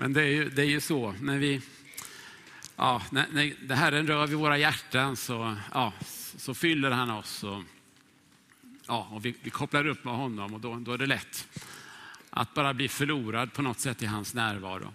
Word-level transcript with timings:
Men 0.00 0.12
det 0.12 0.22
är 0.22 0.26
ju, 0.26 0.50
det 0.50 0.62
är 0.62 0.66
ju 0.66 0.80
så, 0.80 1.14
när 1.20 1.38
vi, 1.38 1.60
ja, 2.76 3.02
när, 3.10 3.26
när 3.66 3.76
Herren 3.76 4.06
rör 4.06 4.26
vid 4.26 4.38
våra 4.38 4.58
hjärtan 4.58 5.16
så, 5.16 5.56
ja, 5.74 5.92
så 6.36 6.54
fyller 6.54 6.90
han 6.90 7.10
oss. 7.10 7.44
Och, 7.44 7.62
ja, 8.86 9.08
och 9.10 9.24
vi, 9.24 9.34
vi 9.42 9.50
kopplar 9.50 9.86
upp 9.86 10.04
med 10.04 10.14
honom 10.14 10.54
och 10.54 10.60
då, 10.60 10.74
då 10.74 10.92
är 10.92 10.98
det 10.98 11.06
lätt 11.06 11.48
att 12.30 12.54
bara 12.54 12.74
bli 12.74 12.88
förlorad 12.88 13.52
på 13.52 13.62
något 13.62 13.80
sätt 13.80 14.02
i 14.02 14.06
hans 14.06 14.34
närvaro. 14.34 14.92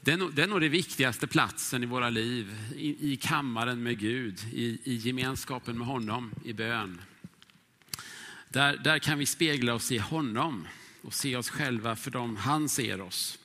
Det 0.00 0.12
är, 0.12 0.16
nog, 0.16 0.34
det 0.34 0.42
är 0.42 0.46
nog 0.46 0.60
det 0.60 0.68
viktigaste 0.68 1.26
platsen 1.26 1.82
i 1.82 1.86
våra 1.86 2.10
liv, 2.10 2.56
i, 2.76 3.12
i 3.12 3.16
kammaren 3.16 3.82
med 3.82 3.98
Gud, 3.98 4.40
i, 4.52 4.78
i 4.84 4.94
gemenskapen 4.94 5.78
med 5.78 5.86
honom, 5.86 6.34
i 6.44 6.52
bön. 6.52 7.00
Där, 8.48 8.76
där 8.76 8.98
kan 8.98 9.18
vi 9.18 9.26
spegla 9.26 9.74
oss 9.74 9.92
i 9.92 9.98
honom 9.98 10.66
och 11.02 11.14
se 11.14 11.36
oss 11.36 11.50
själva 11.50 11.96
för 11.96 12.10
dem 12.10 12.36
han 12.36 12.68
ser 12.68 13.00
oss. 13.00 13.38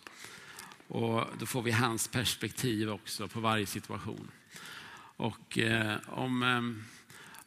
Och 0.93 1.25
då 1.39 1.45
får 1.45 1.61
vi 1.61 1.71
hans 1.71 2.07
perspektiv 2.07 2.89
också 2.89 3.27
på 3.27 3.39
varje 3.39 3.65
situation. 3.65 4.31
Och 5.17 5.57
eh, 5.57 5.97
om, 6.07 6.43
eh, 6.43 6.61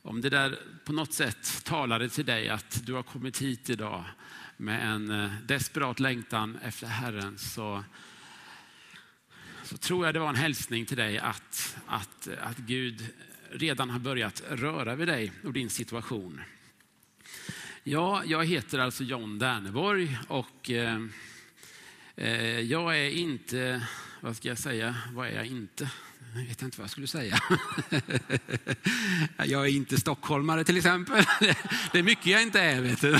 om 0.02 0.20
det 0.20 0.30
där 0.30 0.58
på 0.84 0.92
något 0.92 1.12
sätt 1.12 1.64
talade 1.64 2.08
till 2.08 2.24
dig 2.24 2.48
att 2.48 2.86
du 2.86 2.92
har 2.92 3.02
kommit 3.02 3.42
hit 3.42 3.70
idag 3.70 4.04
med 4.56 4.92
en 4.92 5.10
eh, 5.10 5.30
desperat 5.44 6.00
längtan 6.00 6.58
efter 6.62 6.86
Herren 6.86 7.38
så, 7.38 7.84
så 9.62 9.76
tror 9.76 10.06
jag 10.06 10.14
det 10.14 10.20
var 10.20 10.28
en 10.28 10.34
hälsning 10.34 10.86
till 10.86 10.96
dig 10.96 11.18
att, 11.18 11.76
att, 11.86 12.28
att 12.40 12.58
Gud 12.58 13.06
redan 13.50 13.90
har 13.90 13.98
börjat 13.98 14.42
röra 14.50 14.94
vid 14.94 15.08
dig 15.08 15.32
och 15.44 15.52
din 15.52 15.70
situation. 15.70 16.40
Ja, 17.82 18.22
jag 18.24 18.44
heter 18.44 18.78
alltså 18.78 19.04
John 19.04 19.38
Derneborg 19.38 20.18
och 20.28 20.70
eh, 20.70 21.06
Eh, 22.16 22.60
jag 22.60 22.98
är 22.98 23.10
inte, 23.10 23.86
vad 24.20 24.36
ska 24.36 24.48
jag 24.48 24.58
säga, 24.58 24.96
vad 25.12 25.26
är 25.26 25.32
jag 25.32 25.46
inte? 25.46 25.90
Jag 26.34 26.44
vet 26.44 26.62
inte 26.62 26.78
vad 26.78 26.84
jag 26.84 26.90
skulle 26.90 27.06
säga. 27.06 27.38
Jag 29.44 29.64
är 29.64 29.70
inte 29.70 30.00
stockholmare 30.00 30.64
till 30.64 30.76
exempel. 30.76 31.24
Det 31.92 31.98
är 31.98 32.02
mycket 32.02 32.26
jag 32.26 32.42
inte 32.42 32.60
är. 32.60 32.80
Vet 32.80 33.00
du. 33.00 33.18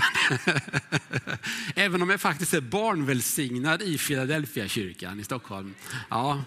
Även 1.83 2.03
om 2.03 2.11
jag 2.11 2.21
faktiskt 2.21 2.55
är 2.55 2.61
barnvälsignad 2.61 3.83
i 3.83 3.99
Philadelphia-kyrkan 3.99 5.21
i 5.21 5.25
Stockholm. 5.25 5.75
Ja. 6.09 6.45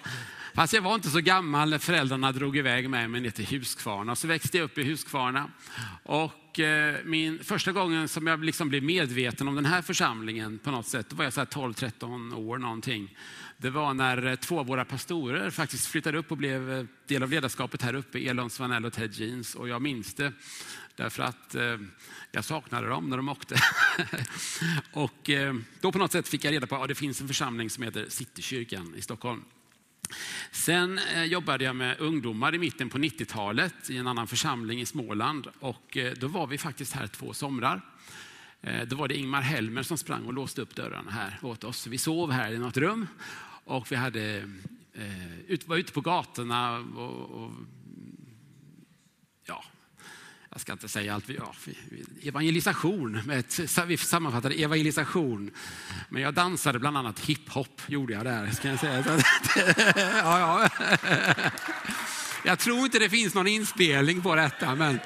Fast 0.54 0.74
jag 0.74 0.82
var 0.82 0.96
inte 0.96 1.10
så 1.10 1.20
gammal 1.20 1.70
när 1.70 1.78
föräldrarna 1.78 2.32
drog 2.32 2.58
iväg 2.58 2.90
med 2.90 3.10
mig 3.10 3.22
ner 3.22 3.30
till 3.30 3.46
Huskvarna. 3.46 4.16
Så 4.16 4.28
växte 4.28 4.58
jag 4.58 4.66
upp 4.66 4.78
i 4.78 4.84
Huskvarna. 4.84 5.50
Och 6.04 6.49
Eh, 6.60 6.96
min, 7.06 7.44
första 7.44 7.72
gången 7.72 8.08
som 8.08 8.28
jag 8.28 8.44
liksom 8.44 8.70
blev 8.70 8.84
medveten 8.84 9.48
om 9.48 9.56
den 9.56 9.66
här 9.66 9.82
församlingen 9.82 10.60
på 10.60 10.72
något 10.72 10.88
sätt, 10.88 11.10
då 11.10 11.16
var 11.16 11.24
jag 11.24 11.34
12-13 11.34 12.36
år 12.36 12.58
någonting. 12.58 13.18
Det 13.58 13.70
var 13.70 13.94
när 13.94 14.26
eh, 14.26 14.36
två 14.36 14.60
av 14.60 14.66
våra 14.66 14.86
pastorer 14.86 15.50
faktiskt 15.50 15.88
flyttade 15.88 16.18
upp 16.18 16.32
och 16.32 16.38
blev 16.38 16.72
eh, 16.72 16.86
del 17.08 17.24
av 17.24 17.30
ledarskapet 17.30 17.82
här 17.82 17.94
uppe, 17.94 18.20
Elon 18.20 18.50
Svanell 18.50 18.86
och 18.86 18.94
Ted 18.94 19.14
Jeans. 19.14 19.56
Och 19.56 19.70
jag 19.70 19.82
minns 19.82 20.14
det 20.14 20.34
därför 20.96 21.24
att 21.24 21.56
eh, 21.56 21.78
jag 22.32 22.46
saknade 22.46 22.88
dem 22.88 23.10
när 23.10 23.18
de 23.18 23.30
åkte. 23.30 23.56
och 24.94 25.30
eh, 25.30 25.54
då 25.82 25.92
på 25.92 25.98
något 25.98 26.12
sätt 26.12 26.28
fick 26.28 26.46
jag 26.46 26.54
reda 26.54 26.68
på 26.68 26.76
att 26.76 26.82
ja, 26.82 26.88
det 26.88 26.96
finns 26.96 27.22
en 27.22 27.28
församling 27.28 27.70
som 27.70 27.84
heter 27.84 28.06
Citykyrkan 28.10 28.94
i 28.98 29.02
Stockholm. 29.02 29.44
Sen 30.52 30.98
eh, 30.98 31.24
jobbade 31.24 31.64
jag 31.64 31.76
med 31.76 32.00
ungdomar 32.00 32.56
i 32.56 32.58
mitten 32.58 32.90
på 32.90 32.98
90-talet 32.98 33.90
i 33.90 33.98
en 33.98 34.08
annan 34.08 34.28
församling 34.28 34.82
i 34.82 34.86
Småland. 34.86 35.48
Och 35.60 35.98
eh, 35.98 36.14
då 36.14 36.28
var 36.28 36.48
vi 36.48 36.58
faktiskt 36.58 36.94
här 36.94 37.08
två 37.08 37.34
somrar. 37.34 37.82
Eh, 38.62 38.88
då 38.88 38.96
var 38.96 39.08
det 39.08 39.18
Ingmar 39.18 39.42
Helmer 39.42 39.84
som 39.84 39.98
sprang 39.98 40.26
och 40.26 40.34
låste 40.34 40.62
upp 40.62 40.76
dörrarna 40.76 41.12
här 41.12 41.40
åt 41.42 41.64
oss. 41.64 41.88
Vi 41.88 41.98
sov 41.98 42.32
här 42.32 42.52
i 42.52 42.58
något 42.58 42.78
rum 42.78 43.08
och 43.64 43.92
vi 43.92 43.96
hade, 43.96 44.50
var 45.66 45.78
ute 45.78 45.92
på 45.92 46.02
gatorna 46.02 46.78
och, 46.78 47.44
och 47.44 47.52
ja, 49.46 49.64
jag 50.60 50.62
ska 50.62 50.72
inte 50.72 50.88
säga 50.88 51.14
allt, 51.14 51.30
ja, 51.30 51.54
evangelisation, 52.22 53.22
med 53.26 53.40
ett, 53.40 53.60
vi 53.88 53.98
sammanfattade 53.98 54.56
evangelisation. 54.56 55.52
Men 56.10 56.22
jag 56.22 56.34
dansade 56.34 56.80
bland 56.80 56.98
annat 56.98 57.20
hiphop, 57.20 57.82
gjorde 57.88 58.14
jag 58.14 58.26
där. 58.26 58.52
Ska 58.52 58.68
jag, 58.68 58.80
säga. 58.80 59.04
ja, 60.24 60.40
ja. 60.40 60.70
jag 62.44 62.60
tror 62.60 62.80
inte 62.80 63.00
det 63.00 63.10
finns 63.10 63.34
någon 63.34 63.48
inspelning 63.48 64.22
på 64.22 64.36
detta, 64.36 64.76
men 64.76 65.00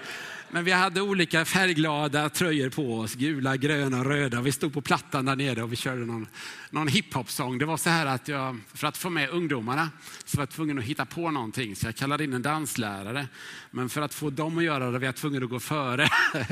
men 0.53 0.63
vi 0.63 0.71
hade 0.71 1.01
olika 1.01 1.45
färgglada 1.45 2.29
tröjor 2.29 2.69
på 2.69 2.99
oss, 2.99 3.15
gula, 3.15 3.57
gröna, 3.57 4.03
röda. 4.03 4.41
Vi 4.41 4.51
stod 4.51 4.73
på 4.73 4.81
plattan 4.81 5.25
där 5.25 5.35
nere 5.35 5.63
och 5.63 5.71
vi 5.71 5.75
körde 5.75 6.05
någon, 6.05 6.27
någon 6.69 6.87
hiphop-sång. 6.87 7.57
Det 7.57 7.65
var 7.65 7.77
så 7.77 7.89
här 7.89 8.05
att 8.05 8.27
jag, 8.27 8.59
för 8.73 8.87
att 8.87 8.97
få 8.97 9.09
med 9.09 9.29
ungdomarna, 9.29 9.89
så 10.25 10.37
var 10.37 10.41
jag 10.41 10.49
tvungen 10.49 10.79
att 10.79 10.83
hitta 10.83 11.05
på 11.05 11.31
någonting. 11.31 11.75
Så 11.75 11.87
jag 11.87 11.95
kallade 11.95 12.23
in 12.23 12.33
en 12.33 12.41
danslärare. 12.41 13.27
Men 13.71 13.89
för 13.89 14.01
att 14.01 14.13
få 14.13 14.29
dem 14.29 14.57
att 14.57 14.63
göra 14.63 14.91
det 14.91 14.99
var 14.99 15.05
jag 15.05 15.15
tvungen 15.15 15.43
att 15.43 15.49
gå 15.49 15.59
före. 15.59 16.09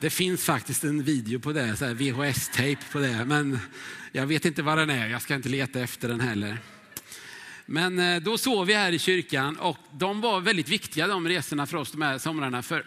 Det 0.00 0.10
finns 0.10 0.44
faktiskt 0.44 0.84
en 0.84 1.02
video 1.02 1.40
på 1.40 1.52
det, 1.52 1.94
VHS-tejp 1.94 2.82
på 2.92 2.98
det. 2.98 3.24
Men 3.24 3.58
jag 4.12 4.26
vet 4.26 4.44
inte 4.44 4.62
vad 4.62 4.78
den 4.78 4.90
är, 4.90 5.08
jag 5.08 5.22
ska 5.22 5.34
inte 5.34 5.48
leta 5.48 5.80
efter 5.80 6.08
den 6.08 6.20
heller. 6.20 6.58
Men 7.70 7.98
eh, 7.98 8.22
då 8.22 8.38
sov 8.38 8.66
vi 8.66 8.74
här 8.74 8.92
i 8.92 8.98
kyrkan 8.98 9.56
och 9.56 9.78
de 9.92 10.20
var 10.20 10.40
väldigt 10.40 10.68
viktiga 10.68 11.06
de 11.06 11.28
resorna 11.28 11.66
för 11.66 11.76
oss 11.76 11.90
de 11.90 12.02
här 12.02 12.18
somrarna. 12.18 12.62
För 12.62 12.86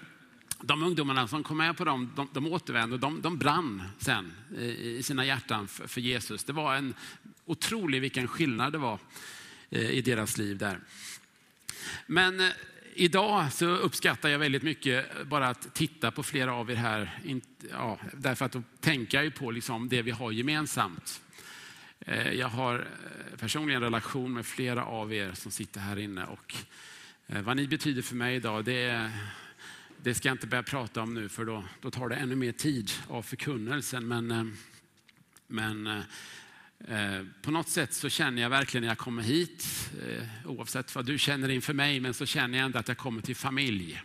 de 0.61 0.83
ungdomarna 0.83 1.27
som 1.27 1.43
kom 1.43 1.57
med 1.57 1.77
på 1.77 1.85
dem, 1.85 2.13
de, 2.15 2.29
de 2.33 2.47
återvände 2.47 2.93
och 2.93 2.99
de, 2.99 3.21
de 3.21 3.37
brann 3.37 3.83
sen 3.99 4.33
i 4.59 5.03
sina 5.03 5.25
hjärtan 5.25 5.67
för, 5.67 5.87
för 5.87 6.01
Jesus. 6.01 6.43
Det 6.43 6.53
var 6.53 6.75
en 6.75 6.93
otrolig 7.45 8.01
vilken 8.01 8.27
skillnad 8.27 8.71
det 8.71 8.77
var 8.77 8.99
eh, 9.69 9.89
i 9.89 10.01
deras 10.01 10.37
liv 10.37 10.57
där. 10.57 10.79
Men 12.07 12.39
eh, 12.39 12.49
idag 12.93 13.53
så 13.53 13.65
uppskattar 13.65 14.29
jag 14.29 14.39
väldigt 14.39 14.63
mycket 14.63 15.05
bara 15.27 15.47
att 15.47 15.73
titta 15.73 16.11
på 16.11 16.23
flera 16.23 16.53
av 16.53 16.71
er 16.71 16.75
här. 16.75 17.19
Ja, 17.71 17.99
därför 18.13 18.45
att 18.45 18.51
då 18.51 18.63
tänker 18.79 19.17
jag 19.17 19.25
ju 19.25 19.31
på 19.31 19.51
liksom 19.51 19.89
det 19.89 20.01
vi 20.01 20.11
har 20.11 20.31
gemensamt. 20.31 21.21
Eh, 22.05 22.31
jag 22.33 22.47
har 22.47 22.79
eh, 22.79 23.37
personligen 23.37 23.81
relation 23.81 24.33
med 24.33 24.45
flera 24.45 24.85
av 24.85 25.13
er 25.13 25.33
som 25.33 25.51
sitter 25.51 25.79
här 25.79 25.99
inne 25.99 26.25
och 26.25 26.55
eh, 27.27 27.41
vad 27.41 27.57
ni 27.57 27.67
betyder 27.67 28.01
för 28.01 28.15
mig 28.15 28.35
idag, 28.35 28.65
det, 28.65 29.11
det 30.03 30.13
ska 30.13 30.27
jag 30.27 30.33
inte 30.33 30.47
börja 30.47 30.63
prata 30.63 31.01
om 31.01 31.13
nu 31.13 31.29
för 31.29 31.45
då, 31.45 31.63
då 31.81 31.91
tar 31.91 32.09
det 32.09 32.15
ännu 32.15 32.35
mer 32.35 32.51
tid 32.51 32.91
av 33.07 33.21
förkunnelsen. 33.21 34.07
Men, 34.07 34.57
men 35.47 36.03
på 37.41 37.51
något 37.51 37.69
sätt 37.69 37.93
så 37.93 38.09
känner 38.09 38.41
jag 38.41 38.49
verkligen 38.49 38.81
när 38.81 38.87
jag 38.87 38.97
kommer 38.97 39.23
hit, 39.23 39.91
oavsett 40.45 40.95
vad 40.95 41.05
du 41.05 41.17
känner 41.17 41.49
inför 41.49 41.73
mig, 41.73 41.99
men 41.99 42.13
så 42.13 42.25
känner 42.25 42.57
jag 42.57 42.65
ändå 42.65 42.79
att 42.79 42.87
jag 42.87 42.97
kommer 42.97 43.21
till 43.21 43.35
familj. 43.35 44.01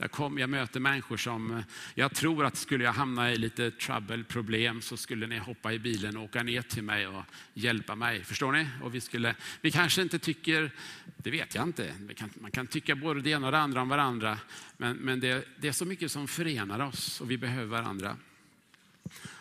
Jag, 0.00 0.10
kom, 0.10 0.38
jag 0.38 0.50
möter 0.50 0.80
människor 0.80 1.16
som, 1.16 1.50
eh, 1.50 1.64
jag 1.94 2.14
tror 2.14 2.44
att 2.44 2.56
skulle 2.56 2.84
jag 2.84 2.92
hamna 2.92 3.32
i 3.32 3.36
lite 3.36 3.70
trouble, 3.70 4.24
problem, 4.24 4.82
så 4.82 4.96
skulle 4.96 5.26
ni 5.26 5.38
hoppa 5.38 5.72
i 5.72 5.78
bilen 5.78 6.16
och 6.16 6.24
åka 6.24 6.42
ner 6.42 6.62
till 6.62 6.82
mig 6.82 7.06
och 7.06 7.22
hjälpa 7.54 7.94
mig. 7.94 8.24
Förstår 8.24 8.52
ni? 8.52 8.66
Och 8.82 8.94
vi, 8.94 9.00
skulle, 9.00 9.34
vi 9.60 9.70
kanske 9.70 10.02
inte 10.02 10.18
tycker, 10.18 10.70
det 11.16 11.30
vet 11.30 11.54
jag 11.54 11.64
inte, 11.64 11.94
kan, 12.16 12.30
man 12.34 12.50
kan 12.50 12.66
tycka 12.66 12.94
både 12.94 13.20
det 13.20 13.30
ena 13.30 13.46
och 13.46 13.52
det 13.52 13.58
andra 13.58 13.82
om 13.82 13.88
varandra, 13.88 14.38
men, 14.76 14.96
men 14.96 15.20
det, 15.20 15.48
det 15.60 15.68
är 15.68 15.72
så 15.72 15.84
mycket 15.84 16.12
som 16.12 16.28
förenar 16.28 16.80
oss 16.80 17.20
och 17.20 17.30
vi 17.30 17.38
behöver 17.38 17.66
varandra. 17.66 18.16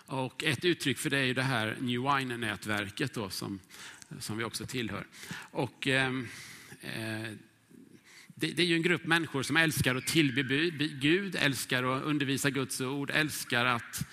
Och 0.05 0.43
ett 0.43 0.65
uttryck 0.65 0.97
för 0.97 1.09
det 1.09 1.17
är 1.17 1.33
det 1.33 1.43
här 1.43 1.77
New 1.79 2.01
Wine-nätverket 2.01 3.17
som, 3.29 3.59
som 4.19 4.37
vi 4.37 4.43
också 4.43 4.65
tillhör. 4.65 5.07
Och, 5.51 5.87
ehm, 5.87 6.27
eh 6.81 7.33
det, 8.39 8.47
det, 8.47 8.61
är 8.61 8.65
ju 8.65 8.75
en 8.75 8.81
grupp 8.81 9.05
människor 9.05 9.43
som 9.43 9.57
älskar 9.57 9.95
att 9.95 10.07
tillbe 10.07 10.43
Gud, 10.87 11.35
älskar 11.35 11.83
att 11.83 12.03
undervisa 12.03 12.49
Guds 12.49 12.81
ord, 12.81 13.11
älskar 13.13 13.65
att 13.65 14.07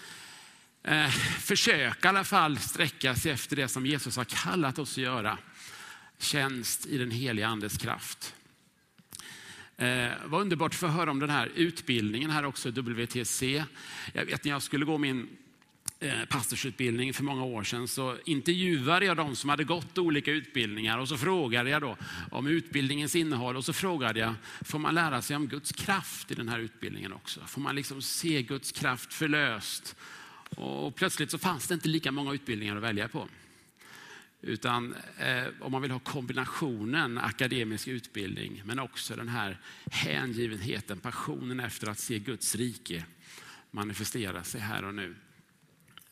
eh, 0.83 1.09
försöka 1.41 2.09
i 2.09 2.11
alla 2.11 2.25
fall 2.25 2.59
sträcka 2.59 3.15
sig 3.15 3.33
efter 3.33 3.57
det 3.57 3.69
som 3.69 3.87
Jesus 3.87 4.17
har 4.17 4.25
kallat 4.25 4.79
oss 4.79 4.93
att 4.93 5.03
göra. 5.05 5.39
Tjänst 6.19 6.87
i 6.87 6.99
den 6.99 7.11
heliga 7.11 7.47
andes 7.47 7.79
kraft. 7.79 8.35
Eh, 9.77 10.09
vad 10.27 10.41
underbart 10.41 10.73
att 10.73 10.79
få 10.79 10.87
höra 10.87 11.11
om 11.11 11.21
den 11.21 11.31
här 11.31 11.53
utbildningen 11.55 12.31
här 12.31 12.45
också, 12.45 12.71
WTC. 12.71 13.65
Jag 14.13 14.25
vet 14.25 14.45
när 14.45 14.53
jag 14.53 14.63
skulle 14.63 14.85
gå 14.85 14.99
min 14.99 15.29
Eh, 16.01 16.25
pastorsutbildning 16.25 17.15
för 17.15 17.25
många 17.25 17.45
år 17.45 17.63
sedan 17.63 17.89
så 17.89 18.17
intervjuade 18.25 19.07
jag 19.07 19.17
de 19.17 19.37
som 19.37 19.51
hade 19.51 19.65
gått 19.65 19.99
olika 19.99 20.31
utbildningar 20.31 20.99
och 20.99 21.09
så 21.09 21.17
frågade 21.17 21.71
jag 21.71 21.83
då 21.83 21.97
om 22.31 22.47
utbildningens 22.47 23.17
innehåll 23.17 23.57
och 23.57 23.65
så 23.65 23.73
frågade 23.73 24.21
jag, 24.21 24.35
får 24.65 24.79
man 24.79 24.95
lära 24.95 25.23
sig 25.23 25.37
om 25.37 25.47
Guds 25.49 25.73
kraft 25.73 26.31
i 26.31 26.35
den 26.35 26.49
här 26.49 26.59
utbildningen 26.59 27.13
också? 27.13 27.41
Får 27.47 27.61
man 27.61 27.77
liksom 27.77 28.03
se 28.03 28.43
Guds 28.43 28.73
kraft 28.73 29.15
förlöst? 29.15 29.97
Och 30.57 30.95
plötsligt 30.95 31.31
så 31.31 31.39
fanns 31.39 31.67
det 31.67 31.75
inte 31.75 31.89
lika 31.89 32.13
många 32.13 32.33
utbildningar 32.33 32.77
att 32.77 32.83
välja 32.83 33.09
på. 33.09 33.29
Utan 34.43 34.95
eh, 35.19 35.45
om 35.61 35.73
man 35.73 35.83
vill 35.83 35.91
ha 35.91 35.99
kombinationen 35.99 37.19
akademisk 37.19 37.89
utbildning 37.89 38.63
men 38.65 38.79
också 38.79 39.17
den 39.17 39.29
här 39.29 39.61
hängivenheten, 39.91 40.99
passionen 40.99 41.61
efter 41.61 41.89
att 41.89 41.99
se 41.99 42.19
Guds 42.19 42.55
rike 42.55 43.05
manifestera 43.71 44.45
sig 44.45 44.61
här 44.61 44.85
och 44.85 44.95
nu. 44.95 45.15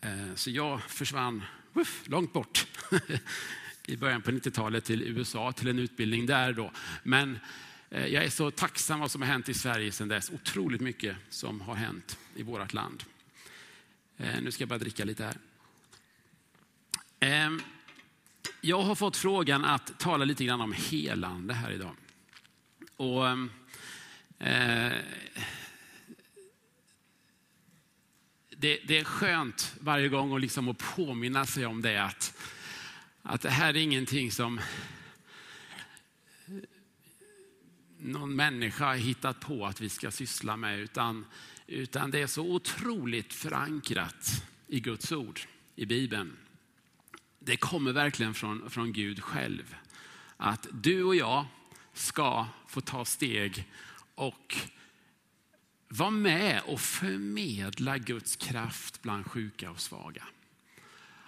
Eh, 0.03 0.35
så 0.35 0.51
jag 0.51 0.83
försvann 0.83 1.43
uff, 1.75 2.03
långt 2.09 2.33
bort 2.33 2.67
i 3.87 3.97
början 3.97 4.23
på 4.23 4.31
90-talet 4.31 4.85
till 4.85 5.03
USA 5.03 5.53
till 5.53 5.69
en 5.69 5.79
utbildning 5.79 6.27
där 6.27 6.53
då. 6.53 6.73
Men 7.03 7.39
eh, 7.91 8.07
jag 8.07 8.25
är 8.25 8.31
så 8.31 8.51
tacksam 8.51 9.01
vad 9.01 9.11
som 9.11 9.23
har 9.23 9.29
hänt 9.29 9.49
i 9.49 9.55
Sverige 9.55 9.93
sedan 9.93 10.09
dess. 10.09 10.31
Otroligt 10.31 10.81
mycket 10.81 11.17
som 11.31 11.61
har 11.61 11.75
hänt 11.75 12.19
i 12.35 12.43
vårt 12.43 12.73
land. 12.73 13.05
Eh, 14.17 14.43
nu 14.43 14.51
ska 14.51 14.63
jag 14.63 14.69
bara 14.69 14.79
dricka 14.79 15.05
lite 15.05 15.25
här. 15.25 15.37
Ehm, 17.21 17.63
jag 18.61 18.83
har 18.83 18.95
fått 18.95 19.17
frågan 19.17 19.65
att 19.65 19.99
tala 19.99 20.25
lite 20.25 20.45
grann 20.45 20.61
om 20.61 20.73
helande 20.73 21.55
här 21.55 21.71
idag. 21.71 21.97
Och, 22.97 23.29
ehm, 23.29 23.51
eh, 24.39 24.93
det, 28.63 28.79
det, 28.85 28.99
är 28.99 29.05
skönt 29.05 29.75
varje 29.81 30.09
gång 30.09 30.35
att, 30.35 30.41
liksom 30.41 30.69
att 30.69 30.79
påminna 30.79 31.47
sig 31.47 31.67
om 31.67 31.83
det. 31.83 32.05
Att, 32.05 32.39
att 33.23 33.41
det 33.41 33.51
här 33.51 33.69
är 33.69 33.77
ingenting 33.77 34.33
som 34.33 34.61
någon 37.99 38.37
människa 38.37 38.85
har 38.85 38.95
hittat 38.95 39.41
på 39.41 39.67
att 39.67 39.81
vi 39.81 39.89
ska 39.89 40.11
syssla 40.11 40.57
med. 40.57 40.79
Utan, 40.79 41.25
utan 41.67 42.11
det 42.11 42.21
är 42.21 42.27
så 42.27 42.43
otroligt 42.43 43.35
förankrat 43.35 44.45
i 44.67 44.81
Guds 44.81 45.13
ord, 45.13 45.41
i 45.77 45.87
Bibeln. 45.87 46.37
Det 47.39 47.57
kommer 47.57 47.93
verkligen 47.93 48.35
från, 48.35 48.71
från 48.71 48.93
Gud 48.93 49.23
själv. 49.23 49.77
Att 50.37 50.67
du 50.73 51.03
och 51.03 51.17
jag 51.17 51.47
ska 51.93 52.47
få 52.69 52.81
ta 52.81 53.05
steg 53.05 53.69
och 54.15 54.57
var 55.95 56.11
med 56.11 56.63
och 56.67 56.81
förmedla 56.81 57.99
Guds 57.99 58.37
kraft 58.37 59.03
bland 59.03 59.27
sjuka 59.27 59.71
och 59.71 59.81
svaga. 59.81 60.25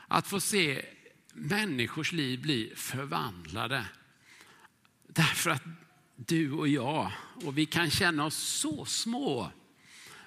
Att 0.08 0.26
få 0.26 0.40
se 0.40 0.84
människors 1.32 2.12
liv 2.12 2.42
bli 2.42 2.72
förvandlade. 2.76 3.84
Därför 5.08 5.50
att 5.50 5.62
du 6.16 6.52
och 6.52 6.68
jag, 6.68 7.12
och 7.44 7.58
vi 7.58 7.66
kan 7.66 7.90
känna 7.90 8.24
oss 8.24 8.36
så 8.36 8.84
små, 8.84 9.50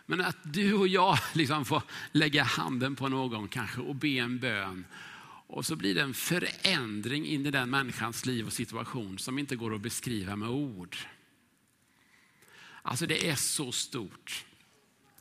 men 0.06 0.22
att 0.22 0.54
du 0.54 0.74
och 0.74 0.88
jag 0.88 1.18
liksom 1.34 1.66
får 1.66 1.84
lägga 2.12 2.44
handen 2.44 2.96
på 2.96 3.10
någon 3.10 3.48
kanske 3.48 3.82
och 3.82 3.96
be 3.96 4.08
en 4.08 4.40
bön. 4.40 4.86
Och 5.48 5.66
så 5.66 5.76
blir 5.76 5.96
det 5.96 6.02
en 6.02 6.14
förändring 6.14 7.26
in 7.26 7.46
i 7.46 7.52
den 7.52 7.70
människans 7.70 8.26
liv 8.26 8.46
och 8.46 8.54
situation 8.54 9.20
som 9.20 9.40
inte 9.40 9.56
går 9.56 9.76
att 9.76 9.82
beskriva 9.82 10.36
med 10.36 10.50
ord. 10.50 10.98
Alltså 12.88 13.06
det 13.06 13.30
är 13.30 13.36
så 13.36 13.72
stort. 13.72 14.46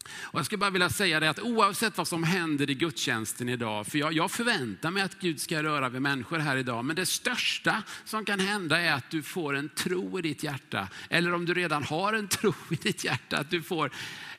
Och 0.09 0.39
jag 0.39 0.47
skulle 0.47 0.59
bara 0.59 0.71
vilja 0.71 0.91
säga 0.91 1.21
det 1.21 1.31
att 1.31 1.41
oavsett 1.41 1.99
vad 1.99 2.09
som 2.09 2.25
händer 2.25 2.71
i 2.71 2.75
gudstjänsten 2.75 3.49
idag, 3.49 3.87
för 3.87 3.99
jag, 3.99 4.13
jag, 4.13 4.31
förväntar 4.31 4.91
mig 4.91 5.03
att 5.03 5.21
Gud 5.21 5.41
ska 5.41 5.63
röra 5.63 5.89
vid 5.89 6.03
människor 6.03 6.39
här 6.39 6.57
idag, 6.57 6.85
men 6.85 6.97
det 6.97 7.07
största 7.07 7.83
som 8.05 8.25
kan 8.25 8.41
hända 8.41 8.81
är 8.81 8.93
att 8.93 9.11
du 9.11 9.23
får 9.23 9.57
en 9.57 9.69
tro 9.69 10.19
i 10.19 10.23
ditt 10.23 10.43
hjärta. 10.43 10.89
Eller 11.11 11.35
om 11.35 11.47
du 11.47 11.55
redan 11.55 11.83
har 11.83 12.13
en 12.13 12.29
tro 12.29 12.55
i 12.71 12.75
ditt 12.75 13.05
hjärta, 13.05 13.39
att 13.39 13.51
du 13.51 13.63
får 13.63 13.91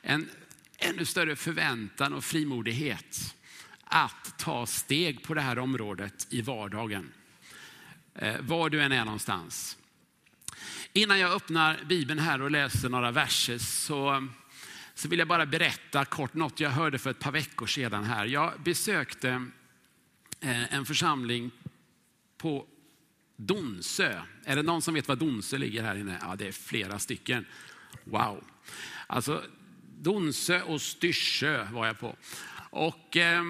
en 0.01 0.29
ännu 0.77 1.05
större 1.05 1.35
förväntan 1.35 2.13
och 2.13 2.23
frimodighet 2.23 3.35
att 3.83 4.37
ta 4.37 4.65
steg 4.65 5.23
på 5.23 5.33
det 5.33 5.41
här 5.41 5.59
området 5.59 6.27
i 6.29 6.41
vardagen. 6.41 7.11
Eh, 8.15 8.35
var 8.39 8.69
du 8.69 8.81
än 8.81 8.91
är 8.91 9.05
någonstans. 9.05 9.77
Innan 10.97 11.19
jag 11.19 11.31
öppnar 11.31 11.79
Bibeln 11.85 12.19
här 12.19 12.41
och 12.41 12.51
läser 12.51 12.89
några 12.89 13.11
verser 13.11 13.57
så, 13.57 14.27
så 14.93 15.07
vill 15.07 15.19
jag 15.19 15.27
bara 15.27 15.45
berätta 15.45 16.05
kort 16.05 16.33
något 16.33 16.59
jag 16.59 16.69
hörde 16.69 16.99
för 16.99 17.09
ett 17.09 17.19
par 17.19 17.31
veckor 17.31 17.67
sedan 17.67 18.03
här. 18.03 18.25
Jag 18.25 18.53
besökte 18.63 19.29
eh, 20.41 20.73
en 20.73 20.85
församling 20.85 21.51
på 22.37 22.65
Donsö. 23.35 24.21
Är 24.45 24.55
det 24.55 24.61
någon 24.61 24.81
som 24.81 24.93
vet 24.93 25.07
var 25.07 25.15
Donsö 25.15 25.57
ligger 25.57 25.83
här 25.83 25.95
inne? 25.95 26.17
Ja, 26.21 26.35
det 26.35 26.47
är 26.47 26.51
flera 26.51 26.99
stycken. 26.99 27.45
Wow. 28.03 28.43
Alltså, 29.07 29.43
Donsö 29.99 30.61
och 30.61 30.81
Styrsö 30.81 31.67
var 31.71 31.87
jag 31.87 31.99
på. 31.99 32.15
Och 32.69 33.17
Eh, 33.17 33.43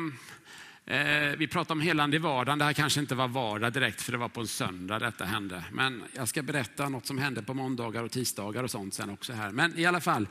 Eh, 0.89 1.37
vi 1.37 1.47
pratar 1.47 1.75
om 1.75 1.81
helande 1.81 2.15
i 2.15 2.19
vardagen. 2.19 2.59
Det 2.59 2.65
här 2.65 2.73
kanske 2.73 2.99
inte 2.99 3.15
var 3.15 3.27
vardag 3.27 3.73
direkt, 3.73 4.01
för 4.01 4.11
det 4.11 4.17
var 4.17 4.29
på 4.29 4.41
en 4.41 4.47
söndag 4.47 4.99
detta 4.99 5.25
hände. 5.25 5.63
Men 5.71 6.03
jag 6.13 6.27
ska 6.27 6.41
berätta 6.41 6.89
något 6.89 7.05
som 7.05 7.17
hände 7.17 7.41
på 7.41 7.53
måndagar 7.53 8.03
och 8.03 8.11
tisdagar 8.11 8.63
och 8.63 8.71
sånt 8.71 8.93
sen 8.93 9.09
också 9.09 9.33
här. 9.33 9.51
Men 9.51 9.79
i 9.79 9.85
alla 9.85 10.01
fall, 10.01 10.27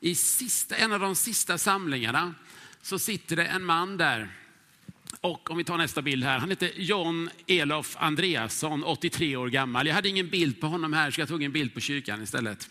i 0.00 0.14
sista, 0.14 0.76
en 0.76 0.92
av 0.92 1.00
de 1.00 1.16
sista 1.16 1.58
samlingarna 1.58 2.34
så 2.82 2.98
sitter 2.98 3.36
det 3.36 3.44
en 3.44 3.64
man 3.64 3.96
där. 3.96 4.28
Och 5.20 5.50
om 5.50 5.58
vi 5.58 5.64
tar 5.64 5.78
nästa 5.78 6.02
bild 6.02 6.24
här. 6.24 6.38
Han 6.38 6.50
heter 6.50 6.70
John 6.76 7.30
Elof 7.46 7.96
Andreasson, 7.98 8.84
83 8.84 9.36
år 9.36 9.48
gammal. 9.48 9.86
Jag 9.86 9.94
hade 9.94 10.08
ingen 10.08 10.28
bild 10.28 10.60
på 10.60 10.66
honom 10.66 10.92
här, 10.92 11.10
så 11.10 11.20
jag 11.20 11.28
tog 11.28 11.42
en 11.42 11.52
bild 11.52 11.74
på 11.74 11.80
kyrkan 11.80 12.22
istället. 12.22 12.68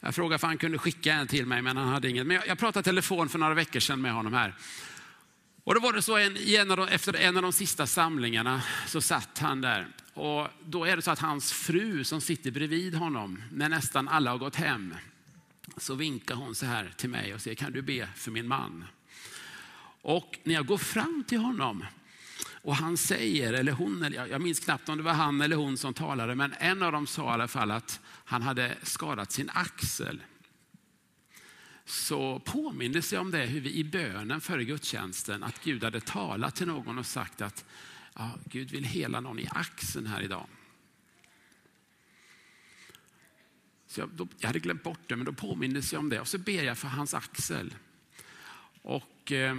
Jag 0.00 0.14
frågade 0.14 0.42
om 0.42 0.48
han 0.48 0.58
kunde 0.58 0.78
skicka 0.78 1.14
en 1.14 1.26
till 1.26 1.46
mig, 1.46 1.62
men 1.62 1.76
han 1.76 1.88
hade 1.88 2.10
ingen. 2.10 2.26
Men 2.26 2.36
jag, 2.36 2.48
jag 2.48 2.58
pratade 2.58 2.84
telefon 2.84 3.28
för 3.28 3.38
några 3.38 3.54
veckor 3.54 3.80
sedan 3.80 4.00
med 4.00 4.12
honom 4.12 4.32
här. 4.32 4.54
Och 5.64 5.74
då 5.74 5.80
var 5.80 5.92
det 5.92 6.02
så 6.02 6.16
en, 6.16 6.36
en 6.36 6.68
de, 6.68 6.88
efter 6.88 7.16
en 7.16 7.36
av 7.36 7.42
de 7.42 7.52
sista 7.52 7.86
samlingarna 7.86 8.62
så 8.86 9.00
satt 9.00 9.38
han 9.38 9.60
där. 9.60 9.86
Och 10.14 10.48
då 10.64 10.84
är 10.84 10.96
det 10.96 11.02
så 11.02 11.10
att 11.10 11.18
hans 11.18 11.52
fru 11.52 12.04
som 12.04 12.20
sitter 12.20 12.50
bredvid 12.50 12.94
honom, 12.94 13.42
när 13.52 13.68
nästan 13.68 14.08
alla 14.08 14.30
har 14.30 14.38
gått 14.38 14.56
hem, 14.56 14.94
så 15.76 15.94
vinkar 15.94 16.34
hon 16.34 16.54
så 16.54 16.66
här 16.66 16.92
till 16.96 17.10
mig 17.10 17.34
och 17.34 17.40
säger, 17.40 17.54
kan 17.54 17.72
du 17.72 17.82
be 17.82 18.08
för 18.16 18.30
min 18.30 18.48
man? 18.48 18.84
Och 20.02 20.38
när 20.42 20.54
jag 20.54 20.66
går 20.66 20.78
fram 20.78 21.24
till 21.28 21.38
honom 21.38 21.84
och 22.46 22.76
han 22.76 22.96
säger, 22.96 23.52
eller 23.52 23.72
hon, 23.72 24.02
eller 24.02 24.26
jag 24.26 24.40
minns 24.40 24.60
knappt 24.60 24.88
om 24.88 24.96
det 24.96 25.02
var 25.02 25.12
han 25.12 25.40
eller 25.40 25.56
hon 25.56 25.76
som 25.76 25.94
talade, 25.94 26.34
men 26.34 26.54
en 26.58 26.82
av 26.82 26.92
dem 26.92 27.06
sa 27.06 27.30
i 27.30 27.32
alla 27.32 27.48
fall 27.48 27.70
att 27.70 28.00
han 28.24 28.42
hade 28.42 28.74
skadat 28.82 29.32
sin 29.32 29.50
axel 29.54 30.20
så 31.84 32.38
påmindes 32.38 33.12
jag 33.12 33.20
om 33.20 33.30
det, 33.30 33.46
hur 33.46 33.60
vi 33.60 33.74
i 33.74 33.84
bönen 33.84 34.40
före 34.40 34.64
gudstjänsten, 34.64 35.42
att 35.42 35.64
Gud 35.64 35.84
hade 35.84 36.00
talat 36.00 36.54
till 36.54 36.66
någon 36.66 36.98
och 36.98 37.06
sagt 37.06 37.40
att 37.40 37.64
ja, 38.14 38.30
Gud 38.44 38.70
vill 38.70 38.84
hela 38.84 39.20
någon 39.20 39.38
i 39.38 39.48
axeln 39.50 40.06
här 40.06 40.22
idag. 40.22 40.46
Så 43.86 44.00
jag, 44.00 44.08
då, 44.08 44.28
jag 44.38 44.46
hade 44.46 44.58
glömt 44.58 44.82
bort 44.82 45.00
det, 45.06 45.16
men 45.16 45.26
då 45.26 45.32
påmindes 45.32 45.92
jag 45.92 46.00
om 46.00 46.08
det 46.08 46.20
och 46.20 46.28
så 46.28 46.38
ber 46.38 46.62
jag 46.62 46.78
för 46.78 46.88
hans 46.88 47.14
axel. 47.14 47.74
Och... 48.82 49.32
Eh, 49.32 49.56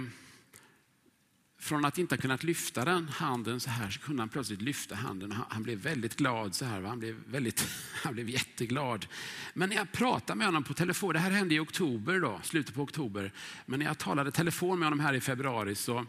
från 1.66 1.84
att 1.84 1.98
inte 1.98 2.14
ha 2.14 2.20
kunnat 2.20 2.44
lyfta 2.44 2.84
den 2.84 3.08
handen 3.08 3.60
så 3.60 3.70
här 3.70 3.90
så 3.90 4.00
kunde 4.00 4.22
han 4.22 4.28
plötsligt 4.28 4.62
lyfta 4.62 4.94
handen. 4.94 5.34
Han, 5.48 5.62
blev 5.62 5.78
väldigt 5.78 6.16
glad 6.16 6.54
så 6.54 6.64
här. 6.64 6.82
Han 6.82 6.98
blev, 6.98 7.16
väldigt, 7.26 7.68
han 8.04 8.14
blev 8.14 8.30
jätteglad. 8.30 9.06
Men 9.54 9.68
när 9.68 9.76
jag 9.76 9.92
pratade 9.92 10.38
med 10.38 10.46
honom 10.46 10.64
på 10.64 10.74
telefon, 10.74 11.12
det 11.12 11.18
här 11.18 11.30
hände 11.30 11.54
i 11.54 11.58
oktober 11.58 12.20
då, 12.20 12.40
slutet 12.42 12.74
på 12.74 12.82
oktober. 12.82 13.32
Men 13.66 13.78
när 13.78 13.86
jag 13.86 13.98
talade 13.98 14.30
telefon 14.30 14.78
med 14.78 14.86
honom 14.86 15.00
här 15.00 15.14
i 15.14 15.20
februari 15.20 15.74
så 15.74 16.06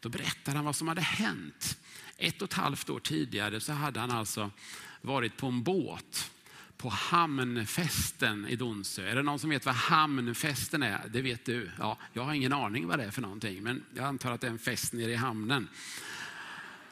då 0.00 0.08
berättade 0.08 0.56
han 0.56 0.64
vad 0.64 0.76
som 0.76 0.88
hade 0.88 1.00
hänt. 1.00 1.78
Ett 2.16 2.42
och 2.42 2.48
ett 2.48 2.54
halvt 2.54 2.90
år 2.90 3.00
tidigare 3.00 3.60
så 3.60 3.72
hade 3.72 4.00
han 4.00 4.10
alltså 4.10 4.50
varit 5.00 5.36
på 5.36 5.46
en 5.46 5.62
båt 5.62 6.30
på 6.80 6.88
hamnfesten 6.88 8.46
i 8.48 8.56
Donsö. 8.56 9.08
Är 9.08 9.14
det 9.14 9.22
någon 9.22 9.38
som 9.38 9.50
vet 9.50 9.66
vad 9.66 9.74
hamnfesten 9.74 10.82
är? 10.82 11.00
Det 11.08 11.22
vet 11.22 11.44
du. 11.44 11.70
Ja, 11.78 11.98
jag 12.12 12.22
har 12.22 12.34
ingen 12.34 12.52
aning 12.52 12.86
vad 12.86 12.98
det 12.98 13.04
är 13.04 13.10
för 13.10 13.22
någonting, 13.22 13.62
men 13.62 13.84
jag 13.94 14.04
antar 14.04 14.32
att 14.32 14.40
det 14.40 14.46
är 14.46 14.50
en 14.50 14.58
fest 14.58 14.92
nere 14.92 15.10
i 15.10 15.14
hamnen. 15.14 15.68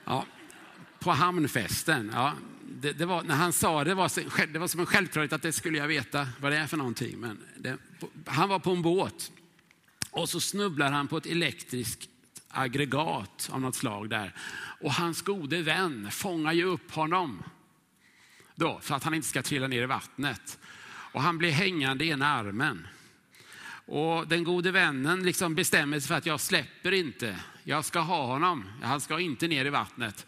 Ja, 0.05 0.27
på 0.99 1.11
hamnfesten. 1.11 2.11
Ja, 2.15 2.33
det, 2.81 2.93
det 2.93 3.07
var, 3.07 3.23
när 3.23 3.35
han 3.35 3.53
sa 3.53 3.85
det 3.85 3.95
var, 3.95 4.47
det 4.53 4.59
var 4.59 4.69
som 4.69 4.81
en 4.81 4.87
självklarhet 4.87 5.33
att 5.33 5.43
det 5.43 5.53
skulle 5.53 5.79
jag 5.79 5.89
veta 5.89 6.29
vad 6.41 6.53
det 6.53 6.59
är 6.59 6.67
för 6.67 6.77
någonting. 6.77 7.19
Men 7.19 7.39
det, 7.57 7.77
han 8.27 8.49
var 8.49 8.59
på 8.59 8.71
en 8.71 8.83
båt 8.83 9.33
och 10.11 10.29
så 10.29 10.41
snubblar 10.41 10.93
han 10.93 11.09
på 11.09 11.17
ett 11.17 11.27
elektriskt 11.27 12.09
aggregat 12.49 13.51
av 13.53 13.61
något 13.61 13.75
slag 13.75 14.11
där. 14.11 14.35
Och 14.81 14.93
hans 14.93 15.23
gode 15.23 15.63
vän 15.63 16.11
fångar 16.11 16.53
ju 16.53 16.65
upp 16.65 16.91
honom 16.91 17.43
då, 18.59 18.81
för 18.83 18.95
att 18.95 19.05
han 19.05 19.15
inte 19.15 19.29
ska 19.29 19.43
trilla 19.43 19.67
ner 19.67 19.83
i 19.83 19.87
vattnet. 19.87 20.59
Och 21.13 21.23
han 21.23 21.39
blir 21.39 21.51
hängande 21.51 22.05
i 22.05 22.09
ena 22.09 22.27
armen. 22.27 22.89
Och 23.87 24.29
den 24.29 24.45
gode 24.45 24.71
vännen 24.71 25.23
liksom 25.23 25.55
bestämmer 25.55 26.01
sig 26.01 26.09
för 26.09 26.15
att 26.15 26.27
jag 26.27 26.41
släpper 26.41 26.93
inte. 26.93 27.37
Jag 27.65 27.85
ska 27.85 28.01
ha 28.01 28.27
honom. 28.27 28.65
Han 28.83 29.01
ska 29.01 29.21
inte 29.21 29.49
ner 29.49 29.65
i 29.65 29.71
vattnet. 29.71 30.27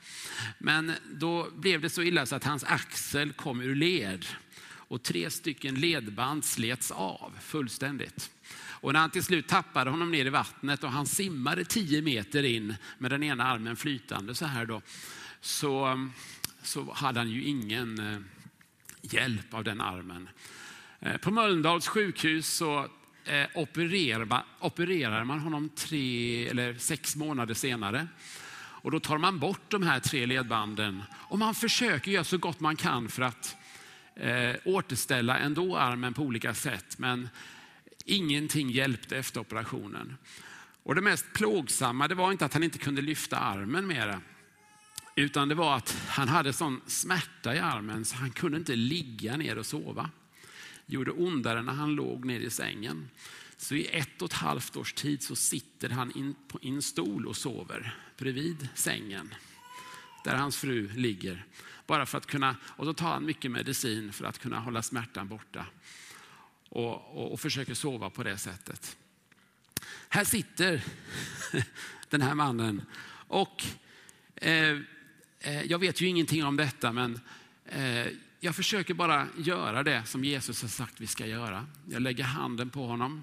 Men 0.58 0.92
då 1.12 1.50
blev 1.50 1.80
det 1.80 1.90
så 1.90 2.02
illa 2.02 2.26
så 2.26 2.36
att 2.36 2.44
hans 2.44 2.64
axel 2.64 3.32
kom 3.32 3.60
ur 3.60 3.74
led. 3.74 4.26
Och 4.62 5.02
tre 5.02 5.30
stycken 5.30 5.74
ledband 5.74 6.44
slets 6.44 6.90
av 6.90 7.32
fullständigt. 7.40 8.30
Och 8.56 8.92
när 8.92 9.00
han 9.00 9.10
till 9.10 9.24
slut 9.24 9.48
tappade 9.48 9.90
honom 9.90 10.10
ner 10.10 10.26
i 10.26 10.30
vattnet 10.30 10.84
och 10.84 10.90
han 10.90 11.06
simmade 11.06 11.64
tio 11.64 12.02
meter 12.02 12.42
in 12.42 12.74
med 12.98 13.10
den 13.10 13.22
ena 13.22 13.44
armen 13.44 13.76
flytande 13.76 14.34
så 14.34 14.44
här 14.46 14.66
då. 14.66 14.82
Så 15.40 15.98
så 16.62 16.92
hade 16.92 17.20
han 17.20 17.30
ju 17.30 17.44
ingen 17.44 17.98
eh, 17.98 18.20
hjälp 19.02 19.54
av 19.54 19.64
den 19.64 19.80
armen. 19.80 20.28
Eh, 21.00 21.16
på 21.16 21.30
Mölndals 21.30 21.88
sjukhus 21.88 22.48
så 22.48 22.88
eh, 23.24 23.46
opererar 23.54 24.24
man, 24.24 24.42
opererar 24.60 25.24
man 25.24 25.38
honom 25.38 25.68
tre 25.68 26.48
eller 26.48 26.74
sex 26.74 27.16
månader 27.16 27.54
senare. 27.54 28.08
Och 28.82 28.90
då 28.90 29.00
tar 29.00 29.18
man 29.18 29.38
bort 29.38 29.70
de 29.70 29.82
här 29.82 30.00
tre 30.00 30.26
ledbanden 30.26 31.02
och 31.12 31.38
man 31.38 31.54
försöker 31.54 32.10
göra 32.10 32.24
så 32.24 32.38
gott 32.38 32.60
man 32.60 32.76
kan 32.76 33.08
för 33.08 33.22
att 33.22 33.56
eh, 34.14 34.54
återställa 34.64 35.38
ändå 35.38 35.76
armen 35.76 36.14
på 36.14 36.22
olika 36.22 36.54
sätt. 36.54 36.98
Men 36.98 37.28
ingenting 38.04 38.70
hjälpte 38.70 39.16
efter 39.16 39.40
operationen. 39.40 40.16
Och 40.82 40.94
det 40.94 41.00
mest 41.00 41.32
plågsamma 41.32 42.08
det 42.08 42.14
var 42.14 42.32
inte 42.32 42.44
att 42.44 42.54
han 42.54 42.62
inte 42.62 42.78
kunde 42.78 43.02
lyfta 43.02 43.36
armen 43.36 43.86
mera. 43.86 44.20
Utan 45.20 45.48
det 45.48 45.54
var 45.54 45.76
att 45.76 45.96
han 46.08 46.28
hade 46.28 46.52
sån 46.52 46.80
smärta 46.86 47.54
i 47.54 47.58
armen 47.58 48.04
så 48.04 48.16
han 48.16 48.30
kunde 48.30 48.58
inte 48.58 48.76
ligga 48.76 49.36
ner 49.36 49.58
och 49.58 49.66
sova. 49.66 50.10
Det 50.86 50.94
gjorde 50.94 51.10
ondare 51.10 51.62
när 51.62 51.72
han 51.72 51.94
låg 51.94 52.24
ner 52.24 52.40
i 52.40 52.50
sängen. 52.50 53.10
Så 53.56 53.74
i 53.74 53.86
ett 53.86 54.22
och 54.22 54.28
ett 54.28 54.36
halvt 54.36 54.76
års 54.76 54.92
tid 54.92 55.22
så 55.22 55.36
sitter 55.36 55.90
han 55.90 56.12
in 56.12 56.34
på 56.48 56.58
en 56.62 56.82
stol 56.82 57.26
och 57.26 57.36
sover 57.36 57.96
bredvid 58.18 58.68
sängen 58.74 59.34
där 60.24 60.34
hans 60.34 60.56
fru 60.56 60.88
ligger. 60.88 61.46
Bara 61.86 62.06
för 62.06 62.18
att 62.18 62.26
kunna, 62.26 62.56
och 62.64 62.84
så 62.84 62.94
tar 62.94 63.12
han 63.12 63.26
mycket 63.26 63.50
medicin 63.50 64.12
för 64.12 64.24
att 64.24 64.38
kunna 64.38 64.58
hålla 64.58 64.82
smärtan 64.82 65.28
borta. 65.28 65.66
Och, 66.68 67.16
och, 67.18 67.32
och 67.32 67.40
försöker 67.40 67.74
sova 67.74 68.10
på 68.10 68.22
det 68.22 68.36
sättet. 68.36 68.96
Här 70.08 70.24
sitter 70.24 70.84
den 72.08 72.22
här 72.22 72.34
mannen 72.34 72.82
och 73.28 73.64
eh, 74.36 74.78
Eh, 75.40 75.62
jag 75.62 75.78
vet 75.78 76.00
ju 76.00 76.06
ingenting 76.06 76.44
om 76.44 76.56
detta 76.56 76.92
men 76.92 77.20
eh, 77.66 78.06
jag 78.40 78.56
försöker 78.56 78.94
bara 78.94 79.26
göra 79.36 79.82
det 79.82 80.04
som 80.04 80.24
Jesus 80.24 80.62
har 80.62 80.68
sagt 80.68 81.00
vi 81.00 81.06
ska 81.06 81.26
göra. 81.26 81.66
Jag 81.88 82.02
lägger 82.02 82.24
handen 82.24 82.70
på 82.70 82.86
honom. 82.86 83.22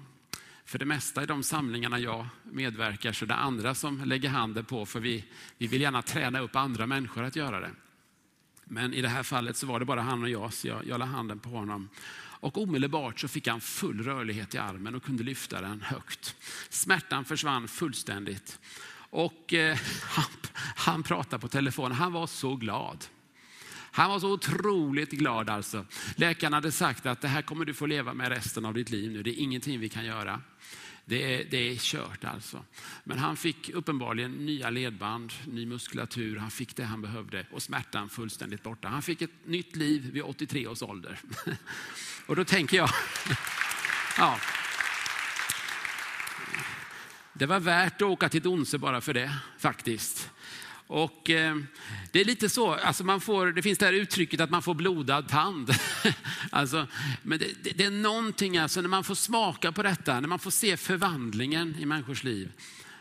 För 0.64 0.78
det 0.78 0.84
mesta 0.84 1.22
i 1.22 1.26
de 1.26 1.42
samlingarna 1.42 1.98
jag 1.98 2.26
medverkar 2.42 3.12
så 3.12 3.24
är 3.24 3.26
det 3.26 3.34
andra 3.34 3.74
som 3.74 4.04
lägger 4.04 4.28
handen 4.28 4.64
på 4.64 4.86
för 4.86 5.00
vi, 5.00 5.24
vi 5.58 5.66
vill 5.66 5.80
gärna 5.80 6.02
träna 6.02 6.40
upp 6.40 6.56
andra 6.56 6.86
människor 6.86 7.24
att 7.24 7.36
göra 7.36 7.60
det. 7.60 7.70
Men 8.64 8.94
i 8.94 9.02
det 9.02 9.08
här 9.08 9.22
fallet 9.22 9.56
så 9.56 9.66
var 9.66 9.78
det 9.78 9.84
bara 9.84 10.02
han 10.02 10.22
och 10.22 10.30
jag 10.30 10.52
så 10.52 10.68
jag, 10.68 10.86
jag 10.86 10.98
la 10.98 11.04
handen 11.04 11.38
på 11.38 11.48
honom. 11.48 11.88
Och 12.40 12.58
omedelbart 12.58 13.20
så 13.20 13.28
fick 13.28 13.46
han 13.46 13.60
full 13.60 14.02
rörlighet 14.04 14.54
i 14.54 14.58
armen 14.58 14.94
och 14.94 15.02
kunde 15.02 15.22
lyfta 15.22 15.60
den 15.60 15.80
högt. 15.80 16.36
Smärtan 16.68 17.24
försvann 17.24 17.68
fullständigt. 17.68 18.58
Och 19.10 19.54
eh, 19.54 19.78
han, 20.02 20.24
han 20.76 21.02
pratade 21.02 21.40
på 21.40 21.48
telefon, 21.48 21.92
han 21.92 22.12
var 22.12 22.26
så 22.26 22.56
glad. 22.56 23.04
Han 23.90 24.10
var 24.10 24.20
så 24.20 24.32
otroligt 24.32 25.10
glad 25.10 25.50
alltså. 25.50 25.86
Läkaren 26.16 26.52
hade 26.52 26.72
sagt 26.72 27.06
att 27.06 27.20
det 27.20 27.28
här 27.28 27.42
kommer 27.42 27.64
du 27.64 27.74
få 27.74 27.86
leva 27.86 28.14
med 28.14 28.28
resten 28.28 28.64
av 28.64 28.74
ditt 28.74 28.90
liv 28.90 29.12
nu. 29.12 29.22
Det 29.22 29.30
är 29.30 29.42
ingenting 29.42 29.80
vi 29.80 29.88
kan 29.88 30.04
göra. 30.04 30.40
Det 31.04 31.34
är, 31.34 31.44
det 31.50 31.56
är 31.56 31.76
kört 31.76 32.24
alltså. 32.24 32.64
Men 33.04 33.18
han 33.18 33.36
fick 33.36 33.70
uppenbarligen 33.70 34.32
nya 34.32 34.70
ledband, 34.70 35.32
ny 35.46 35.66
muskulatur, 35.66 36.36
han 36.36 36.50
fick 36.50 36.76
det 36.76 36.84
han 36.84 37.02
behövde 37.02 37.46
och 37.52 37.62
smärtan 37.62 38.08
fullständigt 38.08 38.62
borta. 38.62 38.88
Han 38.88 39.02
fick 39.02 39.22
ett 39.22 39.46
nytt 39.46 39.76
liv 39.76 40.10
vid 40.12 40.22
83 40.22 40.66
års 40.66 40.82
ålder. 40.82 41.18
Och 42.26 42.36
då 42.36 42.44
tänker 42.44 42.76
jag, 42.76 42.90
ja. 44.18 44.38
Det 47.38 47.46
var 47.46 47.60
värt 47.60 48.02
att 48.02 48.08
åka 48.08 48.28
till 48.28 48.42
Donse 48.42 48.78
bara 48.78 49.00
för 49.00 49.14
det 49.14 49.32
faktiskt. 49.58 50.30
Och 50.86 51.30
eh, 51.30 51.56
det 52.12 52.20
är 52.20 52.24
lite 52.24 52.48
så, 52.48 52.74
alltså 52.74 53.04
man 53.04 53.20
får, 53.20 53.46
det 53.46 53.62
finns 53.62 53.78
det 53.78 53.86
här 53.86 53.92
uttrycket 53.92 54.40
att 54.40 54.50
man 54.50 54.62
får 54.62 54.74
blodad 54.74 55.28
tand. 55.28 55.70
alltså, 56.50 56.86
men 57.22 57.38
det, 57.38 57.46
det, 57.62 57.70
det, 57.70 57.84
är 57.84 57.90
någonting, 57.90 58.58
alltså, 58.58 58.80
när 58.80 58.88
man 58.88 59.04
får 59.04 59.14
smaka 59.14 59.72
på 59.72 59.82
detta, 59.82 60.20
när 60.20 60.28
man 60.28 60.38
får 60.38 60.50
se 60.50 60.76
förvandlingen 60.76 61.76
i 61.78 61.86
människors 61.86 62.24
liv, 62.24 62.52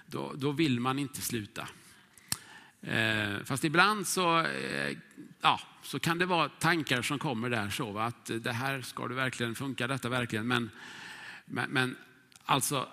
då, 0.05 0.33
då 0.35 0.51
vill 0.51 0.79
man 0.79 0.99
inte 0.99 1.21
sluta. 1.21 1.67
Eh, 2.81 3.43
fast 3.45 3.63
ibland 3.63 4.07
så, 4.07 4.39
eh, 4.39 4.97
ja, 5.41 5.59
så 5.83 5.99
kan 5.99 6.17
det 6.17 6.25
vara 6.25 6.49
tankar 6.49 7.01
som 7.01 7.19
kommer 7.19 7.49
där, 7.49 7.69
så, 7.69 7.99
att 7.99 8.31
det 8.39 8.51
här 8.51 8.81
ska 8.81 9.07
du 9.07 9.15
verkligen, 9.15 9.55
funka 9.55 9.87
detta 9.87 10.09
verkligen? 10.09 10.47
Men, 10.47 10.69
men, 11.45 11.69
men 11.69 11.95
alltså, 12.45 12.87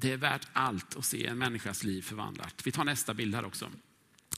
det 0.00 0.12
är 0.12 0.16
värt 0.16 0.46
allt 0.52 0.96
att 0.96 1.04
se 1.04 1.26
en 1.26 1.38
människas 1.38 1.84
liv 1.84 2.02
förvandlat. 2.02 2.62
Vi 2.64 2.72
tar 2.72 2.84
nästa 2.84 3.14
bild 3.14 3.34
här 3.34 3.44
också. 3.44 3.70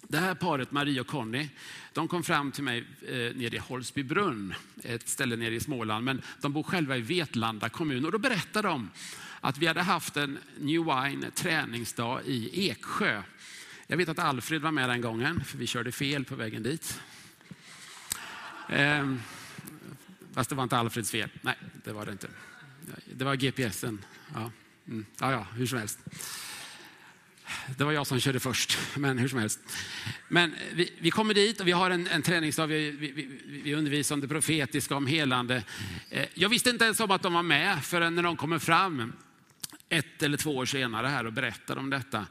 Det 0.09 0.19
här 0.19 0.35
paret, 0.35 0.71
Marie 0.71 1.01
och 1.01 1.07
Conny, 1.07 1.49
de 1.93 2.09
kom 2.09 2.23
fram 2.23 2.53
till 2.53 2.65
mig 2.65 2.79
eh, 3.03 3.15
nere 3.15 3.57
i 3.57 3.59
Holsbybrunn, 3.59 4.55
ett 4.83 5.09
ställe 5.09 5.37
nere 5.37 5.55
i 5.55 5.61
Småland, 5.61 6.05
men 6.05 6.23
de 6.41 6.53
bor 6.53 6.63
själva 6.63 6.97
i 6.97 7.01
Vetlanda 7.01 7.69
kommun 7.69 8.05
och 8.05 8.13
då 8.13 8.19
berättade 8.19 8.69
de 8.69 8.91
att 9.41 9.59
vi 9.59 9.67
hade 9.67 9.83
haft 9.83 10.17
en 10.17 10.39
New 10.59 10.81
Wine 10.85 11.31
träningsdag 11.31 12.21
i 12.27 12.71
Eksjö. 12.71 13.23
Jag 13.87 13.97
vet 13.97 14.09
att 14.09 14.19
Alfred 14.19 14.63
var 14.63 14.73
med 14.73 14.89
den 14.89 15.01
gången, 15.01 15.45
för 15.45 15.59
vi 15.59 15.67
körde 15.67 15.93
fel 15.93 16.25
på 16.25 16.35
vägen 16.35 16.63
dit. 16.63 17.01
Eh, 18.69 19.15
fast 20.33 20.51
det 20.51 20.57
var 20.57 20.63
inte 20.63 20.77
Alfreds 20.77 21.11
fel. 21.11 21.29
Nej, 21.43 21.57
det 21.85 21.93
var 21.93 22.07
det 22.07 22.13
inte. 22.13 22.29
Det 23.15 23.25
var 23.25 23.37
GPSen. 23.37 24.05
Ja. 24.35 24.51
Mm. 24.89 25.07
Ja, 25.21 25.33
ja, 25.33 25.47
hur 25.57 25.67
som 25.67 25.79
helst. 25.79 25.99
Det 27.77 27.85
var 27.85 27.93
jag 27.93 28.07
som 28.07 28.21
körde 28.21 28.41
först, 28.41 28.79
men 28.97 29.19
hur 29.19 29.29
som 29.29 29.39
helst. 29.39 29.61
Men 30.29 30.55
vi, 30.75 30.93
vi 30.99 31.11
kommer 31.11 31.35
dit 31.35 31.61
och 31.61 31.67
vi 31.67 31.73
har 31.73 31.91
en, 31.91 32.07
en 32.07 32.23
träningsdag. 32.23 32.67
Vi, 32.67 32.91
vi, 32.91 33.29
vi 33.65 33.75
undervisar 33.75 34.15
om 34.15 34.21
det 34.21 34.29
profetiska, 34.29 34.97
om 34.97 35.07
helande. 35.07 35.63
Eh, 36.11 36.27
jag 36.35 36.49
visste 36.49 36.71
inte 36.71 36.85
ens 36.85 37.01
om 37.01 37.11
att 37.11 37.23
de 37.23 37.33
var 37.33 37.43
med 37.43 37.85
förrän 37.85 38.15
när 38.15 38.23
de 38.23 38.37
kommer 38.37 38.59
fram 38.59 39.13
ett 39.89 40.23
eller 40.23 40.37
två 40.37 40.57
år 40.57 40.67
senare 40.67 41.07
här 41.07 41.27
och 41.27 41.33
berättar 41.33 41.77
om 41.77 41.91
detta. 41.91 42.27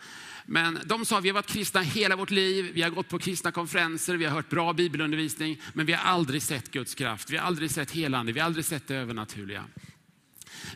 Men 0.46 0.80
de 0.86 1.06
sa, 1.06 1.20
vi 1.20 1.30
har 1.30 1.34
varit 1.34 1.48
kristna 1.48 1.82
hela 1.82 2.16
vårt 2.16 2.32
liv, 2.32 2.72
vi 2.74 2.82
har 2.82 2.90
gått 2.90 3.10
på 3.10 3.20
kristna 3.20 3.52
konferenser, 3.52 4.16
vi 4.16 4.26
har 4.26 4.32
hört 4.32 4.50
bra 4.50 4.74
bibelundervisning, 4.74 5.62
men 5.74 5.86
vi 5.86 5.94
har 5.94 6.12
aldrig 6.12 6.42
sett 6.42 6.72
Guds 6.72 6.96
kraft, 6.96 7.30
vi 7.30 7.38
har 7.38 7.46
aldrig 7.46 7.72
sett 7.72 7.92
helande, 7.92 8.32
vi 8.32 8.40
har 8.40 8.46
aldrig 8.46 8.66
sett 8.66 8.88
det 8.88 8.96
övernaturliga. 8.96 9.66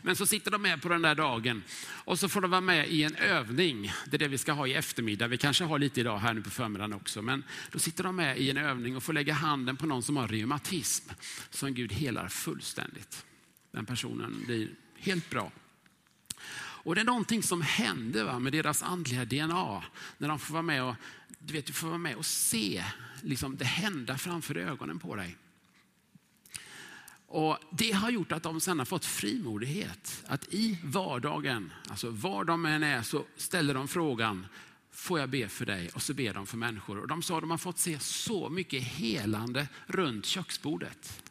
Men 0.02 0.16
så 0.16 0.26
sitter 0.26 0.50
de 0.50 0.62
med 0.62 0.82
på 0.82 0.88
den 0.88 1.02
där 1.02 1.14
dagen 1.14 1.62
och 1.80 2.18
så 2.18 2.28
får 2.28 2.40
de 2.40 2.50
vara 2.50 2.60
med 2.60 2.88
i 2.88 3.02
en 3.02 3.16
övning. 3.16 3.92
Det 4.06 4.16
är 4.16 4.18
det 4.18 4.28
vi 4.28 4.38
ska 4.38 4.52
ha 4.52 4.66
i 4.66 4.74
eftermiddag. 4.74 5.28
Vi 5.28 5.38
kanske 5.38 5.64
har 5.64 5.78
lite 5.78 6.00
idag 6.00 6.18
här 6.18 6.34
nu 6.34 6.42
på 6.42 6.50
förmiddagen 6.50 6.92
också. 6.92 7.22
Men 7.22 7.44
då 7.70 7.78
sitter 7.78 8.04
de 8.04 8.16
med 8.16 8.38
i 8.38 8.50
en 8.50 8.56
övning 8.56 8.96
och 8.96 9.02
får 9.02 9.12
lägga 9.12 9.34
handen 9.34 9.76
på 9.76 9.86
någon 9.86 10.02
som 10.02 10.16
har 10.16 10.28
reumatism 10.28 11.10
som 11.50 11.74
Gud 11.74 11.92
helar 11.92 12.28
fullständigt. 12.28 13.24
Den 13.72 13.86
personen 13.86 14.42
blir 14.46 14.68
helt 14.98 15.30
bra. 15.30 15.52
Och 16.86 16.94
det 16.94 17.00
är 17.00 17.04
någonting 17.04 17.42
som 17.42 17.62
händer 17.62 18.24
va, 18.24 18.38
med 18.38 18.52
deras 18.52 18.82
andliga 18.82 19.24
DNA 19.24 19.84
när 20.18 20.28
de 20.28 20.38
får 20.38 20.52
vara 20.52 20.62
med 20.62 20.84
och, 20.84 20.94
du 21.38 21.52
vet, 21.52 21.66
du 21.66 21.72
får 21.72 21.88
vara 21.88 21.98
med 21.98 22.16
och 22.16 22.26
se 22.26 22.84
liksom, 23.22 23.56
det 23.56 23.64
hända 23.64 24.18
framför 24.18 24.56
ögonen 24.56 24.98
på 24.98 25.16
dig. 25.16 25.36
Och 27.28 27.58
Det 27.70 27.92
har 27.92 28.10
gjort 28.10 28.32
att 28.32 28.42
de 28.42 28.60
sen 28.60 28.78
har 28.78 28.86
fått 28.86 29.04
frimodighet. 29.04 30.24
Att 30.26 30.54
i 30.54 30.78
vardagen, 30.84 31.72
alltså 31.88 32.10
var 32.10 32.44
de 32.44 32.66
än 32.66 32.82
är, 32.82 33.02
så 33.02 33.24
ställer 33.36 33.74
de 33.74 33.88
frågan, 33.88 34.46
får 34.90 35.20
jag 35.20 35.28
be 35.28 35.48
för 35.48 35.66
dig? 35.66 35.90
Och 35.94 36.02
så 36.02 36.14
ber 36.14 36.34
de 36.34 36.46
för 36.46 36.56
människor. 36.56 36.98
Och 36.98 37.08
de 37.08 37.22
sa 37.22 37.34
att 37.34 37.42
de 37.42 37.50
har 37.50 37.58
fått 37.58 37.78
se 37.78 37.98
så 37.98 38.48
mycket 38.48 38.82
helande 38.82 39.68
runt 39.86 40.26
köksbordet. 40.26 41.22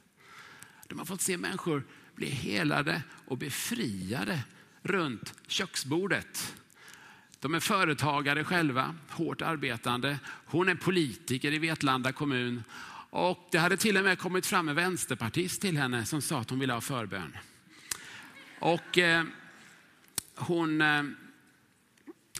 De 0.87 0.99
har 0.99 1.05
fått 1.05 1.21
se 1.21 1.37
människor 1.37 1.83
bli 2.15 2.29
helade 2.29 3.01
och 3.27 3.37
befriade 3.37 4.39
runt 4.81 5.33
köksbordet. 5.47 6.55
De 7.39 7.53
är 7.55 7.59
företagare 7.59 8.43
själva, 8.43 8.95
hårt 9.09 9.41
arbetande. 9.41 10.19
Hon 10.45 10.69
är 10.69 10.75
politiker 10.75 11.53
i 11.53 11.59
Vetlanda 11.59 12.11
kommun 12.11 12.63
och 13.15 13.47
det 13.51 13.57
hade 13.57 13.77
till 13.77 13.97
och 13.97 14.03
med 14.03 14.19
kommit 14.19 14.45
fram 14.45 14.69
en 14.69 14.75
vänsterpartist 14.75 15.61
till 15.61 15.77
henne 15.77 16.05
som 16.05 16.21
sa 16.21 16.39
att 16.39 16.49
hon 16.49 16.59
ville 16.59 16.73
ha 16.73 16.81
förbön. 16.81 17.37
Och 18.59 18.97
eh, 18.97 19.23
hon, 20.35 20.81
eh, 20.81 21.03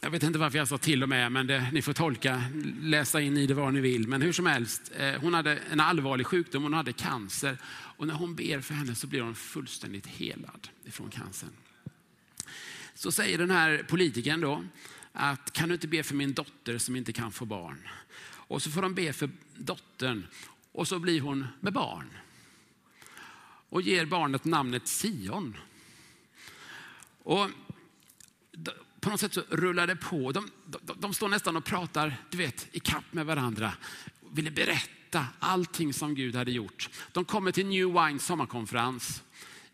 jag 0.02 0.10
vet 0.10 0.22
inte 0.22 0.38
varför 0.38 0.58
jag 0.58 0.68
sa 0.68 0.78
till 0.78 1.02
och 1.02 1.08
med, 1.08 1.32
men 1.32 1.46
det, 1.46 1.70
ni 1.72 1.82
får 1.82 1.92
tolka, 1.92 2.42
läsa 2.80 3.20
in 3.20 3.36
i 3.36 3.46
det 3.46 3.54
vad 3.54 3.74
ni 3.74 3.80
vill. 3.80 4.08
Men 4.08 4.22
hur 4.22 4.32
som 4.32 4.46
helst, 4.46 4.92
eh, 4.96 5.20
hon 5.20 5.34
hade 5.34 5.56
en 5.56 5.80
allvarlig 5.80 6.26
sjukdom, 6.26 6.62
hon 6.62 6.74
hade 6.74 6.92
cancer. 6.92 7.58
Och 7.68 8.06
när 8.06 8.14
hon 8.14 8.34
ber 8.34 8.60
för 8.60 8.74
henne 8.74 8.94
så 8.94 9.06
blir 9.06 9.20
hon 9.20 9.34
fullständigt 9.34 10.06
helad 10.06 10.68
ifrån 10.84 11.10
cancern. 11.10 11.50
Så 12.94 13.12
säger 13.12 13.38
den 13.38 13.50
här 13.50 13.84
politikern 13.88 14.40
då, 14.40 14.64
att 15.12 15.52
kan 15.52 15.68
du 15.68 15.74
inte 15.74 15.88
be 15.88 16.02
för 16.02 16.14
min 16.14 16.32
dotter 16.32 16.78
som 16.78 16.96
inte 16.96 17.12
kan 17.12 17.32
få 17.32 17.44
barn? 17.44 17.88
Och 18.48 18.62
så 18.62 18.70
får 18.70 18.82
de 18.82 18.94
be 18.94 19.12
för 19.12 19.30
dottern 19.54 20.26
och 20.76 20.88
så 20.88 20.98
blir 20.98 21.20
hon 21.20 21.46
med 21.60 21.72
barn. 21.72 22.10
Och 23.68 23.82
ger 23.82 24.06
barnet 24.06 24.44
namnet 24.44 24.88
Sion. 24.88 25.56
Och 27.22 27.50
på 29.00 29.10
något 29.10 29.20
sätt 29.20 29.34
så 29.34 29.42
rullar 29.48 29.86
det 29.86 29.96
på. 29.96 30.32
De, 30.32 30.50
de, 30.66 30.94
de 30.98 31.14
står 31.14 31.28
nästan 31.28 31.56
och 31.56 31.64
pratar 31.64 32.16
du 32.30 32.38
vet, 32.38 32.68
i 32.72 32.80
kapp 32.80 33.04
med 33.10 33.26
varandra. 33.26 33.72
Ville 34.30 34.50
berätta 34.50 35.26
allting 35.38 35.92
som 35.92 36.14
Gud 36.14 36.36
hade 36.36 36.50
gjort. 36.50 36.88
De 37.12 37.24
kommer 37.24 37.52
till 37.52 37.66
New 37.66 37.86
Wine 37.86 38.18
sommarkonferens 38.18 39.22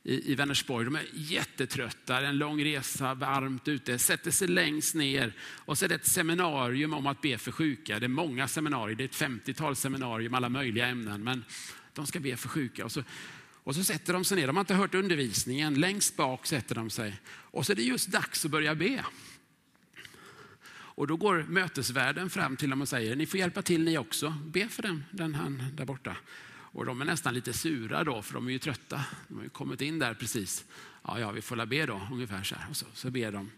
i, 0.05 0.33
i 0.33 0.35
Vänersborg. 0.35 0.85
De 0.85 0.97
är 0.97 1.07
jättetrötta, 1.13 2.21
en 2.21 2.39
lång 2.39 2.65
resa, 2.65 3.15
varmt 3.15 3.69
ute, 3.69 3.99
sätter 3.99 4.31
sig 4.31 4.49
längst 4.49 4.95
ner 4.95 5.33
och 5.41 5.79
så 5.79 5.85
är 5.85 5.89
det 5.89 5.95
ett 5.95 6.07
seminarium 6.07 6.95
om 6.95 7.07
att 7.07 7.21
be 7.21 7.39
för 7.39 7.53
sjuka. 7.53 7.99
Det 7.99 8.07
är 8.07 8.09
många 8.09 8.49
seminarier, 8.49 8.97
det 8.97 9.05
är 9.05 9.09
ett 9.09 9.31
50-tal 9.47 9.77
seminarier 9.77 10.29
med 10.31 10.37
alla 10.37 10.49
möjliga 10.49 10.87
ämnen, 10.87 11.25
men 11.25 11.45
de 11.95 12.07
ska 12.07 12.21
be 12.21 12.37
för 12.37 12.49
sjuka. 12.49 12.85
Och 12.85 12.93
så, 12.93 13.03
och 13.65 13.75
så 13.75 13.85
sätter 13.85 14.13
de 14.13 14.25
sig 14.25 14.37
ner, 14.37 14.47
de 14.47 14.57
har 14.57 14.61
inte 14.61 14.75
hört 14.75 14.95
undervisningen, 14.95 15.75
längst 15.75 16.17
bak 16.17 16.47
sätter 16.47 16.75
de 16.75 16.91
sig 16.91 17.21
och 17.27 17.67
så 17.67 17.73
är 17.73 17.77
det 17.77 17.83
just 17.83 18.09
dags 18.09 18.45
att 18.45 18.51
börja 18.51 18.75
be. 18.75 19.05
Och 20.95 21.07
då 21.07 21.17
går 21.17 21.47
mötesvärden 21.49 22.31
fram 22.31 22.57
till 22.57 22.71
dem 22.71 22.83
och 22.83 22.89
säger, 22.89 23.17
ni 23.17 23.27
får 23.27 23.41
hjälpa 23.41 23.63
till 23.63 23.85
ni 23.85 23.99
också, 23.99 24.35
be 24.45 24.69
för 24.69 24.83
den, 24.83 25.05
den 25.11 25.35
här 25.35 25.71
där 25.73 25.85
borta. 25.85 26.17
Och 26.73 26.87
de 26.87 27.01
är 27.01 27.05
nästan 27.05 27.35
lite 27.35 27.53
sura 27.53 28.05
då, 28.05 28.23
för 28.23 28.35
de 28.35 28.49
är 28.49 28.53
ju 28.53 28.59
trötta. 28.59 29.05
De 29.29 29.35
har 29.35 29.43
ju 29.43 29.49
kommit 29.49 29.81
in 29.81 29.99
där 29.99 30.15
precis. 30.15 30.65
Ja, 31.03 31.21
ja, 31.21 31.31
vi 31.31 31.43
får 31.43 31.57
la 31.57 31.67
be 31.67 31.87
då, 31.87 32.09
ungefär 32.13 32.43
så 32.43 32.55
här. 32.55 32.71
Och 32.71 32.77
så, 32.77 32.87
så 32.95 33.11
ber 33.11 33.33
de. 33.33 33.51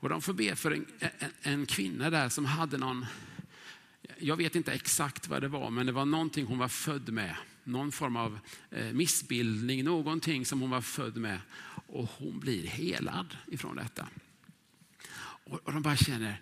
Och 0.00 0.08
de 0.08 0.22
får 0.22 0.32
be 0.32 0.56
för 0.56 0.70
en, 0.70 0.86
en, 0.98 1.30
en 1.42 1.66
kvinna 1.66 2.10
där 2.10 2.28
som 2.28 2.44
hade 2.44 2.78
någon, 2.78 3.06
jag 4.18 4.36
vet 4.36 4.56
inte 4.56 4.72
exakt 4.72 5.28
vad 5.28 5.40
det 5.40 5.48
var, 5.48 5.70
men 5.70 5.86
det 5.86 5.92
var 5.92 6.04
någonting 6.04 6.46
hon 6.46 6.58
var 6.58 6.68
född 6.68 7.08
med. 7.08 7.36
Någon 7.64 7.92
form 7.92 8.16
av 8.16 8.38
eh, 8.70 8.92
missbildning, 8.92 9.84
någonting 9.84 10.46
som 10.46 10.60
hon 10.60 10.70
var 10.70 10.80
född 10.80 11.16
med. 11.16 11.40
Och 11.86 12.10
hon 12.18 12.40
blir 12.40 12.66
helad 12.66 13.36
ifrån 13.46 13.76
detta. 13.76 14.08
Och, 15.20 15.58
och 15.58 15.72
de 15.72 15.82
bara 15.82 15.96
känner 15.96 16.40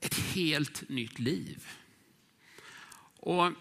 ett 0.00 0.14
helt 0.14 0.88
nytt 0.88 1.18
liv. 1.18 1.66
Och 3.20 3.52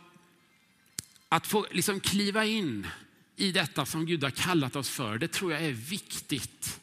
att 1.29 1.47
få 1.47 1.65
liksom 1.71 1.99
kliva 1.99 2.45
in 2.45 2.87
i 3.35 3.51
detta 3.51 3.85
som 3.85 4.05
Gud 4.05 4.23
har 4.23 4.29
kallat 4.29 4.75
oss 4.75 4.89
för, 4.89 5.17
det 5.17 5.27
tror 5.27 5.51
jag 5.51 5.61
är 5.61 5.71
viktigt. 5.71 6.79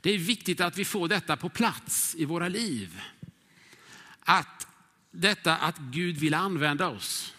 Det 0.00 0.10
är 0.10 0.18
viktigt 0.18 0.60
att 0.60 0.78
vi 0.78 0.84
får 0.84 1.08
detta 1.08 1.36
på 1.36 1.48
plats 1.48 2.14
i 2.18 2.24
våra 2.24 2.48
liv. 2.48 3.00
Att 4.20 4.66
detta 5.10 5.56
att 5.56 5.78
Gud 5.78 6.16
vill 6.16 6.34
använda 6.34 6.88
oss, 6.88 7.34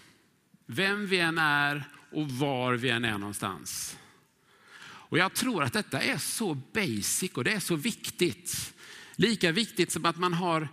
vem 0.66 1.08
vi 1.08 1.20
än 1.20 1.38
är 1.38 1.84
och 2.12 2.30
var 2.30 2.74
vi 2.74 2.90
än 2.90 3.06
är 3.06 3.18
någonstans. 3.18 3.98
Och 4.84 5.18
jag 5.18 5.34
tror 5.34 5.64
att 5.64 5.74
detta 5.74 6.02
är 6.02 6.18
så 6.18 6.54
basic 6.54 7.32
och 7.32 7.44
det 7.44 7.52
är 7.52 7.60
så 7.60 7.76
viktigt. 7.76 8.74
Lika 9.16 9.52
viktigt 9.52 9.92
som 9.92 10.06
att 10.06 10.18
man 10.18 10.34
har 10.34 10.68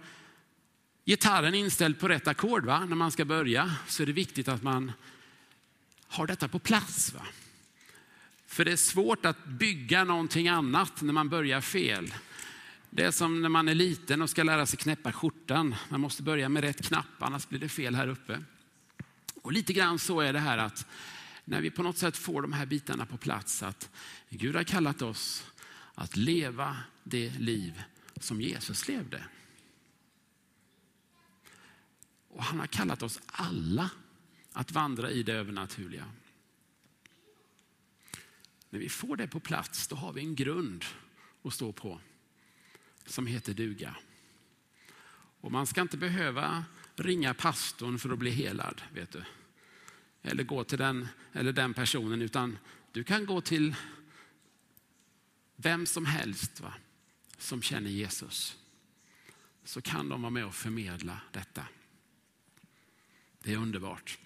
gitarren 1.04 1.54
inställd 1.54 1.98
på 1.98 2.08
rätt 2.08 2.28
ackord 2.28 2.64
när 2.64 2.86
man 2.86 3.12
ska 3.12 3.24
börja, 3.24 3.74
så 3.88 4.02
är 4.02 4.06
det 4.06 4.12
viktigt 4.12 4.48
att 4.48 4.62
man 4.62 4.92
har 6.12 6.26
detta 6.26 6.48
på 6.48 6.58
plats. 6.58 7.12
Va? 7.14 7.26
För 8.46 8.64
det 8.64 8.72
är 8.72 8.76
svårt 8.76 9.26
att 9.26 9.44
bygga 9.44 10.04
någonting 10.04 10.48
annat 10.48 11.02
när 11.02 11.12
man 11.12 11.28
börjar 11.28 11.60
fel. 11.60 12.14
Det 12.90 13.02
är 13.04 13.10
som 13.10 13.42
när 13.42 13.48
man 13.48 13.68
är 13.68 13.74
liten 13.74 14.22
och 14.22 14.30
ska 14.30 14.42
lära 14.42 14.66
sig 14.66 14.78
knäppa 14.78 15.12
skjortan. 15.12 15.74
Man 15.88 16.00
måste 16.00 16.22
börja 16.22 16.48
med 16.48 16.64
rätt 16.64 16.86
knapp, 16.86 17.06
annars 17.18 17.48
blir 17.48 17.60
det 17.60 17.68
fel 17.68 17.94
här 17.94 18.08
uppe. 18.08 18.42
Och 19.42 19.52
lite 19.52 19.72
grann 19.72 19.98
så 19.98 20.20
är 20.20 20.32
det 20.32 20.38
här 20.38 20.58
att 20.58 20.86
när 21.44 21.60
vi 21.60 21.70
på 21.70 21.82
något 21.82 21.98
sätt 21.98 22.16
får 22.16 22.42
de 22.42 22.52
här 22.52 22.66
bitarna 22.66 23.06
på 23.06 23.16
plats, 23.16 23.62
att 23.62 23.90
Gud 24.28 24.56
har 24.56 24.64
kallat 24.64 25.02
oss 25.02 25.44
att 25.94 26.16
leva 26.16 26.76
det 27.04 27.30
liv 27.30 27.82
som 28.20 28.40
Jesus 28.40 28.88
levde. 28.88 29.24
Och 32.28 32.44
han 32.44 32.60
har 32.60 32.66
kallat 32.66 33.02
oss 33.02 33.20
alla 33.26 33.90
att 34.52 34.72
vandra 34.72 35.10
i 35.10 35.22
det 35.22 35.32
övernaturliga. 35.32 36.04
När 38.70 38.78
vi 38.78 38.88
får 38.88 39.16
det 39.16 39.28
på 39.28 39.40
plats, 39.40 39.88
då 39.88 39.96
har 39.96 40.12
vi 40.12 40.20
en 40.20 40.34
grund 40.34 40.84
att 41.42 41.54
stå 41.54 41.72
på 41.72 42.00
som 43.06 43.26
heter 43.26 43.54
duga. 43.54 43.96
Och 45.40 45.52
man 45.52 45.66
ska 45.66 45.80
inte 45.80 45.96
behöva 45.96 46.64
ringa 46.96 47.34
pastorn 47.34 47.98
för 47.98 48.10
att 48.10 48.18
bli 48.18 48.30
helad, 48.30 48.82
vet 48.94 49.12
du. 49.12 49.24
Eller 50.22 50.44
gå 50.44 50.64
till 50.64 50.78
den 50.78 51.08
eller 51.32 51.52
den 51.52 51.74
personen, 51.74 52.22
utan 52.22 52.58
du 52.92 53.04
kan 53.04 53.26
gå 53.26 53.40
till 53.40 53.74
vem 55.56 55.86
som 55.86 56.06
helst 56.06 56.60
va, 56.60 56.74
som 57.38 57.62
känner 57.62 57.90
Jesus. 57.90 58.56
Så 59.64 59.82
kan 59.82 60.08
de 60.08 60.22
vara 60.22 60.30
med 60.30 60.46
och 60.46 60.54
förmedla 60.54 61.20
detta. 61.30 61.66
Det 63.44 63.52
är 63.52 63.56
underbart. 63.56 64.18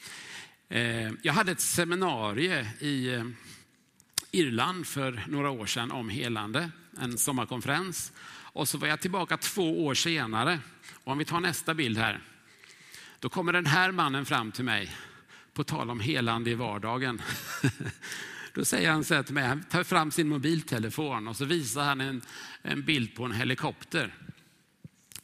Eh, 0.68 1.12
jag 1.22 1.32
hade 1.32 1.52
ett 1.52 1.60
seminarium 1.60 2.66
i 2.80 3.14
eh, 3.14 3.24
Irland 4.30 4.86
för 4.86 5.24
några 5.28 5.50
år 5.50 5.66
sedan 5.66 5.92
om 5.92 6.08
helande, 6.08 6.70
en 6.98 7.18
sommarkonferens. 7.18 8.12
Och 8.28 8.68
så 8.68 8.78
var 8.78 8.88
jag 8.88 9.00
tillbaka 9.00 9.36
två 9.36 9.86
år 9.86 9.94
senare. 9.94 10.60
Och 11.04 11.12
om 11.12 11.18
vi 11.18 11.24
tar 11.24 11.40
nästa 11.40 11.74
bild 11.74 11.98
här. 11.98 12.20
Då 13.20 13.28
kommer 13.28 13.52
den 13.52 13.66
här 13.66 13.92
mannen 13.92 14.26
fram 14.26 14.52
till 14.52 14.64
mig, 14.64 14.96
på 15.52 15.64
tal 15.64 15.90
om 15.90 16.00
helande 16.00 16.50
i 16.50 16.54
vardagen. 16.54 17.22
Då 18.54 18.64
säger 18.64 18.90
han 18.90 19.04
så 19.04 19.14
här 19.14 19.22
till 19.22 19.34
mig, 19.34 19.46
han 19.46 19.62
tar 19.62 19.84
fram 19.84 20.10
sin 20.10 20.28
mobiltelefon 20.28 21.28
och 21.28 21.36
så 21.36 21.44
visar 21.44 21.84
han 21.84 22.00
en, 22.00 22.22
en 22.62 22.82
bild 22.82 23.14
på 23.14 23.24
en 23.24 23.32
helikopter. 23.32 24.14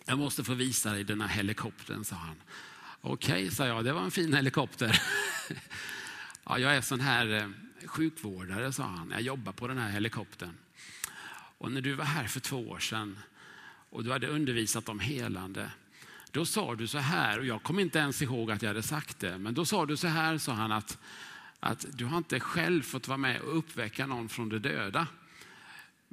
Jag 0.04 0.18
måste 0.18 0.44
få 0.44 0.54
visa 0.54 0.92
dig 0.92 1.04
den 1.04 1.20
här 1.20 1.28
helikoptern, 1.28 2.04
sa 2.04 2.16
han. 2.16 2.36
Okej, 3.04 3.50
sa 3.50 3.66
jag, 3.66 3.84
det 3.84 3.92
var 3.92 4.02
en 4.02 4.10
fin 4.10 4.34
helikopter. 4.34 5.02
ja, 6.44 6.58
jag 6.58 6.76
är 6.76 6.80
sån 6.80 7.00
här 7.00 7.34
eh, 7.34 7.48
sjukvårdare, 7.86 8.72
sa 8.72 8.82
han. 8.82 9.10
Jag 9.10 9.20
jobbar 9.20 9.52
på 9.52 9.68
den 9.68 9.78
här 9.78 9.90
helikoptern. 9.90 10.56
Och 11.58 11.72
när 11.72 11.80
du 11.80 11.94
var 11.94 12.04
här 12.04 12.26
för 12.26 12.40
två 12.40 12.68
år 12.68 12.78
sedan 12.78 13.18
och 13.90 14.04
du 14.04 14.12
hade 14.12 14.26
undervisat 14.26 14.88
om 14.88 15.00
helande, 15.00 15.70
då 16.30 16.46
sa 16.46 16.74
du 16.74 16.86
så 16.86 16.98
här, 16.98 17.38
och 17.38 17.46
jag 17.46 17.62
kommer 17.62 17.82
inte 17.82 17.98
ens 17.98 18.22
ihåg 18.22 18.50
att 18.50 18.62
jag 18.62 18.70
hade 18.70 18.82
sagt 18.82 19.20
det, 19.20 19.38
men 19.38 19.54
då 19.54 19.64
sa 19.64 19.86
du 19.86 19.96
så 19.96 20.08
här, 20.08 20.38
sa 20.38 20.52
han, 20.52 20.72
att, 20.72 20.98
att 21.60 21.86
du 21.92 22.04
har 22.04 22.18
inte 22.18 22.40
själv 22.40 22.82
fått 22.82 23.08
vara 23.08 23.18
med 23.18 23.40
och 23.40 23.58
uppväcka 23.58 24.06
någon 24.06 24.28
från 24.28 24.48
de 24.48 24.58
döda. 24.58 25.06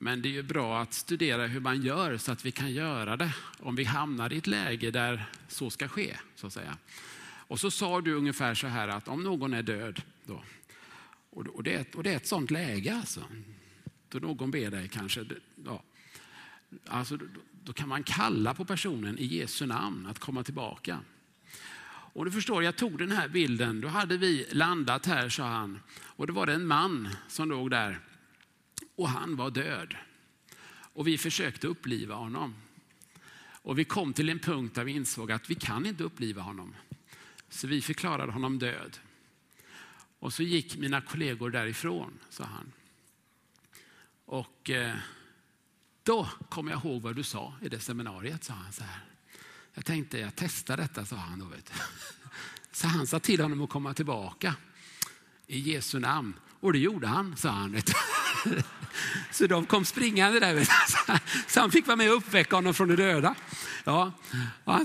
Men 0.02 0.22
det 0.22 0.30
är 0.30 0.32
ju 0.32 0.44
bra 0.44 0.82
att 0.82 0.94
studera 0.94 1.48
hur 1.48 1.60
man 1.60 1.82
gör 1.82 2.18
så 2.18 2.32
att 2.32 2.46
vi 2.46 2.52
kan 2.52 2.72
göra 2.72 3.18
det 3.18 3.34
om 3.60 3.76
vi 3.76 3.84
hamnar 3.84 4.34
i 4.34 4.38
ett 4.38 4.48
läge 4.48 4.92
där 4.92 5.30
så 5.48 5.70
ska 5.70 5.88
ske. 5.88 6.18
så 6.36 6.48
att 6.48 6.54
säga. 6.54 6.78
Och 7.22 7.60
så 7.60 7.72
sa 7.72 8.02
du 8.02 8.14
ungefär 8.14 8.56
så 8.56 8.68
här 8.68 8.88
att 8.88 9.08
om 9.08 9.24
någon 9.24 9.54
är 9.54 9.64
död, 9.64 10.02
då, 10.26 10.44
och, 11.30 11.64
det, 11.64 11.74
är, 11.74 11.86
och 11.96 12.04
det 12.04 12.12
är 12.12 12.16
ett 12.16 12.28
sånt 12.28 12.52
läge 12.52 12.96
alltså, 12.96 13.24
då 14.10 14.20
någon 14.20 14.52
ber 14.52 14.72
dig 14.72 14.90
kanske, 14.90 15.26
ja, 15.66 15.84
alltså, 16.88 17.18
då, 17.18 17.26
då 17.64 17.74
kan 17.74 17.90
man 17.90 18.04
kalla 18.04 18.54
på 18.54 18.66
personen 18.66 19.18
i 19.18 19.26
Jesu 19.26 19.66
namn 19.66 20.08
att 20.08 20.20
komma 20.20 20.44
tillbaka. 20.44 21.00
Och 22.14 22.26
du 22.26 22.32
förstår, 22.32 22.64
jag 22.64 22.76
tog 22.76 22.98
den 22.98 23.12
här 23.12 23.28
bilden, 23.28 23.82
då 23.82 23.88
hade 23.88 24.18
vi 24.18 24.48
landat 24.52 25.06
här, 25.06 25.30
sa 25.30 25.48
han, 25.48 25.80
och 26.02 26.28
då 26.28 26.34
var 26.34 26.46
det 26.46 26.54
en 26.54 26.68
man 26.68 27.10
som 27.28 27.50
låg 27.50 27.70
där 27.72 28.00
och 29.00 29.10
han 29.10 29.36
var 29.36 29.52
död. 29.52 29.96
Och 30.72 31.08
vi 31.08 31.18
försökte 31.18 31.68
uppliva 31.68 32.16
honom. 32.16 32.56
Och 33.62 33.80
vi 33.80 33.86
kom 33.86 34.14
till 34.14 34.30
en 34.30 34.40
punkt 34.40 34.76
där 34.76 34.84
vi 34.84 34.92
insåg 34.92 35.32
att 35.32 35.50
vi 35.50 35.56
kan 35.56 35.86
inte 35.86 36.04
uppliva 36.04 36.42
honom. 36.42 36.76
Så 37.50 37.68
vi 37.68 37.82
förklarade 37.82 38.32
honom 38.32 38.60
död. 38.60 39.00
Och 40.20 40.34
så 40.34 40.44
gick 40.44 40.78
mina 40.78 41.02
kollegor 41.02 41.50
därifrån, 41.50 42.20
sa 42.30 42.44
han. 42.44 42.72
Och 44.26 44.70
eh, 44.70 44.96
då 46.04 46.30
kom 46.50 46.68
jag 46.68 46.86
ihåg 46.86 47.02
vad 47.02 47.16
du 47.16 47.24
sa 47.24 47.54
i 47.62 47.70
det 47.70 47.80
seminariet, 47.80 48.44
sa 48.44 48.54
han 48.54 48.74
så 48.74 48.84
här. 48.84 49.02
Jag 49.74 49.86
tänkte, 49.86 50.20
jag 50.20 50.36
testar 50.36 50.78
detta, 50.78 51.06
sa 51.06 51.16
han 51.16 51.40
då. 51.40 51.46
Vet 51.46 51.74
Så 52.72 52.88
han 52.88 53.08
sa 53.08 53.20
till 53.20 53.42
honom 53.42 53.62
att 53.62 53.70
komma 53.70 53.94
tillbaka 53.94 54.56
i 55.48 55.60
Jesu 55.60 56.00
namn. 56.00 56.34
Och 56.60 56.74
det 56.74 56.80
gjorde 56.80 57.08
han, 57.08 57.38
sa 57.38 57.50
han. 57.50 57.82
Så 59.32 59.48
de 59.48 59.66
kom 59.66 59.86
springande 59.86 60.40
där. 60.40 60.68
Så 61.48 61.60
han 61.60 61.72
fick 61.72 61.88
vara 61.88 61.96
med 61.96 62.12
och 62.12 62.18
uppväcka 62.18 62.56
honom 62.56 62.74
från 62.74 62.88
de 62.88 62.96
döda. 62.96 63.36
Ja, 63.84 64.14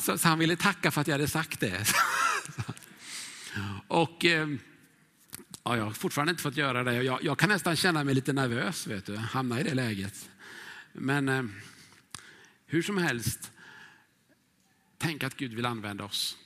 så 0.00 0.18
han 0.22 0.38
ville 0.38 0.56
tacka 0.56 0.90
för 0.90 1.00
att 1.00 1.06
jag 1.06 1.14
hade 1.14 1.28
sagt 1.28 1.60
det. 1.60 1.87
Och 3.88 4.24
eh, 4.24 4.48
ja, 5.62 5.76
jag 5.76 5.84
har 5.84 5.90
fortfarande 5.90 6.30
inte 6.30 6.42
fått 6.42 6.56
göra 6.56 6.84
det. 6.84 7.02
Jag, 7.02 7.24
jag 7.24 7.38
kan 7.38 7.48
nästan 7.48 7.76
känna 7.76 8.04
mig 8.04 8.14
lite 8.14 8.32
nervös, 8.32 8.87
vet 8.87 9.06
du, 9.06 9.16
hamna 9.16 9.60
i 9.60 9.62
det 9.62 9.74
läget. 9.74 10.30
Men 10.92 11.28
eh, 11.28 11.44
hur 12.66 12.82
som 12.82 12.98
helst, 12.98 13.52
tänk 14.98 15.22
att 15.22 15.37
Gud 15.37 15.54
vill 15.54 15.66
använda 15.66 16.04
oss 16.04 16.37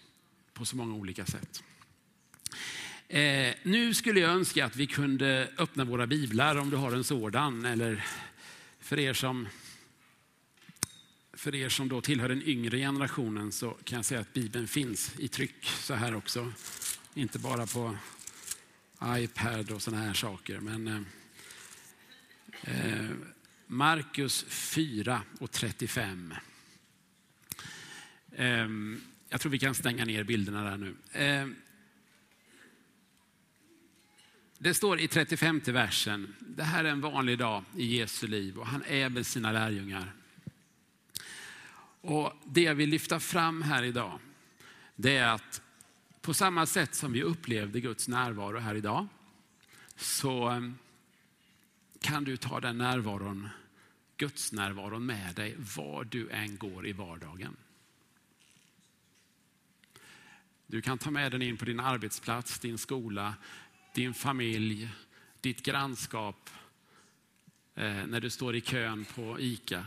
på 0.55 0.65
så 0.65 0.77
många 0.77 0.95
olika 0.95 1.27
sätt. 1.27 1.63
Eh, 3.11 3.55
nu 3.63 3.95
skulle 3.95 4.21
jag 4.21 4.31
önska 4.31 4.67
att 4.67 4.77
vi 4.77 4.87
kunde 4.87 5.51
öppna 5.59 5.85
våra 5.85 6.07
biblar 6.07 6.57
om 6.57 6.71
du 6.71 6.77
har 6.77 6.93
en 6.93 7.05
sådan. 7.05 7.65
Eller 7.65 8.05
för 8.81 8.99
er 8.99 9.15
som, 9.15 9.49
för 11.33 11.55
er 11.55 11.69
som 11.69 11.89
då 11.89 12.01
tillhör 12.01 12.29
den 12.29 12.43
yngre 12.43 12.79
generationen 12.79 13.53
så 13.53 13.71
kan 13.71 13.97
jag 13.97 14.05
säga 14.05 14.21
att 14.21 14.33
Bibeln 14.33 14.69
finns 14.69 15.15
i 15.19 15.29
tryck 15.29 15.65
så 15.65 15.95
här 15.95 16.15
också. 16.15 16.53
Inte 17.15 17.39
bara 17.39 17.67
på 17.67 17.97
iPad 19.05 19.71
och 19.71 19.83
sådana 19.83 20.03
här 20.03 20.15
saker. 20.15 20.61
Men 20.61 20.89
eh, 20.89 21.03
eh 22.63 23.11
Markus 23.67 24.45
4 24.49 25.23
och 25.41 25.51
35. 25.51 26.35
Eh, 28.33 28.69
jag 29.29 29.41
tror 29.41 29.53
vi 29.53 29.59
kan 29.59 29.75
stänga 29.75 30.05
ner 30.05 30.25
bilderna 30.25 30.71
där 30.71 30.77
nu. 30.77 30.95
Eh, 31.13 31.49
det 34.61 34.75
står 34.75 35.01
i 35.01 35.09
35 35.09 35.61
versen, 35.67 36.35
det 36.41 36.63
här 36.63 36.85
är 36.85 36.89
en 36.89 37.01
vanlig 37.01 37.39
dag 37.39 37.65
i 37.77 37.97
Jesu 37.97 38.27
liv 38.27 38.59
och 38.59 38.67
han 38.67 38.83
är 38.83 39.09
med 39.09 39.27
sina 39.27 39.53
lärjungar. 39.53 40.13
Och 42.01 42.33
Det 42.45 42.63
jag 42.63 42.75
vill 42.75 42.89
lyfta 42.89 43.21
fram 43.21 43.63
här 43.63 43.83
idag, 43.83 44.19
det 44.97 45.17
är 45.17 45.29
att 45.29 45.63
på 46.21 46.35
samma 46.35 46.67
sätt 46.67 46.95
som 46.95 47.13
vi 47.13 47.23
upplevde 47.23 47.81
Guds 47.81 48.09
närvaro 48.09 48.59
här 48.59 48.75
idag, 48.75 49.07
så 49.97 50.51
eh, 50.51 50.61
kan 52.01 52.25
du 52.25 52.37
ta 52.37 52.61
den 52.61 52.79
närvaron, 52.79 53.49
Guds 54.17 54.53
närvaron 54.53 55.07
med 55.07 55.35
dig 55.35 55.55
var 55.59 56.05
du 56.05 56.31
än 56.31 56.57
går 56.57 56.87
i 56.87 56.93
vardagen. 56.93 57.57
Du 60.67 60.83
kan 60.83 60.99
ta 60.99 61.11
med 61.11 61.33
den 61.33 61.43
in 61.43 61.57
på 61.57 61.65
din 61.65 61.81
arbetsplats, 61.81 62.59
din 62.59 62.79
skola, 62.79 63.35
din 63.99 64.15
familj, 64.15 64.89
ditt 65.41 65.63
grannskap. 65.63 66.51
Eh, 67.75 68.07
när 68.07 68.21
du 68.21 68.31
står 68.31 68.57
i 68.57 68.61
kön 68.61 69.05
på 69.05 69.41
ICA 69.41 69.87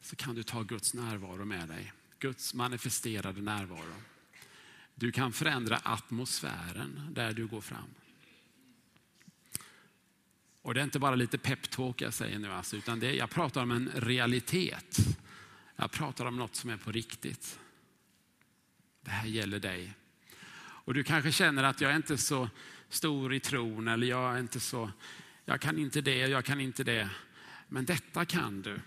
så 0.00 0.16
kan 0.16 0.34
du 0.34 0.42
ta 0.42 0.62
Guds 0.62 0.94
närvaro 0.94 1.44
med 1.44 1.68
dig. 1.68 1.92
Guds 2.18 2.54
manifesterade 2.54 3.42
närvaro. 3.42 3.94
Du 4.94 5.12
kan 5.12 5.32
förändra 5.32 5.76
atmosfären 5.76 7.08
där 7.10 7.32
du 7.32 7.46
går 7.46 7.60
fram. 7.60 7.94
Och 10.62 10.74
det 10.74 10.80
är 10.80 10.84
inte 10.84 10.98
bara 10.98 11.14
lite 11.14 11.38
peptalk 11.38 12.00
jag 12.00 12.14
säger 12.14 12.38
nu, 12.38 12.52
alltså, 12.52 12.76
utan 12.76 13.00
det, 13.00 13.14
jag 13.14 13.30
pratar 13.30 13.62
om 13.62 13.70
en 13.70 13.90
realitet. 13.94 14.96
Jag 15.76 15.90
pratar 15.90 16.24
om 16.24 16.36
något 16.36 16.56
som 16.56 16.70
är 16.70 16.76
på 16.76 16.92
riktigt. 16.92 17.58
Det 19.00 19.10
här 19.10 19.26
gäller 19.26 19.58
dig. 19.58 19.94
Och 20.84 20.94
du 20.94 21.04
kanske 21.04 21.32
känner 21.32 21.62
att 21.62 21.80
jag 21.80 21.92
är 21.92 21.96
inte 21.96 22.18
så 22.18 22.48
stor 22.88 23.34
i 23.34 23.40
tron 23.40 23.88
eller 23.88 24.06
jag 24.06 24.34
är 24.34 24.40
inte 24.40 24.60
så, 24.60 24.90
jag 25.44 25.60
kan 25.60 25.78
inte 25.78 26.00
det, 26.00 26.16
jag 26.16 26.44
kan 26.44 26.60
inte 26.60 26.84
det. 26.84 27.10
Men 27.68 27.84
detta 27.84 28.24
kan 28.24 28.62
du. 28.62 28.80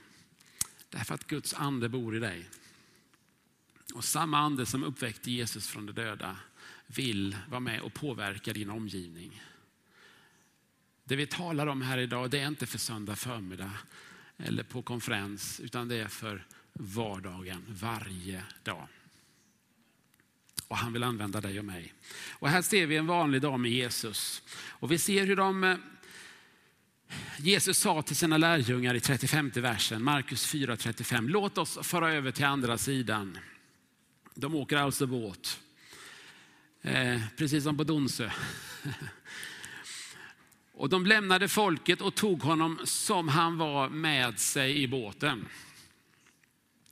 Därför 0.90 1.16
att 1.16 1.28
Guds 1.28 1.54
ande 1.54 1.90
bor 1.90 2.16
i 2.16 2.20
dig. 2.20 2.50
Och 3.94 4.04
samma 4.04 4.38
ande 4.38 4.66
som 4.66 4.84
uppväckte 4.84 5.32
Jesus 5.32 5.68
från 5.68 5.86
de 5.86 5.94
döda 5.94 6.38
vill 6.88 7.38
vara 7.50 7.60
med 7.60 7.82
och 7.82 7.94
påverka 7.94 8.54
din 8.54 8.70
omgivning. 8.70 9.44
Det 11.04 11.16
vi 11.16 11.28
talar 11.28 11.68
om 11.68 11.82
här 11.82 11.98
idag, 11.98 12.30
det 12.30 12.40
är 12.40 12.48
inte 12.48 12.66
för 12.66 12.78
söndag 12.78 13.16
förmiddag 13.16 13.74
eller 14.38 14.64
på 14.64 14.82
konferens, 14.82 15.60
utan 15.60 15.88
det 15.88 15.96
är 15.96 16.08
för 16.08 16.46
vardagen, 16.74 17.66
varje 17.68 18.44
dag. 18.64 18.88
Och 20.68 20.78
han 20.78 20.94
vill 20.94 21.04
använda 21.04 21.42
dig 21.42 21.60
och 21.60 21.66
mig. 21.66 21.94
Och 22.30 22.50
här 22.50 22.62
ser 22.62 22.86
vi 22.86 22.98
en 22.98 23.08
vanlig 23.08 23.42
dag 23.42 23.60
med 23.60 23.72
Jesus. 23.72 24.42
Och 24.58 24.92
vi 24.92 24.98
ser 24.98 25.26
hur 25.26 25.36
de 25.36 25.64
eh, 25.64 25.76
Jesus 27.38 27.78
sa 27.78 28.02
till 28.02 28.16
sina 28.16 28.38
lärjungar 28.38 28.94
i 28.94 29.00
35 29.00 29.52
versen, 29.56 30.04
Markus 30.04 30.54
4.35, 30.54 31.30
låt 31.30 31.58
oss 31.58 31.78
föra 31.82 32.14
över 32.14 32.32
till 32.32 32.46
andra 32.46 32.78
sidan. 32.78 33.38
De 34.36 34.56
åker 34.56 34.78
alltså 34.78 35.08
båt, 35.08 35.60
eh, 36.82 37.22
precis 37.38 37.64
som 37.64 37.78
på 37.78 37.84
Donsö. 37.84 38.30
Och 40.74 40.90
de 40.90 41.06
lämnade 41.06 41.48
folket 41.48 42.02
och 42.02 42.16
tog 42.16 42.42
honom 42.42 42.80
som 42.84 43.28
han 43.28 43.58
var 43.58 43.90
med 43.90 44.40
sig 44.40 44.84
i 44.84 44.88
båten. 44.88 45.48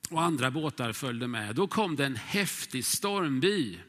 Och 0.09 0.23
andra 0.23 0.51
båtar 0.51 0.93
följde 0.93 1.27
med. 1.27 1.55
Då 1.55 1.67
kom 1.67 1.95
det 1.95 2.05
en 2.05 2.15
häftig 2.15 2.85
stormby 2.85 3.79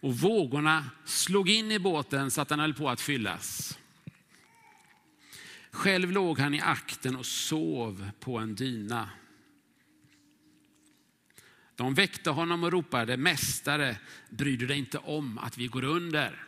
och 0.00 0.18
vågorna 0.18 0.84
slog 1.04 1.50
in 1.50 1.72
i 1.72 1.78
båten 1.78 2.30
så 2.30 2.40
att 2.40 2.48
den 2.48 2.60
höll 2.60 2.74
på 2.74 2.88
att 2.88 3.00
fyllas. 3.00 3.78
Själv 5.70 6.12
låg 6.12 6.38
han 6.38 6.54
i 6.54 6.60
akten 6.60 7.16
och 7.16 7.26
sov 7.26 8.10
på 8.20 8.38
en 8.38 8.54
dyna. 8.54 9.10
De 11.74 11.94
väckte 11.94 12.30
honom 12.30 12.64
och 12.64 12.72
ropade, 12.72 13.16
Mästare, 13.16 13.96
bryr 14.30 14.56
du 14.56 14.66
dig 14.66 14.78
inte 14.78 14.98
om 14.98 15.38
att 15.38 15.58
vi 15.58 15.66
går 15.66 15.84
under? 15.84 16.44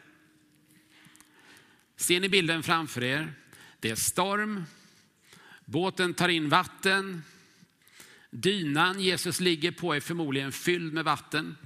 Ser 1.97 2.21
ni 2.21 2.29
bilden 2.29 2.63
framför 2.63 3.05
er? 3.05 3.33
Det 3.81 3.91
är 3.91 3.95
storm, 3.95 4.65
båten 5.65 6.15
tar 6.15 6.29
in 6.29 6.49
vatten, 6.49 7.23
dynan 8.31 9.01
Jesus 9.01 9.41
ligger 9.41 9.73
på 9.73 9.95
är 9.95 10.01
förmodligen 10.01 10.53
fylld 10.53 10.93
med 10.93 11.05
vatten. 11.05 11.57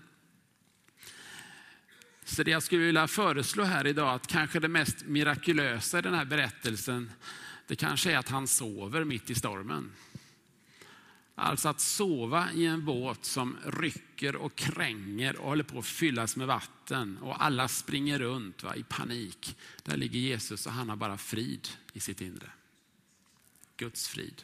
Så 2.25 2.43
det 2.43 2.51
jag 2.51 2.63
skulle 2.63 2.85
vilja 2.85 3.09
föreslå 3.09 3.65
här 3.65 3.87
idag, 3.87 4.15
att 4.15 4.27
kanske 4.27 4.61
det 4.61 4.69
mest 4.69 5.07
mirakulösa 5.07 5.99
i 5.99 6.03
den 6.03 6.15
här 6.15 6.25
berättelsen, 6.25 7.13
det 7.67 7.77
kanske 7.77 8.13
är 8.13 8.19
att 8.19 8.29
han 8.29 8.47
sover 8.47 9.05
mitt 9.05 9.31
i 9.31 9.35
stormen. 9.35 9.91
Alltså 11.35 11.69
att 11.69 11.81
sova 11.81 12.53
i 12.53 12.67
en 12.67 12.85
båt 12.85 13.25
som 13.25 13.57
rycker 13.65 14.37
och 14.37 14.55
kränger 14.55 15.37
och 15.37 15.49
håller 15.49 15.65
på 15.65 15.79
att 15.79 15.87
fyllas 15.87 16.37
med 16.37 16.47
vatten 16.47 17.19
och 17.19 17.45
alla 17.45 17.69
springer 17.69 18.19
runt 18.19 18.63
va, 18.63 18.77
i 18.77 18.83
panik. 18.83 19.57
Där 19.83 19.97
ligger 19.97 20.21
Jesus 20.21 20.67
och 20.67 20.73
han 20.73 20.89
har 20.89 20.97
bara 20.97 21.19
frid 21.19 21.69
i 21.93 22.01
sitt 22.01 22.21
inre. 22.21 22.51
Guds 23.77 24.09
frid. 24.09 24.43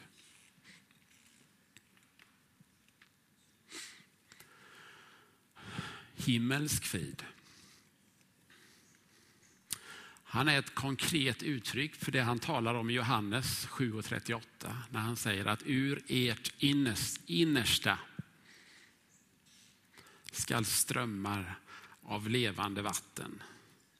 Himmelsk 6.16 6.84
frid. 6.84 7.24
Han 10.28 10.48
är 10.48 10.58
ett 10.58 10.74
konkret 10.74 11.42
uttryck 11.42 11.94
för 11.94 12.12
det 12.12 12.22
han 12.22 12.38
talar 12.38 12.74
om 12.74 12.90
i 12.90 12.92
Johannes 12.92 13.66
7.38 13.66 14.42
när 14.90 15.00
han 15.00 15.16
säger 15.16 15.46
att 15.46 15.62
ur 15.64 16.02
ert 16.08 16.52
innersta 17.26 17.98
skall 20.32 20.64
strömmar 20.64 21.58
av 22.02 22.28
levande 22.30 22.82
vatten 22.82 23.42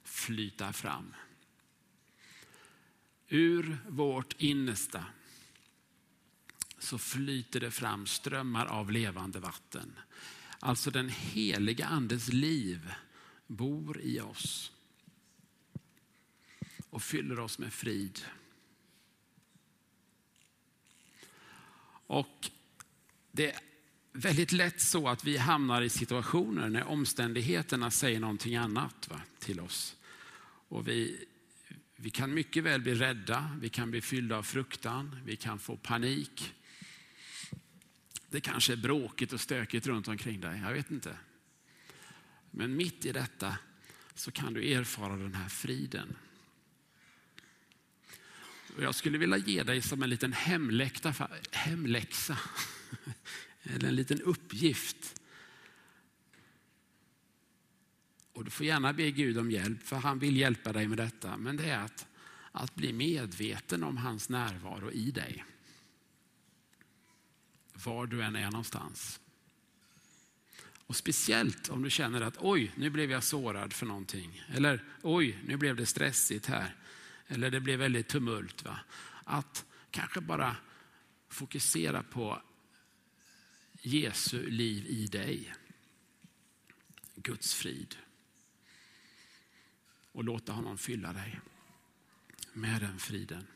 flyta 0.03 0.73
fram. 0.73 1.13
Ur 3.27 3.77
vårt 3.87 4.41
innersta 4.41 5.05
så 6.79 6.97
flyter 6.97 7.59
det 7.59 7.71
fram 7.71 8.07
strömmar 8.07 8.65
av 8.65 8.91
levande 8.91 9.39
vatten. 9.39 9.93
Alltså 10.59 10.91
den 10.91 11.09
heliga 11.09 11.85
andes 11.85 12.33
liv 12.33 12.93
bor 13.47 14.01
i 14.01 14.19
oss 14.19 14.71
och 16.89 17.03
fyller 17.03 17.39
oss 17.39 17.59
med 17.59 17.73
frid. 17.73 18.19
Och 22.07 22.49
det 23.31 23.51
är 23.51 23.59
väldigt 24.13 24.51
lätt 24.51 24.81
så 24.81 25.07
att 25.07 25.23
vi 25.23 25.37
hamnar 25.37 25.81
i 25.81 25.89
situationer 25.89 26.69
när 26.69 26.83
omständigheterna 26.83 27.91
säger 27.91 28.19
någonting 28.19 28.55
annat 28.55 29.07
va, 29.09 29.21
till 29.39 29.59
oss. 29.59 29.95
Och 30.69 30.87
vi, 30.87 31.25
vi 31.95 32.09
kan 32.09 32.33
mycket 32.33 32.63
väl 32.63 32.81
bli 32.81 32.95
rädda, 32.95 33.57
vi 33.61 33.69
kan 33.69 33.91
bli 33.91 34.01
fyllda 34.01 34.37
av 34.37 34.43
fruktan, 34.43 35.19
vi 35.25 35.35
kan 35.35 35.59
få 35.59 35.77
panik. 35.77 36.53
Det 38.29 38.41
kanske 38.41 38.73
är 38.73 38.77
bråkigt 38.77 39.33
och 39.33 39.41
stökigt 39.41 39.87
runt 39.87 40.07
omkring 40.07 40.39
dig, 40.39 40.59
jag 40.59 40.73
vet 40.73 40.91
inte. 40.91 41.17
Men 42.51 42.75
mitt 42.75 43.05
i 43.05 43.11
detta 43.11 43.57
så 44.13 44.31
kan 44.31 44.53
du 44.53 44.71
erfara 44.71 45.15
den 45.15 45.33
här 45.33 45.49
friden. 45.49 46.15
Och 48.75 48.83
jag 48.83 48.95
skulle 48.95 49.17
vilja 49.17 49.37
ge 49.37 49.63
dig 49.63 49.81
som 49.81 50.03
en 50.03 50.09
liten 50.09 50.33
hemläxa, 50.33 51.29
hemläxa 51.51 52.37
eller 53.63 53.87
en 53.87 53.95
liten 53.95 54.21
uppgift. 54.21 55.21
Och 58.33 58.45
du 58.45 58.51
får 58.51 58.65
gärna 58.65 58.93
be 58.93 59.11
Gud 59.11 59.37
om 59.37 59.51
hjälp, 59.51 59.83
för 59.83 59.95
han 59.95 60.19
vill 60.19 60.37
hjälpa 60.37 60.73
dig 60.73 60.87
med 60.87 60.97
detta. 60.97 61.37
Men 61.37 61.57
det 61.57 61.69
är 61.69 61.79
att, 61.79 62.07
att 62.51 62.75
bli 62.75 62.93
medveten 62.93 63.83
om 63.83 63.97
hans 63.97 64.29
närvaro 64.29 64.91
i 64.91 65.11
dig. 65.11 65.45
Var 67.83 68.07
du 68.07 68.23
än 68.23 68.35
är 68.35 68.51
någonstans. 68.51 69.19
Och 70.87 70.95
speciellt 70.95 71.69
om 71.69 71.83
du 71.83 71.89
känner 71.89 72.21
att 72.21 72.37
oj, 72.39 72.71
nu 72.75 72.89
blev 72.89 73.11
jag 73.11 73.23
sårad 73.23 73.73
för 73.73 73.85
någonting. 73.85 74.43
Eller 74.49 74.83
oj, 75.01 75.39
nu 75.45 75.57
blev 75.57 75.75
det 75.75 75.85
stressigt 75.85 76.45
här 76.45 76.75
eller 77.27 77.51
det 77.51 77.59
blev 77.59 77.79
väldigt 77.79 78.07
tumult. 78.07 78.63
Va? 78.63 78.79
Att 79.23 79.65
kanske 79.91 80.21
bara 80.21 80.55
fokusera 81.29 82.03
på 82.03 82.41
Jesu 83.81 84.49
liv 84.49 84.85
i 84.87 85.07
dig. 85.07 85.53
Guds 87.15 87.53
frid. 87.53 87.95
Och 90.11 90.23
låta 90.23 90.51
honom 90.51 90.77
fylla 90.77 91.13
dig 91.13 91.39
med 92.53 92.81
den 92.81 92.99
friden. 92.99 93.47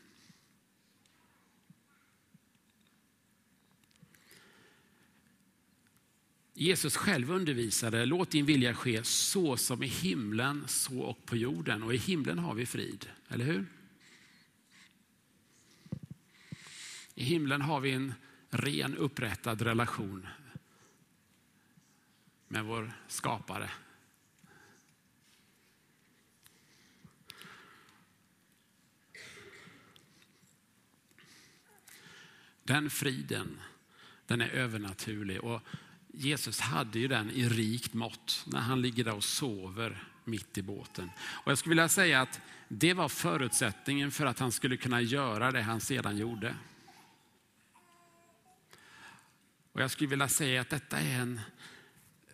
Jesus 6.54 6.96
själv 6.96 7.30
undervisade, 7.30 8.06
låt 8.06 8.30
din 8.30 8.46
vilja 8.46 8.74
ske 8.74 9.04
så 9.04 9.56
som 9.56 9.82
i 9.82 9.86
himlen, 9.86 10.64
så 10.68 11.00
och 11.00 11.26
på 11.26 11.36
jorden. 11.36 11.82
Och 11.82 11.94
i 11.94 11.96
himlen 11.96 12.38
har 12.38 12.54
vi 12.54 12.66
frid, 12.66 13.08
eller 13.28 13.44
hur? 13.44 13.66
I 17.14 17.24
himlen 17.24 17.60
har 17.62 17.80
vi 17.80 17.90
en 17.90 18.14
ren 18.50 18.96
upprättad 18.96 19.62
relation 19.62 20.26
med 22.48 22.64
vår 22.64 22.92
skapare. 23.08 23.70
Den 32.62 32.90
friden, 32.90 33.60
den 34.26 34.40
är 34.40 34.48
övernaturlig. 34.48 35.40
Och 35.40 35.62
Jesus 36.12 36.60
hade 36.60 36.98
ju 36.98 37.08
den 37.08 37.30
i 37.30 37.48
rikt 37.48 37.94
mått 37.94 38.44
när 38.46 38.60
han 38.60 38.82
ligger 38.82 39.04
där 39.04 39.14
och 39.14 39.24
sover 39.24 40.04
mitt 40.24 40.58
i 40.58 40.62
båten. 40.62 41.10
Och 41.18 41.50
jag 41.50 41.58
skulle 41.58 41.70
vilja 41.70 41.88
säga 41.88 42.20
att 42.20 42.40
det 42.68 42.94
var 42.94 43.08
förutsättningen 43.08 44.10
för 44.10 44.26
att 44.26 44.38
han 44.38 44.52
skulle 44.52 44.76
kunna 44.76 45.00
göra 45.00 45.50
det 45.50 45.62
han 45.62 45.80
sedan 45.80 46.16
gjorde. 46.16 46.56
Och 49.72 49.82
jag 49.82 49.90
skulle 49.90 50.10
vilja 50.10 50.28
säga 50.28 50.60
att 50.60 50.70
detta 50.70 50.98
är 50.98 51.20
en 51.20 51.40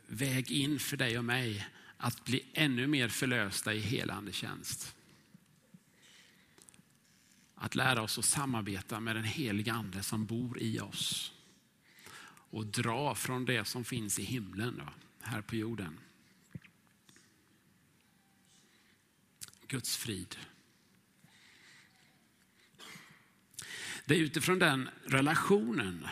väg 0.07 0.51
in 0.51 0.79
för 0.79 0.97
dig 0.97 1.19
och 1.19 1.25
mig 1.25 1.67
att 1.97 2.25
bli 2.25 2.45
ännu 2.53 2.87
mer 2.87 3.09
förlösta 3.09 3.75
i 3.75 3.81
helande 3.81 4.33
tjänst. 4.33 4.95
Att 7.55 7.75
lära 7.75 8.03
oss 8.03 8.19
att 8.19 8.25
samarbeta 8.25 9.01
med 9.01 9.17
den 9.17 9.25
heliga 9.25 9.73
ande 9.73 10.03
som 10.03 10.27
bor 10.27 10.59
i 10.62 10.81
oss 10.81 11.33
och 12.50 12.66
dra 12.66 13.14
från 13.14 13.44
det 13.44 13.64
som 13.64 13.84
finns 13.84 14.18
i 14.18 14.22
himlen 14.22 14.76
då, 14.78 14.92
här 15.20 15.40
på 15.40 15.56
jorden. 15.56 15.98
Guds 19.66 19.96
frid. 19.96 20.37
Det 24.04 24.14
är 24.14 24.18
utifrån 24.18 24.58
den 24.58 24.88
relationen 25.04 26.08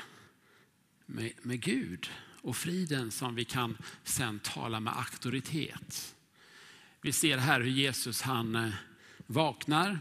med, 1.06 1.32
med 1.42 1.60
Gud 1.60 2.10
och 2.42 2.56
friden 2.56 3.10
som 3.10 3.34
vi 3.34 3.44
kan 3.44 3.76
sen 4.04 4.38
tala 4.38 4.80
med 4.80 4.98
auktoritet. 4.98 6.14
Vi 7.00 7.12
ser 7.12 7.38
här 7.38 7.60
hur 7.60 7.70
Jesus 7.70 8.22
han 8.22 8.56
eh, 8.56 8.72
vaknar 9.26 10.00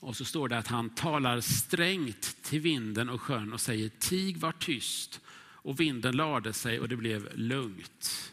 och 0.00 0.16
så 0.16 0.24
står 0.24 0.48
det 0.48 0.58
att 0.58 0.66
han 0.66 0.90
talar 0.90 1.40
strängt 1.40 2.36
till 2.42 2.60
vinden 2.60 3.08
och 3.08 3.20
sjön 3.20 3.52
och 3.52 3.60
säger 3.60 3.88
tig 3.88 4.36
var 4.36 4.52
tyst 4.52 5.20
och 5.62 5.80
vinden 5.80 6.16
lade 6.16 6.52
sig 6.52 6.80
och 6.80 6.88
det 6.88 6.96
blev 6.96 7.38
lugnt. 7.38 8.32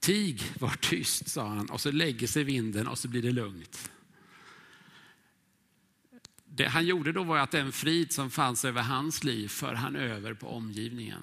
Tig 0.00 0.42
var 0.58 0.76
tyst 0.80 1.28
sa 1.28 1.48
han 1.48 1.70
och 1.70 1.80
så 1.80 1.92
lägger 1.92 2.26
sig 2.26 2.44
vinden 2.44 2.88
och 2.88 2.98
så 2.98 3.08
blir 3.08 3.22
det 3.22 3.32
lugnt. 3.32 3.90
Det 6.44 6.68
han 6.68 6.86
gjorde 6.86 7.12
då 7.12 7.24
var 7.24 7.38
att 7.38 7.50
den 7.50 7.72
frid 7.72 8.12
som 8.12 8.30
fanns 8.30 8.64
över 8.64 8.82
hans 8.82 9.24
liv 9.24 9.48
för 9.48 9.74
han 9.74 9.96
över 9.96 10.34
på 10.34 10.48
omgivningen. 10.48 11.22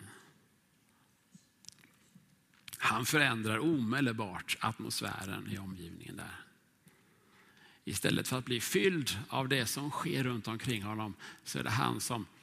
Han 2.77 3.05
förändrar 3.05 3.59
omedelbart 3.59 4.57
atmosfären 4.59 5.49
i 5.51 5.57
omgivningen 5.57 6.15
där. 6.15 6.39
Istället 7.85 8.27
för 8.27 8.37
att 8.37 8.45
bli 8.45 8.61
fylld 8.61 9.17
av 9.29 9.47
det 9.47 9.65
som 9.65 9.91
sker 9.91 10.23
runt 10.23 10.47
omkring 10.47 10.83
honom 10.83 11.13
så 11.43 11.59
är 11.59 11.63
det 11.63 11.69
han 11.69 12.01
som 12.01 12.25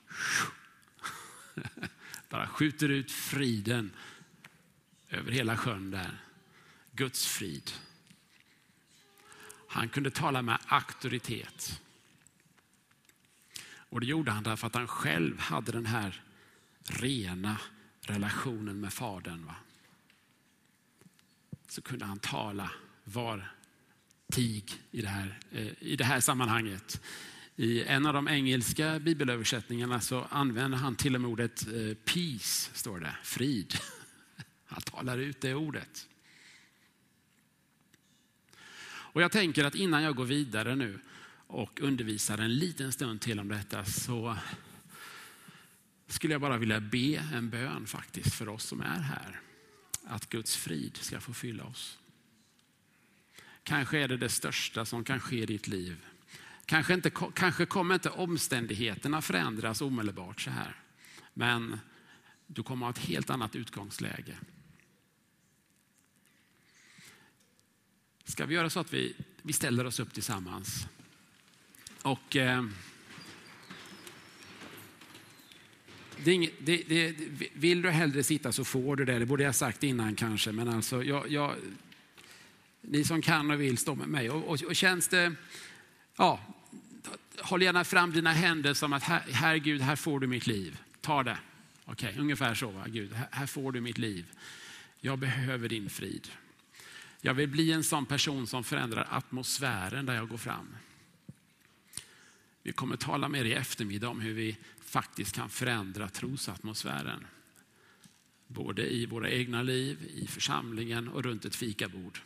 bara 2.31 2.47
skjuter 2.47 2.89
ut 2.89 3.13
friden 3.13 3.91
över 5.09 5.33
hela 5.33 5.57
sjön 5.57 5.91
där. 5.91 6.21
Guds 6.93 7.27
frid. 7.27 7.71
Han 9.69 9.89
kunde 9.89 10.11
tala 10.11 10.43
med 10.43 10.59
auktoritet. 10.67 11.81
Och 13.63 14.01
det 14.01 14.07
gjorde 14.07 14.31
han 14.31 14.43
därför 14.43 14.67
att 14.67 14.75
han 14.75 14.89
själv 14.89 15.39
hade 15.39 15.73
den 15.73 15.87
här 15.87 16.23
rena 16.83 17.57
relationen 18.01 18.81
med 18.81 18.93
Fadern. 18.93 19.45
Va? 19.45 19.57
Så 21.69 21.83
kunde 21.83 22.05
han 22.05 22.19
tala 22.19 22.71
var 23.05 23.53
tig 24.33 24.73
i 24.91 25.03
det 25.03 25.09
här, 25.09 25.39
eh, 25.53 25.73
i 25.81 25.97
det 25.97 26.05
här 26.05 26.21
sammanhanget. 26.21 27.01
I 27.61 27.83
en 27.83 28.07
av 28.07 28.15
de 28.15 28.29
engelska 28.29 28.99
bibelöversättningarna 28.99 30.01
så 30.01 30.27
använder 30.31 30.79
han 30.79 30.97
till 30.97 31.15
och 31.15 31.21
med 31.21 31.31
ordet 31.31 31.67
eh, 31.67 31.95
peace, 31.95 32.71
står 32.75 33.01
det, 33.01 33.17
frid. 33.23 33.75
Han 34.67 34.81
talar 34.81 35.19
ut 35.19 35.41
det 35.41 35.55
ordet. 35.55 36.09
Och 38.85 39.23
jag 39.23 39.33
tänker 39.33 39.65
att 39.65 39.75
innan 39.75 40.03
jag 40.03 40.17
går 40.17 40.25
vidare 40.25 40.75
nu 40.77 41.01
och 41.47 41.81
undervisar 41.81 42.39
en 42.39 42.55
liten 42.55 42.93
stund 42.93 43.21
till 43.21 43.41
om 43.41 43.49
detta 43.49 43.85
så 43.85 44.37
skulle 46.07 46.35
jag 46.35 46.41
bara 46.41 46.59
vilja 46.59 46.81
be 46.81 47.17
en 47.35 47.51
bön 47.51 47.87
faktiskt 47.87 48.35
för 48.35 48.49
oss 48.49 48.65
som 48.65 48.81
är 48.81 49.01
här. 49.01 49.41
Att 50.05 50.29
Guds 50.29 50.57
frid 50.57 50.97
ska 50.97 51.21
få 51.21 51.33
fylla 51.33 51.65
oss. 51.65 51.99
Kanske 53.63 53.99
är 53.99 54.09
det 54.09 54.17
det 54.17 54.29
största 54.29 54.85
som 54.85 55.05
kan 55.05 55.21
ske 55.21 55.43
i 55.43 55.47
ditt 55.47 55.69
liv. 55.69 56.07
Kanske, 56.71 56.95
inte, 56.95 57.11
kanske 57.35 57.67
kommer 57.67 57.95
inte 57.95 58.11
omständigheterna 58.11 59.23
förändras 59.23 59.81
omedelbart 59.81 60.41
så 60.41 60.51
här. 60.51 60.77
Men 61.35 61.81
du 62.47 62.63
kommer 62.63 62.87
ha 62.87 62.91
ett 62.91 62.99
helt 62.99 63.31
annat 63.31 63.57
utgångsläge. 63.57 64.39
Ska 68.25 68.47
vi 68.47 68.55
göra 68.55 68.71
så 68.71 68.81
att 68.81 68.93
vi, 68.93 69.17
vi 69.43 69.53
ställer 69.53 69.87
oss 69.87 70.01
upp 70.01 70.15
tillsammans? 70.15 70.87
Och... 72.03 72.37
Eh, 72.37 72.65
det 76.25 76.33
inget, 76.33 76.55
det, 76.59 76.77
det, 76.89 77.17
vill 77.53 77.83
du 77.83 77.91
hellre 77.91 78.23
sitta 78.23 78.53
så 78.53 78.65
får 78.65 78.97
du 78.97 79.05
det. 79.05 79.19
Det 79.19 79.27
borde 79.27 79.43
jag 79.43 79.55
sagt 79.55 79.83
innan 79.83 80.15
kanske. 80.15 80.53
Men 80.53 80.69
alltså, 80.69 81.05
jag, 81.05 81.31
jag, 81.31 81.55
ni 82.81 83.05
som 83.05 83.23
kan 83.23 83.51
och 83.51 83.61
vill 83.61 83.79
stå 83.79 83.95
med 83.95 84.09
mig. 84.09 84.31
Och, 84.31 84.45
och, 84.45 84.63
och 84.63 84.77
känns 84.77 85.09
det... 85.09 85.35
Ja, 86.17 86.41
håll 87.39 87.63
gärna 87.63 87.85
fram 87.85 88.13
dina 88.13 88.33
händer 88.33 88.75
som 88.75 88.93
att 88.93 89.03
här, 89.03 89.21
här 89.33 89.57
Gud, 89.57 89.81
här 89.81 89.97
får 89.97 90.21
du 90.21 90.27
mitt 90.27 90.47
liv. 90.47 90.79
Ta 91.01 91.23
det. 91.23 91.39
Okej, 91.85 92.09
okay, 92.09 92.21
ungefär 92.21 92.55
så. 92.55 92.71
Va? 92.71 92.85
Gud, 92.87 93.13
här, 93.13 93.29
här 93.31 93.47
får 93.47 93.73
du 93.73 93.81
mitt 93.81 93.99
liv. 93.99 94.27
Jag 95.01 95.19
behöver 95.19 95.69
din 95.69 95.91
frid. 95.91 96.29
Jag 97.21 97.35
vill 97.35 97.49
bli 97.49 97.73
en 97.73 97.85
sån 97.85 98.07
person 98.07 98.47
som 98.47 98.65
förändrar 98.65 99.09
atmosfären 99.11 100.07
där 100.07 100.15
jag 100.15 100.29
går 100.29 100.37
fram. 100.37 100.77
Vi 102.63 102.73
kommer 102.73 102.97
tala 102.97 103.29
mer 103.29 103.45
i 103.45 103.53
eftermiddag 103.53 104.09
om 104.09 104.21
hur 104.21 104.35
vi 104.35 104.57
faktiskt 104.81 105.35
kan 105.35 105.51
förändra 105.51 106.09
trosatmosfären. 106.09 107.27
Både 108.47 108.95
i 108.95 109.07
våra 109.07 109.31
egna 109.31 109.63
liv, 109.63 109.99
i 110.15 110.27
församlingen 110.27 111.09
och 111.09 111.25
runt 111.25 111.45
ett 111.45 111.57
fikabord. 111.57 112.21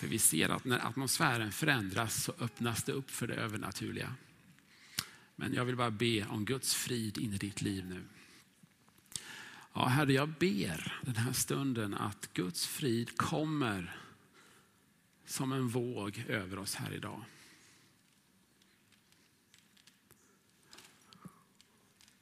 För 0.00 0.06
vi 0.06 0.18
ser 0.18 0.48
att 0.48 0.64
när 0.64 0.86
atmosfären 0.86 1.52
förändras 1.52 2.24
så 2.24 2.32
öppnas 2.38 2.82
det 2.82 2.92
upp 2.92 3.10
för 3.10 3.26
det 3.26 3.34
övernaturliga. 3.34 4.14
Men 5.36 5.54
jag 5.54 5.64
vill 5.64 5.76
bara 5.76 5.90
be 5.90 6.26
om 6.26 6.44
Guds 6.44 6.74
frid 6.74 7.18
in 7.18 7.32
i 7.32 7.36
ditt 7.36 7.62
liv 7.62 7.86
nu. 7.86 8.04
Ja, 9.72 9.86
Herre, 9.86 10.12
jag 10.12 10.28
ber 10.28 11.00
den 11.02 11.16
här 11.16 11.32
stunden 11.32 11.94
att 11.94 12.32
Guds 12.32 12.66
frid 12.66 13.16
kommer 13.16 13.96
som 15.26 15.52
en 15.52 15.68
våg 15.68 16.24
över 16.28 16.58
oss 16.58 16.74
här 16.74 16.92
idag. 16.92 17.24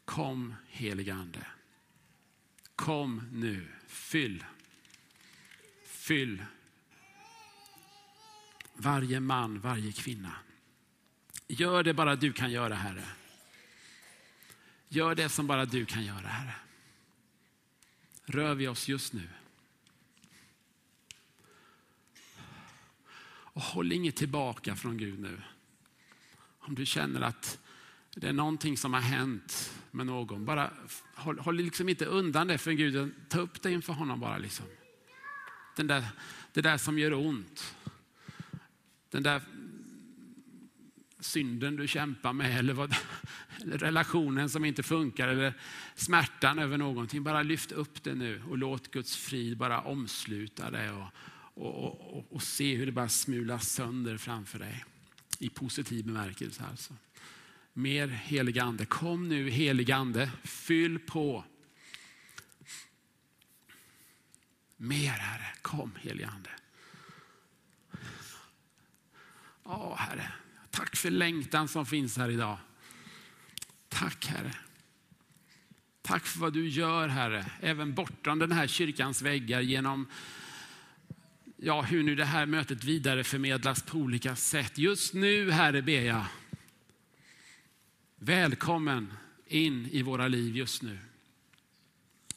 Kom 0.05 0.55
helige 0.69 1.15
Ande. 1.15 1.47
Kom 2.77 3.23
nu, 3.33 3.69
fyll. 3.87 4.45
Fyll 5.85 6.45
varje 8.79 9.21
man, 9.21 9.61
varje 9.61 9.93
kvinna. 9.93 10.33
Gör 11.49 11.83
det 11.83 11.95
bara 11.95 12.17
du 12.17 12.33
kan 12.33 12.51
göra, 12.51 12.75
Herre. 12.75 13.05
Gör 14.89 15.15
det 15.15 15.29
som 15.29 15.47
bara 15.47 15.65
du 15.65 15.87
kan 15.87 16.05
göra, 16.05 16.27
Herre. 16.27 16.55
Rör 18.25 18.55
vi 18.55 18.69
oss 18.69 18.89
just 18.89 19.13
nu. 19.13 19.29
Och 23.59 23.63
håll 23.63 23.93
inget 23.93 24.17
tillbaka 24.17 24.77
från 24.77 24.97
Gud 24.97 25.19
nu. 25.19 25.43
Om 26.59 26.75
du 26.75 26.87
känner 26.87 27.21
att 27.21 27.59
det 28.15 28.29
är 28.29 28.33
någonting 28.33 28.77
som 28.77 28.95
har 28.95 29.01
hänt 29.01 29.75
med 29.91 30.07
någon, 30.07 30.45
bara 30.45 30.71
håll, 31.15 31.39
håll 31.39 31.57
liksom 31.57 31.89
inte 31.89 32.05
undan 32.05 32.47
det 32.47 32.59
för 32.59 32.73
Gud. 32.73 33.15
Ta 33.29 33.41
upp 33.41 33.63
det 33.63 33.73
inför 33.73 33.93
honom 33.93 34.21
bara. 34.21 34.39
Liksom. 34.39 34.67
Den 35.77 35.87
där, 35.87 36.05
det 36.53 36.61
där 36.61 36.79
som 36.79 36.99
gör 36.99 37.15
ont. 37.15 37.75
Den 39.11 39.23
där 39.23 39.43
synden 41.21 41.77
du 41.77 41.89
kämpar 41.89 42.33
med 42.33 42.59
eller, 42.59 42.73
vad, 42.73 42.95
eller 43.63 43.79
relationen 43.79 44.49
som 44.49 44.65
inte 44.65 44.83
funkar 44.83 45.29
eller 45.29 45.55
smärtan 45.95 46.59
över 46.59 46.79
någonting. 46.79 47.23
Bara 47.23 47.43
lyft 47.43 47.73
upp 47.73 48.03
det 48.03 48.15
nu 48.15 48.43
och 48.49 48.59
låt 48.59 48.91
Guds 48.91 49.17
frid 49.17 49.59
bara 49.59 49.81
omsluta 49.81 50.71
det 50.71 50.93
och, 50.93 51.07
och, 51.55 52.17
och, 52.17 52.33
och 52.33 52.43
se 52.43 52.75
hur 52.75 52.87
det 52.87 52.93
bara 52.93 53.09
smulas 53.09 53.69
sönder 53.69 54.17
framför 54.17 54.59
dig. 54.59 54.85
I 55.39 55.49
positiv 55.49 56.07
bemärkelse 56.07 56.65
alltså. 56.71 56.95
Mer 57.73 58.09
helig 58.09 58.59
ande. 58.59 58.87
Kom 58.87 59.29
nu 59.29 59.51
helig 59.51 59.93
ande, 59.93 60.31
fyll 60.45 60.99
på. 60.99 61.45
Mer 64.77 65.11
Herre, 65.11 65.53
kom 65.63 65.93
helig 66.01 66.25
ande. 66.25 66.51
Ja 69.71 69.95
Herre, 69.95 70.33
tack 70.71 70.97
för 70.97 71.11
längtan 71.11 71.69
som 71.69 71.87
finns 71.87 72.17
här 72.17 72.31
idag. 72.31 72.59
Tack 73.89 74.27
Herre. 74.27 74.55
Tack 76.03 76.27
för 76.27 76.41
vad 76.41 76.53
du 76.53 76.69
gör 76.69 77.09
Herre, 77.09 77.51
även 77.61 77.95
bortom 77.95 78.39
den 78.39 78.53
här 78.53 78.67
kyrkans 78.67 79.23
väggar 79.23 79.61
genom 79.61 80.07
ja, 81.57 81.83
hur 81.83 82.03
nu 82.03 82.15
det 82.15 82.25
här 82.25 82.47
mötet 82.47 82.85
vidareförmedlas 82.85 83.83
på 83.83 83.99
olika 83.99 84.37
sätt. 84.37 84.79
Just 84.79 85.15
nu 85.15 85.51
Herre 85.51 85.83
ber 85.83 86.03
jag, 86.03 86.25
välkommen 88.17 89.13
in 89.47 89.87
i 89.87 90.03
våra 90.03 90.29
liv 90.29 90.57
just 90.57 90.83
nu. 90.83 90.99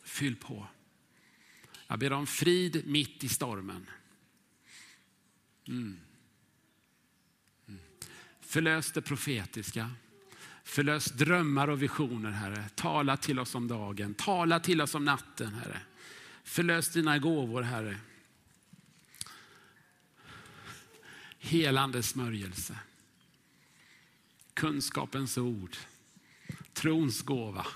Fyll 0.03 0.35
på. 0.35 0.67
Jag 1.87 1.99
ber 1.99 2.13
om 2.13 2.27
frid 2.27 2.83
mitt 2.85 3.23
i 3.23 3.29
stormen. 3.29 3.89
Mm. 5.67 5.99
Förlös 8.51 8.91
det 8.91 9.01
profetiska. 9.01 9.91
Förlös 10.63 11.05
drömmar 11.05 11.67
och 11.67 11.81
visioner, 11.81 12.31
Herre. 12.31 12.69
Tala 12.75 13.17
till 13.17 13.39
oss 13.39 13.55
om 13.55 13.67
dagen. 13.67 14.13
Tala 14.13 14.59
till 14.59 14.81
oss 14.81 14.95
om 14.95 15.05
natten, 15.05 15.53
Herre. 15.53 15.81
Förlös 16.43 16.89
dina 16.89 17.19
gåvor, 17.19 17.61
Herre. 17.61 17.97
Helande 21.39 22.03
smörjelse. 22.03 22.79
Kunskapens 24.53 25.37
ord. 25.37 25.77
Trons 26.73 27.21
gåva. 27.21 27.67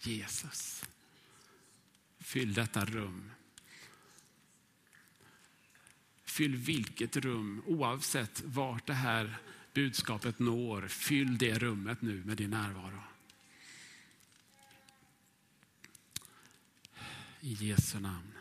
Jesus. 0.00 0.84
Fyll 2.18 2.54
detta 2.54 2.84
rum. 2.84 3.30
Fyll 6.36 6.56
vilket 6.56 7.16
rum, 7.16 7.62
oavsett 7.66 8.42
vart 8.44 8.86
det 8.86 8.94
här 8.94 9.38
budskapet 9.74 10.38
når. 10.38 10.88
Fyll 10.88 11.38
det 11.38 11.58
rummet 11.58 12.02
nu 12.02 12.22
med 12.24 12.36
din 12.36 12.50
närvaro. 12.50 13.02
I 17.40 17.52
Jesu 17.52 18.00
namn. 18.00 18.35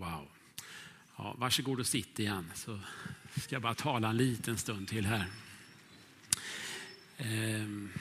Wow. 0.00 0.28
Ja, 1.16 1.34
varsågod 1.38 1.80
och 1.80 1.86
sitt 1.86 2.18
igen 2.18 2.50
så 2.54 2.80
ska 3.36 3.54
jag 3.54 3.62
bara 3.62 3.74
tala 3.74 4.08
en 4.08 4.16
liten 4.16 4.58
stund 4.58 4.88
till 4.88 5.06
här. 5.06 5.26
Ehm. 7.16 7.92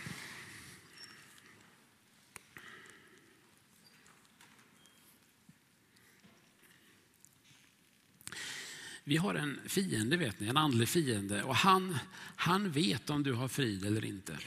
Vi 9.03 9.17
har 9.17 9.35
en 9.35 9.59
fiende, 9.65 10.17
vet 10.17 10.39
ni, 10.39 10.47
en 10.47 10.57
andlig 10.57 10.89
fiende 10.89 11.43
och 11.43 11.55
han, 11.55 11.97
han 12.35 12.71
vet 12.71 13.09
om 13.09 13.23
du 13.23 13.33
har 13.33 13.47
frid 13.47 13.85
eller 13.85 14.05
inte. 14.05 14.37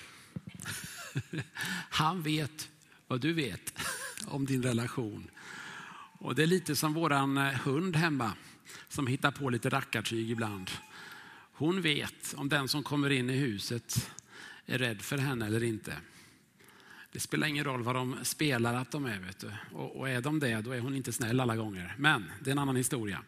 Han 1.91 2.23
vet 2.23 2.71
vad 3.07 3.21
du 3.21 3.33
vet 3.33 3.79
om 4.27 4.47
din 4.47 4.63
relation 4.63 5.31
och 6.23 6.35
det 6.35 6.43
är 6.43 6.47
lite 6.47 6.77
som 6.77 6.95
våran 6.95 7.39
eh, 7.39 7.45
hund 7.45 7.97
hemma 7.97 8.33
som 8.89 9.07
hittar 9.07 9.31
på 9.31 9.51
lite 9.51 9.69
rackartyg 9.69 10.31
ibland. 10.31 10.71
Hon 11.53 11.83
vet 11.83 12.35
om 12.37 12.49
den 12.49 12.69
som 12.69 12.83
kommer 12.83 13.11
in 13.11 13.31
i 13.31 13.37
huset 13.37 14.11
är 14.67 14.79
rädd 14.79 15.03
för 15.03 15.19
henne 15.19 15.47
eller 15.47 15.63
inte. 15.63 15.97
Det 17.13 17.21
spelar 17.21 17.47
ingen 17.47 17.65
roll 17.65 17.83
vad 17.83 17.95
de 17.95 18.17
spelar 18.23 18.75
att 18.75 18.91
de 18.91 19.07
är. 19.07 19.19
Vet 19.19 19.39
du. 19.39 19.51
Och, 19.73 19.97
och 19.97 20.09
är 20.09 20.21
de 20.21 20.39
det, 20.39 20.61
då 20.61 20.71
är 20.71 20.81
hon 20.81 20.97
inte 20.97 21.13
snäll 21.13 21.41
alla 21.41 21.57
gånger. 21.57 21.95
Men 21.99 22.31
det 22.41 22.51
är 22.51 22.53
en 22.53 22.59
annan 22.59 22.77
historia. 22.77 23.23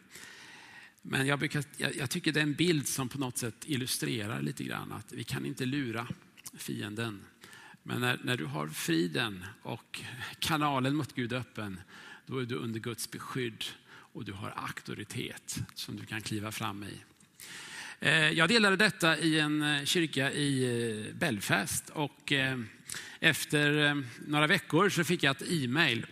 Men 1.03 1.27
jag, 1.27 1.39
brukar, 1.39 1.65
jag, 1.77 1.97
jag, 1.97 2.11
tycker 2.11 2.33
det 2.33 2.41
är 2.41 2.43
en 2.43 2.55
bild 2.55 2.89
som 2.89 3.09
på 3.09 3.19
något 3.19 3.39
sätt 3.39 3.65
illustrerar 3.67 4.43
lite 4.43 4.65
grann 4.65 4.93
att 4.93 5.13
vi 5.13 5.25
kan 5.25 5.47
inte 5.47 5.67
lura 5.67 6.09
fienden. 6.57 7.25
Men 7.83 8.01
när, 8.01 8.21
när 8.25 8.37
du 8.37 8.45
har 8.45 8.69
friden 8.69 9.45
och 9.63 10.03
kanalen 10.39 10.97
mot 10.97 11.15
Gud 11.15 11.33
öppen, 11.33 11.81
då 12.27 12.39
är 12.39 12.45
du 12.45 12.55
under 12.55 12.81
Guds 12.81 13.11
beskydd 13.11 13.65
och 13.87 14.25
du 14.25 14.33
har 14.33 14.51
auktoritet 14.57 15.59
som 15.75 15.97
du 15.97 16.07
kan 16.07 16.21
kliva 16.21 16.53
fram 16.53 16.85
i. 16.85 17.03
Eh, 18.01 18.31
jag 18.31 18.49
delade 18.49 18.77
detta 18.77 19.19
i 19.19 19.41
en 19.41 19.63
eh, 19.63 19.85
kyrka 19.85 20.33
i 20.33 20.65
eh, 21.09 21.15
Belfast 21.15 21.91
och 21.91 22.33
efter 23.21 24.03
några 24.27 24.47
veckor 24.47 24.89
så 24.89 25.05
fick 25.05 25.23
jag 25.23 25.37
ett 25.37 25.51
e-mail 25.51 26.07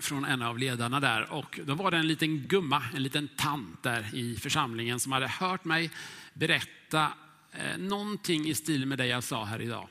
från 0.00 0.24
en 0.24 0.42
av 0.42 0.58
ledarna 0.58 1.00
där 1.00 1.32
och 1.32 1.60
då 1.64 1.74
var 1.74 1.90
det 1.90 1.96
en 1.96 2.06
liten 2.06 2.38
gumma, 2.38 2.82
en 2.94 3.02
liten 3.02 3.28
tant 3.28 3.82
där 3.82 4.14
i 4.14 4.36
församlingen 4.36 5.00
som 5.00 5.12
hade 5.12 5.28
hört 5.28 5.64
mig 5.64 5.90
berätta 6.34 7.12
någonting 7.78 8.48
i 8.48 8.54
stil 8.54 8.86
med 8.86 8.98
det 8.98 9.06
jag 9.06 9.24
sa 9.24 9.44
här 9.44 9.62
idag. 9.62 9.88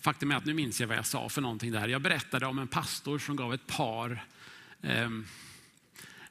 Faktum 0.00 0.30
är 0.30 0.36
att 0.36 0.44
nu 0.44 0.54
minns 0.54 0.80
jag 0.80 0.88
vad 0.88 0.96
jag 0.96 1.06
sa 1.06 1.28
för 1.28 1.40
någonting 1.40 1.72
där. 1.72 1.88
Jag 1.88 2.02
berättade 2.02 2.46
om 2.46 2.58
en 2.58 2.68
pastor 2.68 3.18
som 3.18 3.36
gav 3.36 3.54
ett 3.54 3.66
par 3.66 4.24
Eh, 4.82 5.10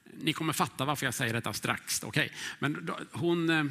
ni 0.04 0.34
kommer 0.34 0.54
fatta 0.54 0.86
varför 0.86 1.06
jag 1.06 1.14
säger 1.14 1.34
detta 1.34 1.54
strax. 1.54 2.04
Okay. 2.04 2.30
Men 2.60 2.86
då, 2.86 3.00
hon, 3.12 3.50
eh, 3.50 3.66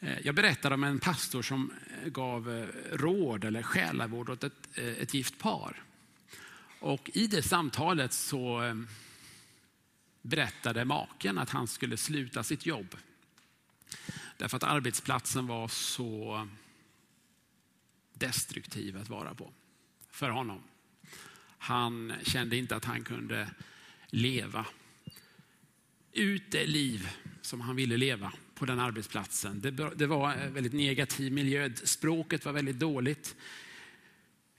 eh 0.00 0.18
jag 0.24 0.34
berättade 0.34 0.74
om 0.74 0.84
en 0.84 1.00
pastor 1.00 1.42
som 1.42 1.72
eh, 2.02 2.08
gav 2.08 2.50
eh, 2.50 2.66
råd 2.96 3.44
eller 3.44 3.62
själavård 3.62 4.30
åt 4.30 4.44
ett, 4.44 4.68
eh, 4.74 4.84
ett 4.84 5.14
gift 5.14 5.38
par. 5.38 5.82
Och 6.80 7.10
i 7.14 7.26
det 7.26 7.42
samtalet 7.42 8.12
så 8.12 8.62
eh, 8.62 8.74
berättade 10.22 10.84
maken 10.84 11.38
att 11.38 11.50
han 11.50 11.66
skulle 11.66 11.96
sluta 11.96 12.42
sitt 12.42 12.66
jobb. 12.66 12.96
Därför 14.36 14.56
att 14.56 14.62
arbetsplatsen 14.62 15.46
var 15.46 15.68
så 15.68 16.34
eh, 16.34 16.46
destruktiv 18.12 18.96
att 18.96 19.08
vara 19.08 19.34
på 19.34 19.52
för 20.10 20.30
honom. 20.30 20.62
Han 21.66 22.12
kände 22.22 22.56
inte 22.56 22.76
att 22.76 22.84
han 22.84 23.04
kunde 23.04 23.48
leva 24.06 24.66
ut 26.12 26.50
det 26.50 26.66
liv 26.66 27.08
som 27.40 27.60
han 27.60 27.76
ville 27.76 27.96
leva 27.96 28.32
på 28.54 28.66
den 28.66 28.80
arbetsplatsen. 28.80 29.60
Det, 29.60 29.70
det 29.70 30.06
var 30.06 30.32
en 30.32 30.54
väldigt 30.54 30.72
negativ 30.72 31.32
miljö. 31.32 31.70
Språket 31.84 32.44
var 32.44 32.52
väldigt 32.52 32.78
dåligt. 32.78 33.36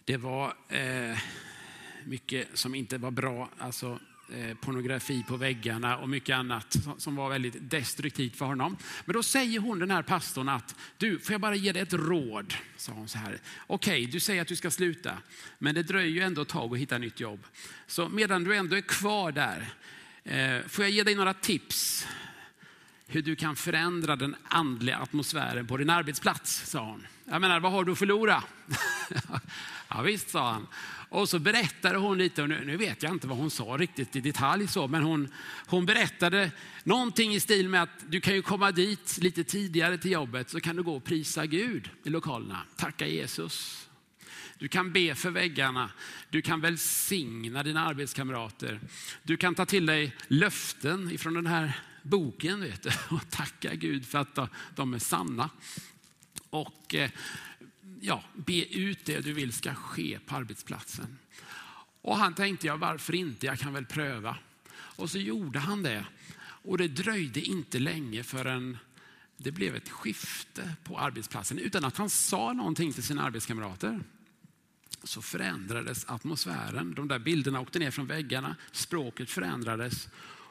Det 0.05 0.17
var 0.17 0.53
eh, 0.69 1.17
mycket 2.05 2.47
som 2.53 2.75
inte 2.75 2.97
var 2.97 3.11
bra. 3.11 3.49
Alltså, 3.57 3.99
Eh, 4.33 4.57
pornografi 4.57 5.23
på 5.27 5.37
väggarna 5.37 5.97
och 5.97 6.09
mycket 6.09 6.35
annat 6.35 6.77
som 6.97 7.15
var 7.15 7.29
väldigt 7.29 7.55
destruktivt 7.59 8.35
för 8.35 8.45
honom. 8.45 8.77
Men 9.05 9.13
då 9.13 9.23
säger 9.23 9.59
hon, 9.59 9.79
den 9.79 9.91
här 9.91 10.01
pastorn, 10.01 10.49
att 10.49 10.75
du, 10.97 11.19
får 11.19 11.31
jag 11.31 11.41
bara 11.41 11.55
ge 11.55 11.71
dig 11.71 11.81
ett 11.81 11.93
råd? 11.93 12.53
Sa 12.77 12.91
hon 12.91 13.07
så 13.07 13.17
här. 13.17 13.39
Okej, 13.67 14.01
okay, 14.01 14.11
du 14.11 14.19
säger 14.19 14.41
att 14.41 14.47
du 14.47 14.55
ska 14.55 14.71
sluta, 14.71 15.17
men 15.59 15.75
det 15.75 15.83
dröjer 15.83 16.09
ju 16.09 16.21
ändå 16.21 16.41
ett 16.41 16.47
tag 16.47 16.73
att 16.73 16.79
hitta 16.79 16.97
nytt 16.97 17.19
jobb. 17.19 17.47
Så 17.87 18.09
medan 18.09 18.43
du 18.43 18.55
ändå 18.55 18.75
är 18.75 18.81
kvar 18.81 19.31
där, 19.31 19.69
eh, 20.23 20.67
får 20.67 20.83
jag 20.83 20.91
ge 20.91 21.03
dig 21.03 21.15
några 21.15 21.33
tips 21.33 22.07
hur 23.07 23.21
du 23.21 23.35
kan 23.35 23.55
förändra 23.55 24.15
den 24.15 24.35
andliga 24.47 24.97
atmosfären 24.97 25.67
på 25.67 25.77
din 25.77 25.89
arbetsplats, 25.89 26.69
sa 26.69 26.85
hon. 26.85 27.07
Jag 27.25 27.41
menar, 27.41 27.59
vad 27.59 27.71
har 27.71 27.83
du 27.83 27.91
att 27.91 27.99
förlora? 27.99 28.43
ja, 29.89 30.01
visst, 30.01 30.29
sa 30.29 30.51
han. 30.51 30.67
Och 31.09 31.29
så 31.29 31.39
berättade 31.39 31.97
hon 31.97 32.17
lite, 32.17 32.41
och 32.41 32.49
nu, 32.49 32.65
nu, 32.65 32.77
vet 32.77 33.03
jag 33.03 33.11
inte 33.11 33.27
vad 33.27 33.37
hon 33.37 33.49
sa 33.49 33.63
riktigt 33.63 34.15
i 34.15 34.21
detalj, 34.21 34.67
så, 34.67 34.87
men 34.87 35.03
hon, 35.03 35.27
hon 35.67 35.85
berättade 35.85 36.51
någonting 36.83 37.33
i 37.33 37.39
stil 37.39 37.69
med 37.69 37.83
att 37.83 38.05
du 38.07 38.21
kan 38.21 38.33
ju 38.33 38.41
komma 38.41 38.71
dit 38.71 39.17
lite 39.21 39.43
tidigare 39.43 39.97
till 39.97 40.11
jobbet 40.11 40.49
så 40.49 40.59
kan 40.59 40.75
du 40.75 40.83
gå 40.83 40.95
och 40.95 41.03
prisa 41.03 41.45
Gud 41.45 41.89
i 42.03 42.09
lokalerna. 42.09 42.61
Tacka 42.75 43.07
Jesus. 43.07 43.87
Du 44.59 44.67
kan 44.67 44.93
be 44.93 45.15
för 45.15 45.29
väggarna. 45.29 45.89
Du 46.29 46.41
kan 46.41 46.61
välsigna 46.61 47.63
dina 47.63 47.85
arbetskamrater. 47.85 48.79
Du 49.23 49.37
kan 49.37 49.55
ta 49.55 49.65
till 49.65 49.85
dig 49.85 50.15
löften 50.27 51.11
ifrån 51.11 51.33
den 51.33 51.47
här 51.47 51.79
boken 52.03 52.61
vet 52.61 52.83
du, 52.83 52.89
och 53.15 53.29
tacka 53.29 53.75
Gud 53.75 54.05
för 54.05 54.17
att 54.17 54.39
de 54.75 54.93
är 54.93 54.99
sanna. 54.99 55.49
Och 56.49 56.95
eh, 56.95 57.09
ja, 58.01 58.23
be 58.35 58.65
ut 58.65 59.05
det 59.05 59.19
du 59.19 59.33
vill 59.33 59.53
ska 59.53 59.73
ske 59.73 60.19
på 60.25 60.35
arbetsplatsen. 60.35 61.17
Och 62.01 62.17
han 62.17 62.33
tänkte, 62.33 62.67
jag 62.67 62.77
varför 62.77 63.15
inte, 63.15 63.45
jag 63.45 63.59
kan 63.59 63.73
väl 63.73 63.85
pröva. 63.85 64.37
Och 64.71 65.09
så 65.09 65.17
gjorde 65.17 65.59
han 65.59 65.83
det. 65.83 66.05
Och 66.39 66.77
det 66.77 66.87
dröjde 66.87 67.41
inte 67.41 67.79
länge 67.79 68.23
förrän 68.23 68.77
det 69.37 69.51
blev 69.51 69.75
ett 69.75 69.89
skifte 69.89 70.75
på 70.83 70.99
arbetsplatsen 70.99 71.59
utan 71.59 71.85
att 71.85 71.97
han 71.97 72.09
sa 72.09 72.53
någonting 72.53 72.93
till 72.93 73.03
sina 73.03 73.23
arbetskamrater. 73.23 73.99
Så 75.03 75.21
förändrades 75.21 76.05
atmosfären. 76.07 76.93
De 76.95 77.07
där 77.07 77.19
bilderna 77.19 77.59
åkte 77.59 77.79
ner 77.79 77.91
från 77.91 78.07
väggarna, 78.07 78.55
språket 78.71 79.29
förändrades 79.29 80.07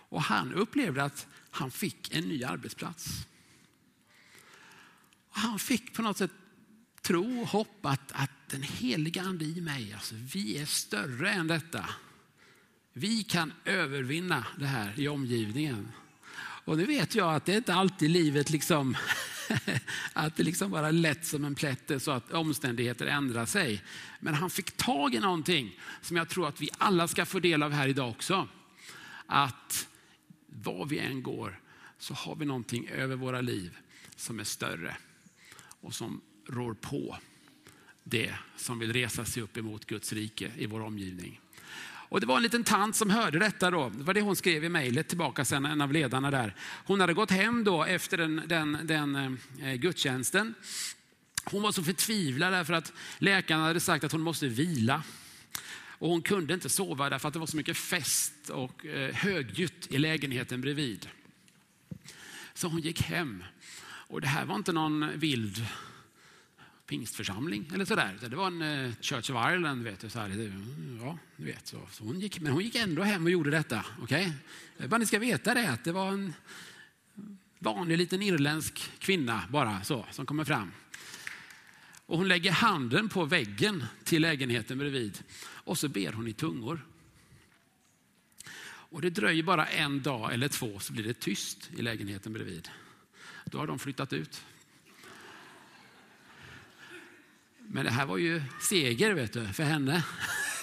och 0.08 0.22
han 0.22 0.52
upplevde 0.52 1.04
att 1.04 1.26
han 1.50 1.70
fick 1.70 2.14
en 2.14 2.24
ny 2.24 2.44
arbetsplats. 2.44 3.26
Han 5.30 5.58
fick 5.58 5.94
på 5.94 6.02
något 6.02 6.18
sätt 6.18 6.30
tro 7.06 7.40
och 7.40 7.48
hopp 7.48 7.86
att, 7.86 8.12
att 8.12 8.30
den 8.50 8.62
heliga 8.62 9.22
ande 9.22 9.44
i 9.44 9.60
mig, 9.60 9.92
alltså 9.92 10.14
vi 10.32 10.58
är 10.58 10.66
större 10.66 11.30
än 11.30 11.46
detta. 11.46 11.88
Vi 12.92 13.22
kan 13.22 13.52
övervinna 13.64 14.46
det 14.58 14.66
här 14.66 15.00
i 15.00 15.08
omgivningen. 15.08 15.92
Och 16.64 16.76
nu 16.76 16.84
vet 16.84 17.14
jag 17.14 17.34
att 17.34 17.44
det 17.44 17.52
är 17.52 17.56
inte 17.56 17.74
alltid 17.74 18.10
livet 18.10 18.50
liksom 18.50 18.96
att 20.12 20.36
det 20.36 20.42
liksom 20.42 20.70
bara 20.70 20.90
lätt 20.90 21.26
som 21.26 21.44
en 21.44 21.54
plätt 21.54 22.02
så 22.02 22.10
att 22.10 22.32
omständigheter 22.32 23.06
ändrar 23.06 23.46
sig. 23.46 23.82
Men 24.20 24.34
han 24.34 24.50
fick 24.50 24.76
tag 24.76 25.14
i 25.14 25.18
någonting 25.18 25.80
som 26.00 26.16
jag 26.16 26.28
tror 26.28 26.48
att 26.48 26.60
vi 26.60 26.70
alla 26.78 27.08
ska 27.08 27.26
få 27.26 27.38
del 27.38 27.62
av 27.62 27.72
här 27.72 27.88
idag 27.88 28.10
också. 28.10 28.48
Att 29.26 29.88
var 30.46 30.86
vi 30.86 30.98
än 30.98 31.22
går 31.22 31.60
så 31.98 32.14
har 32.14 32.36
vi 32.36 32.44
någonting 32.44 32.88
över 32.88 33.16
våra 33.16 33.40
liv 33.40 33.78
som 34.16 34.40
är 34.40 34.44
större 34.44 34.96
och 35.80 35.94
som 35.94 36.20
rår 36.46 36.74
på 36.74 37.16
det 38.04 38.34
som 38.56 38.78
vill 38.78 38.92
resa 38.92 39.24
sig 39.24 39.42
upp 39.42 39.56
emot 39.56 39.86
Guds 39.86 40.12
rike 40.12 40.50
i 40.56 40.66
vår 40.66 40.80
omgivning. 40.80 41.40
Och 42.08 42.20
det 42.20 42.26
var 42.26 42.36
en 42.36 42.42
liten 42.42 42.64
tant 42.64 42.96
som 42.96 43.10
hörde 43.10 43.38
detta 43.38 43.70
då. 43.70 43.88
Det 43.88 44.04
var 44.04 44.14
det 44.14 44.20
hon 44.20 44.36
skrev 44.36 44.64
i 44.64 44.68
mejlet 44.68 45.08
tillbaka 45.08 45.44
sen, 45.44 45.64
en 45.64 45.80
av 45.80 45.92
ledarna 45.92 46.30
där. 46.30 46.54
Hon 46.84 47.00
hade 47.00 47.14
gått 47.14 47.30
hem 47.30 47.64
då 47.64 47.84
efter 47.84 48.16
den, 48.18 48.42
den, 48.46 48.78
den 48.82 49.38
eh, 49.62 49.74
gudstjänsten. 49.74 50.54
Hon 51.44 51.62
var 51.62 51.72
så 51.72 51.82
förtvivlad 51.82 52.52
därför 52.52 52.72
att 52.72 52.92
läkaren 53.18 53.60
hade 53.60 53.80
sagt 53.80 54.04
att 54.04 54.12
hon 54.12 54.20
måste 54.20 54.48
vila. 54.48 55.02
Och 55.98 56.08
hon 56.08 56.22
kunde 56.22 56.54
inte 56.54 56.68
sova 56.68 57.10
därför 57.10 57.28
att 57.28 57.34
det 57.34 57.40
var 57.40 57.46
så 57.46 57.56
mycket 57.56 57.76
fest 57.76 58.50
och 58.50 58.86
eh, 58.86 59.14
högljutt 59.14 59.86
i 59.90 59.98
lägenheten 59.98 60.60
bredvid. 60.60 61.08
Så 62.54 62.68
hon 62.68 62.80
gick 62.80 63.02
hem. 63.02 63.44
Och 63.84 64.20
det 64.20 64.26
här 64.26 64.44
var 64.44 64.56
inte 64.56 64.72
någon 64.72 65.18
vild 65.18 65.66
pingstförsamling 66.86 67.70
eller 67.74 67.84
sådär. 67.84 68.18
Det 68.20 68.36
var 68.36 68.46
en 68.46 68.62
eh, 68.62 68.92
Church 69.00 69.30
of 69.30 69.36
Ireland, 69.50 69.82
vet 69.82 70.00
du. 70.00 70.10
Så 70.10 70.18
här, 70.18 70.26
mm, 70.26 70.98
ja, 71.02 71.18
du 71.36 71.44
vet, 71.44 71.66
så. 71.66 71.80
så 71.90 72.04
hon 72.04 72.20
gick, 72.20 72.40
men 72.40 72.52
hon 72.52 72.62
gick 72.62 72.74
ändå 72.74 73.02
hem 73.02 73.24
och 73.24 73.30
gjorde 73.30 73.50
detta. 73.50 73.84
Okay? 74.02 74.32
Eh, 74.78 74.88
bara 74.88 74.98
ni 74.98 75.06
ska 75.06 75.18
veta 75.18 75.54
det, 75.54 75.70
att 75.70 75.84
det 75.84 75.92
var 75.92 76.08
en 76.08 76.34
vanlig 77.58 77.98
liten 77.98 78.22
irländsk 78.22 78.90
kvinna 78.98 79.42
bara 79.50 79.84
så, 79.84 80.06
som 80.10 80.26
kommer 80.26 80.44
fram. 80.44 80.72
Och 82.06 82.18
hon 82.18 82.28
lägger 82.28 82.52
handen 82.52 83.08
på 83.08 83.24
väggen 83.24 83.84
till 84.04 84.22
lägenheten 84.22 84.78
bredvid 84.78 85.22
och 85.38 85.78
så 85.78 85.88
ber 85.88 86.12
hon 86.12 86.28
i 86.28 86.32
tungor. 86.32 86.86
Och 88.66 89.02
det 89.02 89.10
dröjer 89.10 89.42
bara 89.42 89.66
en 89.66 90.02
dag 90.02 90.34
eller 90.34 90.48
två 90.48 90.78
så 90.78 90.92
blir 90.92 91.04
det 91.04 91.20
tyst 91.20 91.70
i 91.76 91.82
lägenheten 91.82 92.32
bredvid. 92.32 92.68
Då 93.44 93.58
har 93.58 93.66
de 93.66 93.78
flyttat 93.78 94.12
ut. 94.12 94.44
Men 97.76 97.84
det 97.84 97.90
här 97.90 98.06
var 98.06 98.16
ju 98.18 98.42
seger 98.60 99.14
vet 99.14 99.32
du, 99.32 99.46
för 99.46 99.62
henne. 99.62 100.04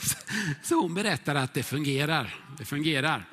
Så 0.63 0.81
hon 0.81 0.93
berättar 0.93 1.35
att 1.35 1.53
det 1.53 1.63
fungerar. 1.63 2.35
Det 2.57 2.65
fungerar. 2.65 3.25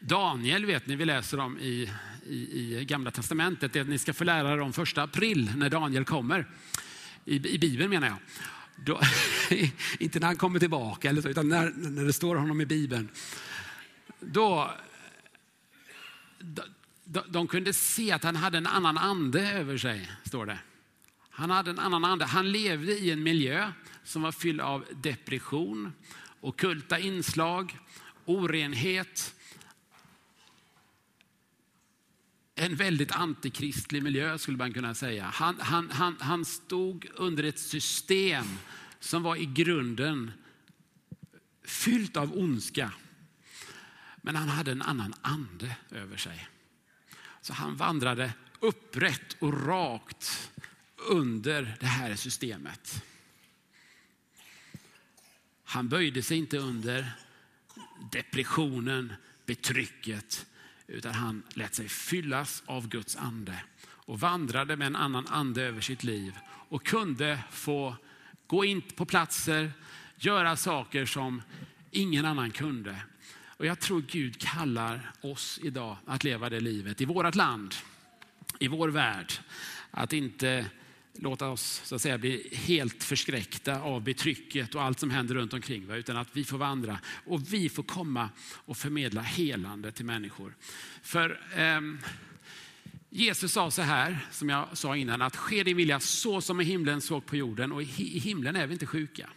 Daniel 0.00 0.66
vet 0.66 0.86
ni, 0.86 0.96
vi 0.96 1.04
läser 1.04 1.40
om 1.40 1.58
i, 1.58 1.90
i, 2.26 2.34
i 2.34 2.84
Gamla 2.84 3.10
Testamentet, 3.10 3.72
det 3.72 3.84
ni 3.84 3.98
ska 3.98 4.14
få 4.14 4.24
lära 4.24 4.52
er 4.52 4.60
om 4.60 4.72
första 4.72 5.02
april 5.02 5.52
när 5.56 5.70
Daniel 5.70 6.04
kommer. 6.04 6.46
I, 7.24 7.54
i 7.54 7.58
Bibeln 7.58 7.90
menar 7.90 8.06
jag. 8.06 8.18
Då, 8.76 9.00
inte 9.98 10.20
när 10.20 10.26
han 10.26 10.36
kommer 10.36 10.58
tillbaka, 10.58 11.08
eller 11.08 11.22
så, 11.22 11.28
utan 11.28 11.48
när, 11.48 11.70
när 11.76 12.04
det 12.04 12.12
står 12.12 12.36
honom 12.36 12.60
i 12.60 12.66
Bibeln. 12.66 13.08
Då, 14.20 14.70
de, 17.04 17.22
de 17.28 17.46
kunde 17.46 17.72
se 17.72 18.12
att 18.12 18.24
han 18.24 18.36
hade 18.36 18.58
en 18.58 18.66
annan 18.66 18.98
ande 18.98 19.50
över 19.52 19.78
sig, 19.78 20.10
står 20.24 20.46
det. 20.46 20.58
Han 21.36 21.50
hade 21.50 21.70
en 21.70 21.78
annan 21.78 22.04
ande. 22.04 22.24
Han 22.24 22.52
levde 22.52 22.92
i 22.92 23.10
en 23.10 23.22
miljö 23.22 23.72
som 24.04 24.22
var 24.22 24.32
fylld 24.32 24.60
av 24.60 24.84
depression, 24.90 25.92
okulta 26.40 26.98
inslag, 26.98 27.78
orenhet. 28.24 29.34
En 32.54 32.76
väldigt 32.76 33.12
antikristlig 33.12 34.02
miljö 34.02 34.38
skulle 34.38 34.56
man 34.56 34.72
kunna 34.72 34.94
säga. 34.94 35.24
Han, 35.24 35.60
han, 35.60 35.90
han, 35.90 36.16
han 36.20 36.44
stod 36.44 37.06
under 37.14 37.44
ett 37.44 37.58
system 37.58 38.44
som 39.00 39.22
var 39.22 39.36
i 39.36 39.46
grunden 39.46 40.32
fyllt 41.64 42.16
av 42.16 42.38
ondska. 42.38 42.92
Men 44.16 44.36
han 44.36 44.48
hade 44.48 44.72
en 44.72 44.82
annan 44.82 45.14
ande 45.22 45.76
över 45.90 46.16
sig. 46.16 46.48
Så 47.40 47.52
han 47.52 47.76
vandrade 47.76 48.32
upprätt 48.60 49.36
och 49.38 49.66
rakt 49.66 50.50
under 51.04 51.76
det 51.80 51.86
här 51.86 52.16
systemet. 52.16 53.02
Han 55.64 55.88
böjde 55.88 56.22
sig 56.22 56.38
inte 56.38 56.58
under 56.58 57.12
depressionen, 58.12 59.12
betrycket, 59.46 60.46
utan 60.86 61.14
han 61.14 61.42
lät 61.54 61.74
sig 61.74 61.88
fyllas 61.88 62.62
av 62.66 62.88
Guds 62.88 63.16
ande 63.16 63.62
och 63.84 64.20
vandrade 64.20 64.76
med 64.76 64.86
en 64.86 64.96
annan 64.96 65.26
ande 65.26 65.62
över 65.62 65.80
sitt 65.80 66.04
liv 66.04 66.38
och 66.46 66.86
kunde 66.86 67.38
få 67.50 67.96
gå 68.46 68.64
in 68.64 68.82
på 68.82 69.04
platser, 69.04 69.72
göra 70.16 70.56
saker 70.56 71.06
som 71.06 71.42
ingen 71.90 72.24
annan 72.24 72.50
kunde. 72.50 72.96
Och 73.56 73.66
jag 73.66 73.80
tror 73.80 74.02
Gud 74.08 74.40
kallar 74.40 75.12
oss 75.20 75.60
idag 75.62 75.96
att 76.06 76.24
leva 76.24 76.50
det 76.50 76.60
livet 76.60 77.00
i 77.00 77.04
vårt 77.04 77.34
land, 77.34 77.74
i 78.58 78.68
vår 78.68 78.88
värld. 78.88 79.32
Att 79.90 80.12
inte 80.12 80.66
låta 81.14 81.48
oss 81.48 81.82
så 81.84 81.94
att 81.94 82.02
säga, 82.02 82.18
bli 82.18 82.48
helt 82.52 83.02
förskräckta 83.02 83.80
av 83.80 84.02
betrycket 84.02 84.74
och 84.74 84.82
allt 84.82 85.00
som 85.00 85.10
händer 85.10 85.34
runt 85.34 85.52
omkring. 85.52 85.90
Utan 85.90 86.16
att 86.16 86.28
vi 86.32 86.44
får 86.44 86.58
vandra 86.58 86.98
och 87.24 87.52
vi 87.52 87.68
får 87.68 87.82
komma 87.82 88.30
och 88.40 88.76
förmedla 88.76 89.22
helande 89.22 89.92
till 89.92 90.04
människor. 90.04 90.56
För 91.02 91.40
eh, 91.56 91.80
Jesus 93.10 93.52
sa 93.52 93.70
så 93.70 93.82
här, 93.82 94.26
som 94.30 94.48
jag 94.48 94.78
sa 94.78 94.96
innan, 94.96 95.22
att 95.22 95.36
ske 95.36 95.62
din 95.62 95.76
vilja 95.76 96.00
så 96.00 96.40
som 96.40 96.60
i 96.60 96.64
himlen 96.64 97.00
så 97.00 97.20
på 97.20 97.36
jorden. 97.36 97.72
Och 97.72 97.82
i 97.82 98.18
himlen 98.18 98.56
är 98.56 98.66
vi 98.66 98.72
inte 98.72 98.86
sjuka. 98.86 99.30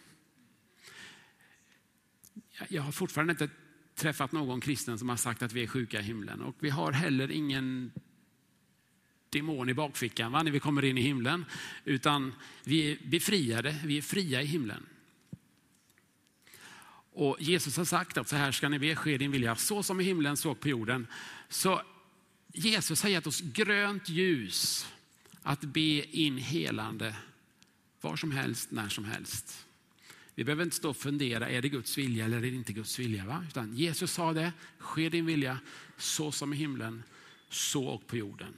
Jag 2.69 2.81
har 2.81 2.91
fortfarande 2.91 3.31
inte 3.31 3.49
träffat 3.95 4.31
någon 4.31 4.61
kristen 4.61 4.99
som 4.99 5.09
har 5.09 5.15
sagt 5.15 5.41
att 5.41 5.53
vi 5.53 5.63
är 5.63 5.67
sjuka 5.67 5.99
i 5.99 6.03
himlen. 6.03 6.41
Och 6.41 6.55
vi 6.59 6.69
har 6.69 6.91
heller 6.91 7.31
ingen 7.31 7.91
demon 9.29 9.69
i 9.69 9.73
bakfickan 9.73 10.31
va, 10.31 10.43
när 10.43 10.51
vi 10.51 10.59
kommer 10.59 10.85
in 10.85 10.97
i 10.97 11.01
himlen. 11.01 11.45
Utan 11.85 12.33
vi 12.63 12.91
är 12.91 12.97
befriade, 13.03 13.75
vi 13.85 13.97
är 13.97 14.01
fria 14.01 14.41
i 14.41 14.45
himlen. 14.45 14.85
Och 17.11 17.37
Jesus 17.39 17.77
har 17.77 17.85
sagt 17.85 18.17
att 18.17 18.27
så 18.27 18.35
här 18.35 18.51
ska 18.51 18.69
ni 18.69 18.79
be, 18.79 18.95
ske 18.95 19.17
din 19.17 19.31
vilja, 19.31 19.55
så 19.55 19.83
som 19.83 20.01
i 20.01 20.03
himlen 20.03 20.37
så 20.37 20.55
på 20.55 20.69
jorden. 20.69 21.07
Så 21.49 21.81
Jesus 22.53 23.03
har 23.03 23.09
gett 23.09 23.27
oss 23.27 23.41
grönt 23.41 24.09
ljus 24.09 24.87
att 25.43 25.61
be 25.61 26.17
in 26.17 26.37
helande 26.37 27.15
var 28.01 28.15
som 28.15 28.31
helst, 28.31 28.71
när 28.71 28.89
som 28.89 29.05
helst. 29.05 29.65
Vi 30.35 30.43
behöver 30.43 30.63
inte 30.63 30.75
stå 30.75 30.89
och 30.89 30.97
fundera, 30.97 31.49
är 31.49 31.61
det 31.61 31.69
Guds 31.69 31.97
vilja 31.97 32.25
eller 32.25 32.37
är 32.37 32.41
det 32.41 32.47
inte 32.47 32.73
Guds 32.73 32.99
vilja? 32.99 33.25
Va? 33.25 33.45
Utan 33.47 33.75
Jesus 33.75 34.11
sa 34.11 34.33
det, 34.33 34.53
ske 34.77 35.09
din 35.09 35.25
vilja 35.25 35.59
så 35.97 36.31
som 36.31 36.53
i 36.53 36.57
himlen, 36.57 37.03
så 37.49 37.85
och 37.85 38.07
på 38.07 38.17
jorden. 38.17 38.53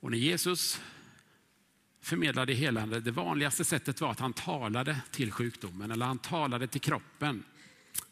Och 0.00 0.10
när 0.10 0.18
Jesus 0.18 0.80
förmedlade 2.02 2.52
helande, 2.54 3.00
det 3.00 3.10
vanligaste 3.10 3.64
sättet 3.64 4.00
var 4.00 4.10
att 4.10 4.20
han 4.20 4.32
talade 4.32 5.00
till 5.10 5.32
sjukdomen 5.32 5.90
eller 5.90 6.06
han 6.06 6.18
talade 6.18 6.66
till 6.66 6.80
kroppen. 6.80 7.44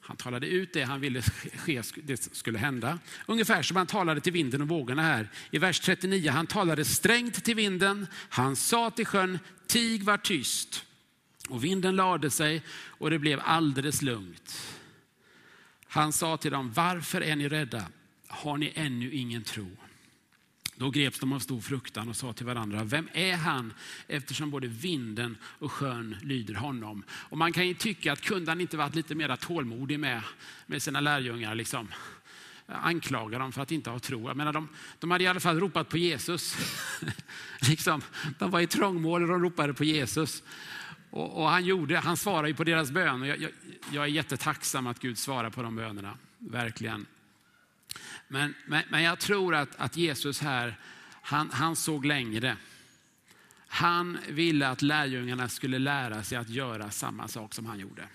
Han 0.01 0.17
talade 0.17 0.47
ut 0.47 0.73
det 0.73 0.83
han 0.83 1.01
ville 1.01 1.23
ske, 1.57 1.83
det 2.03 2.17
skulle 2.17 2.59
hända. 2.59 2.99
Ungefär 3.27 3.63
som 3.63 3.77
han 3.77 3.87
talade 3.87 4.21
till 4.21 4.33
vinden 4.33 4.63
och 4.63 4.69
vågorna 4.69 5.03
här. 5.03 5.29
I 5.51 5.59
vers 5.59 5.81
39, 5.81 6.31
han 6.31 6.47
talade 6.47 6.85
strängt 6.85 7.45
till 7.45 7.55
vinden. 7.55 8.07
Han 8.29 8.57
sa 8.57 8.91
till 8.91 9.07
sjön, 9.07 9.39
tig 9.67 10.05
var 10.05 10.19
tyst. 10.19 10.85
Och 11.49 11.65
vinden 11.65 11.97
lade 11.97 12.31
sig 12.31 12.63
och 12.71 13.11
det 13.11 13.19
blev 13.19 13.41
alldeles 13.45 14.03
lugnt. 14.03 14.75
Han 15.87 16.13
sa 16.13 16.37
till 16.37 16.51
dem, 16.51 16.73
varför 16.73 17.21
är 17.21 17.37
ni 17.37 17.49
rädda? 17.49 17.89
Har 18.27 18.57
ni 18.57 18.73
ännu 18.75 19.13
ingen 19.13 19.45
tro? 19.45 19.77
Då 20.79 20.91
greps 20.91 21.19
de 21.19 21.33
av 21.33 21.39
stor 21.39 21.61
fruktan 21.61 22.09
och 22.09 22.17
sa 22.17 22.33
till 22.33 22.47
varandra, 22.47 22.85
vem 22.85 23.09
är 23.13 23.37
han 23.37 23.73
eftersom 24.09 24.51
både 24.51 24.67
vinden 24.67 25.37
och 25.43 25.73
sjön 25.73 26.17
lyder 26.23 26.55
honom? 26.55 27.03
Och 27.11 27.39
man 27.39 27.53
kan 27.53 27.69
ju 27.69 27.75
tycka 27.75 28.13
att 28.13 28.21
kunde 28.21 28.51
han 28.51 28.61
inte 28.61 28.77
varit 28.77 28.95
lite 28.95 29.15
mer 29.15 29.37
tålmodig 29.37 30.01
med, 30.01 30.23
med 30.67 30.83
sina 30.83 31.01
lärjungar? 31.01 31.55
Liksom 31.55 31.89
anklaga 32.67 33.39
dem 33.39 33.53
för 33.53 33.63
att 33.63 33.73
inte 33.73 33.91
ha 33.91 33.99
tro. 33.99 34.29
Jag 34.29 34.37
menar, 34.37 34.53
de, 34.53 34.69
de 34.99 35.11
hade 35.11 35.25
i 35.25 35.27
alla 35.27 35.41
fall 35.41 35.61
ropat 35.61 35.89
på 35.89 35.99
Jesus. 35.99 36.57
liksom, 37.69 38.03
de 38.39 38.51
var 38.51 38.61
i 38.61 38.67
trångmål 38.67 39.23
och 39.23 39.29
de 39.29 39.43
ropade 39.43 39.75
på 39.75 39.85
Jesus. 39.85 40.43
Och, 41.11 41.43
och 41.43 41.49
han, 41.49 41.65
gjorde, 41.65 41.99
han 41.99 42.17
svarade 42.17 42.49
ju 42.49 42.55
på 42.55 42.65
deras 42.65 42.91
bön. 42.91 43.23
Jag, 43.23 43.41
jag, 43.41 43.51
jag, 43.93 44.05
är 44.05 44.09
jättetacksam 44.09 44.87
att 44.87 44.99
Gud 44.99 45.19
svarar 45.19 45.51
på 45.51 45.63
de 45.63 45.77
bönerna, 45.77 46.19
verkligen. 46.39 47.07
Men, 48.29 48.55
men, 48.67 48.83
men 48.89 49.03
jag 49.03 49.19
tror 49.19 49.55
att, 49.55 49.77
att 49.77 49.97
Jesus 49.97 50.41
här, 50.41 50.77
han, 51.23 51.51
han 51.51 51.77
såg 51.77 52.05
längre. 52.05 52.57
Han 53.69 54.19
ville 54.29 54.69
att 54.69 54.83
lärjungarna 54.83 55.49
skulle 55.49 55.79
lära 55.79 56.23
sig 56.23 56.39
att 56.39 56.49
göra 56.49 56.91
samma 56.91 57.29
sak 57.29 57.55
som 57.55 57.67
han 57.67 57.79
gjorde. 57.79 58.09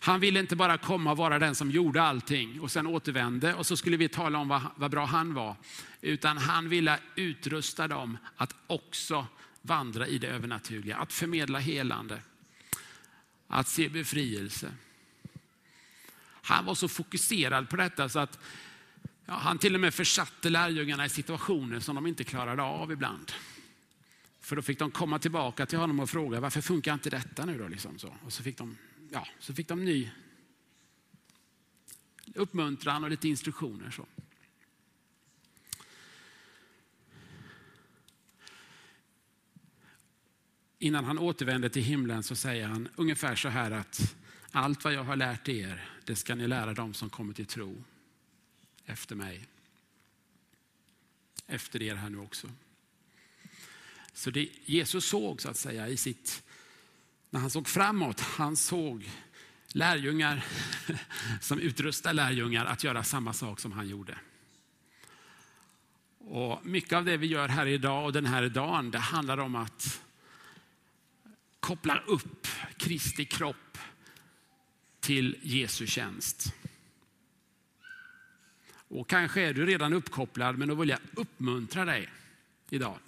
Han 0.00 0.20
ville 0.20 0.40
inte 0.40 0.56
bara 0.56 0.78
komma 0.78 1.10
och 1.10 1.16
vara 1.16 1.38
den 1.38 1.54
som 1.54 1.70
gjorde 1.70 2.02
allting 2.02 2.60
och 2.60 2.70
sen 2.70 2.86
återvände 2.86 3.54
och 3.54 3.66
så 3.66 3.76
skulle 3.76 3.96
vi 3.96 4.08
tala 4.08 4.38
om 4.38 4.48
vad, 4.48 4.62
vad 4.76 4.90
bra 4.90 5.04
han 5.04 5.34
var. 5.34 5.56
Utan 6.00 6.38
han 6.38 6.68
ville 6.68 6.98
utrusta 7.14 7.88
dem 7.88 8.18
att 8.36 8.54
också 8.66 9.26
vandra 9.62 10.06
i 10.06 10.18
det 10.18 10.26
övernaturliga, 10.26 10.96
att 10.96 11.12
förmedla 11.12 11.58
helande, 11.58 12.20
att 13.48 13.68
se 13.68 13.88
befrielse. 13.88 14.72
Han 16.42 16.64
var 16.64 16.74
så 16.74 16.88
fokuserad 16.88 17.68
på 17.68 17.76
detta 17.76 18.08
så 18.08 18.18
att 18.18 18.38
ja, 19.28 19.34
han 19.34 19.58
till 19.58 19.74
och 19.74 19.80
med 19.80 19.94
försatte 19.94 20.50
lärjungarna 20.50 21.06
i 21.06 21.08
situationer 21.08 21.80
som 21.80 21.94
de 21.94 22.06
inte 22.06 22.24
klarade 22.24 22.62
av 22.62 22.92
ibland. 22.92 23.32
För 24.40 24.56
då 24.56 24.62
fick 24.62 24.78
de 24.78 24.90
komma 24.90 25.18
tillbaka 25.18 25.66
till 25.66 25.78
honom 25.78 26.00
och 26.00 26.10
fråga 26.10 26.40
varför 26.40 26.60
funkar 26.60 26.94
inte 26.94 27.10
detta 27.10 27.44
nu 27.44 27.58
då? 27.58 27.68
Liksom 27.68 27.98
så. 27.98 28.14
Och 28.24 28.32
så 28.32 28.42
fick 28.42 28.58
de 28.58 28.76
ja, 29.10 29.26
så 29.38 29.54
fick 29.54 29.68
de 29.68 29.84
ny 29.84 30.10
uppmuntran 32.34 33.04
och 33.04 33.10
lite 33.10 33.28
instruktioner. 33.28 33.90
Så. 33.90 34.06
Innan 40.78 41.04
han 41.04 41.18
återvänder 41.18 41.68
till 41.68 41.82
himlen 41.82 42.22
så 42.22 42.36
säger 42.36 42.68
han 42.68 42.88
ungefär 42.96 43.36
så 43.36 43.48
här 43.48 43.70
att 43.70 44.14
allt 44.52 44.84
vad 44.84 44.92
jag 44.92 45.04
har 45.04 45.16
lärt 45.16 45.48
er, 45.48 45.90
det 46.04 46.16
ska 46.16 46.34
ni 46.34 46.46
lära 46.46 46.74
dem 46.74 46.94
som 46.94 47.10
kommer 47.10 47.34
till 47.34 47.46
tro 47.46 47.84
efter 48.88 49.16
mig. 49.16 49.46
Efter 51.46 51.82
er 51.82 51.94
här 51.94 52.10
nu 52.10 52.18
också. 52.18 52.50
Så 54.12 54.30
det 54.30 54.48
Jesus 54.64 55.06
såg 55.06 55.42
så 55.42 55.48
att 55.48 55.56
säga 55.56 55.88
i 55.88 55.96
sitt 55.96 56.42
när 57.30 57.40
han 57.40 57.50
såg 57.50 57.68
framåt, 57.68 58.20
han 58.20 58.56
såg 58.56 59.10
lärjungar 59.68 60.44
som 61.40 61.58
utrustar 61.58 62.12
lärjungar 62.12 62.64
att 62.64 62.84
göra 62.84 63.04
samma 63.04 63.32
sak 63.32 63.60
som 63.60 63.72
han 63.72 63.88
gjorde. 63.88 64.18
Och 66.18 66.66
mycket 66.66 66.92
av 66.92 67.04
det 67.04 67.16
vi 67.16 67.26
gör 67.26 67.48
här 67.48 67.66
idag 67.66 68.04
och 68.04 68.12
den 68.12 68.26
här 68.26 68.48
dagen, 68.48 68.90
det 68.90 68.98
handlar 68.98 69.38
om 69.38 69.54
att 69.54 70.02
koppla 71.60 71.98
upp 72.06 72.46
Kristi 72.76 73.24
kropp 73.24 73.78
till 75.00 75.36
Jesu 75.42 75.86
tjänst. 75.86 76.52
Och 78.88 79.08
kanske 79.08 79.40
är 79.40 79.54
du 79.54 79.66
redan 79.66 79.92
uppkopplad, 79.92 80.58
men 80.58 80.68
då 80.68 80.74
vill 80.74 80.88
jag 80.88 80.98
uppmuntra 81.14 81.84
dig 81.84 82.08
idag 82.70 82.98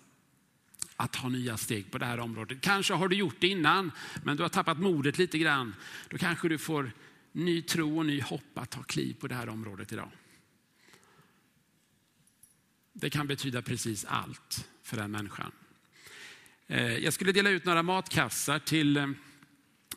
att 0.96 1.12
ta 1.12 1.28
nya 1.28 1.56
steg 1.56 1.90
på 1.90 1.98
det 1.98 2.06
här 2.06 2.20
området. 2.20 2.60
Kanske 2.60 2.94
har 2.94 3.08
du 3.08 3.16
gjort 3.16 3.36
det 3.38 3.48
innan, 3.48 3.92
men 4.24 4.36
du 4.36 4.42
har 4.42 4.50
tappat 4.50 4.78
modet 4.78 5.18
lite 5.18 5.38
grann. 5.38 5.74
Då 6.08 6.18
kanske 6.18 6.48
du 6.48 6.58
får 6.58 6.92
ny 7.32 7.62
tro 7.62 7.98
och 7.98 8.06
ny 8.06 8.20
hopp 8.22 8.58
att 8.58 8.70
ta 8.70 8.82
kliv 8.82 9.14
på 9.20 9.28
det 9.28 9.34
här 9.34 9.48
området 9.48 9.92
idag. 9.92 10.10
Det 12.92 13.10
kan 13.10 13.26
betyda 13.26 13.62
precis 13.62 14.04
allt 14.04 14.68
för 14.82 14.96
den 14.96 15.10
människan. 15.10 15.52
Eh, 16.66 16.96
jag 16.96 17.12
skulle 17.12 17.32
dela 17.32 17.50
ut 17.50 17.64
några 17.64 17.82
matkassar 17.82 18.58
till 18.58 18.96
eh, 18.96 19.08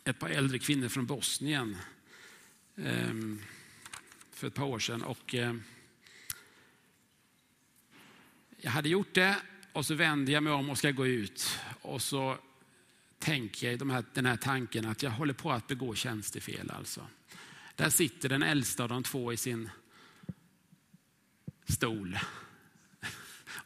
ett 0.04 0.18
par 0.18 0.28
äldre 0.28 0.58
kvinnor 0.58 0.88
från 0.88 1.06
Bosnien 1.06 1.76
ehm, 2.76 3.42
för 4.32 4.46
ett 4.46 4.54
par 4.54 4.64
år 4.64 4.78
sedan. 4.78 5.02
Och 5.02 5.34
eh, 5.34 5.54
jag 8.64 8.70
hade 8.70 8.88
gjort 8.88 9.14
det 9.14 9.36
och 9.72 9.86
så 9.86 9.94
vänder 9.94 10.32
jag 10.32 10.42
mig 10.42 10.52
om 10.52 10.70
och 10.70 10.78
ska 10.78 10.90
gå 10.90 11.06
ut. 11.06 11.58
Och 11.82 12.02
så 12.02 12.38
tänker 13.18 13.70
jag 13.70 13.78
de 13.78 13.90
här, 13.90 14.04
den 14.14 14.26
här 14.26 14.36
tanken 14.36 14.86
att 14.86 15.02
jag 15.02 15.10
håller 15.10 15.34
på 15.34 15.52
att 15.52 15.66
begå 15.66 15.94
tjänstefel. 15.94 16.70
Alltså. 16.70 17.06
Där 17.76 17.90
sitter 17.90 18.28
den 18.28 18.42
äldsta 18.42 18.82
av 18.82 18.88
de 18.88 19.02
två 19.02 19.32
i 19.32 19.36
sin 19.36 19.70
stol 21.68 22.18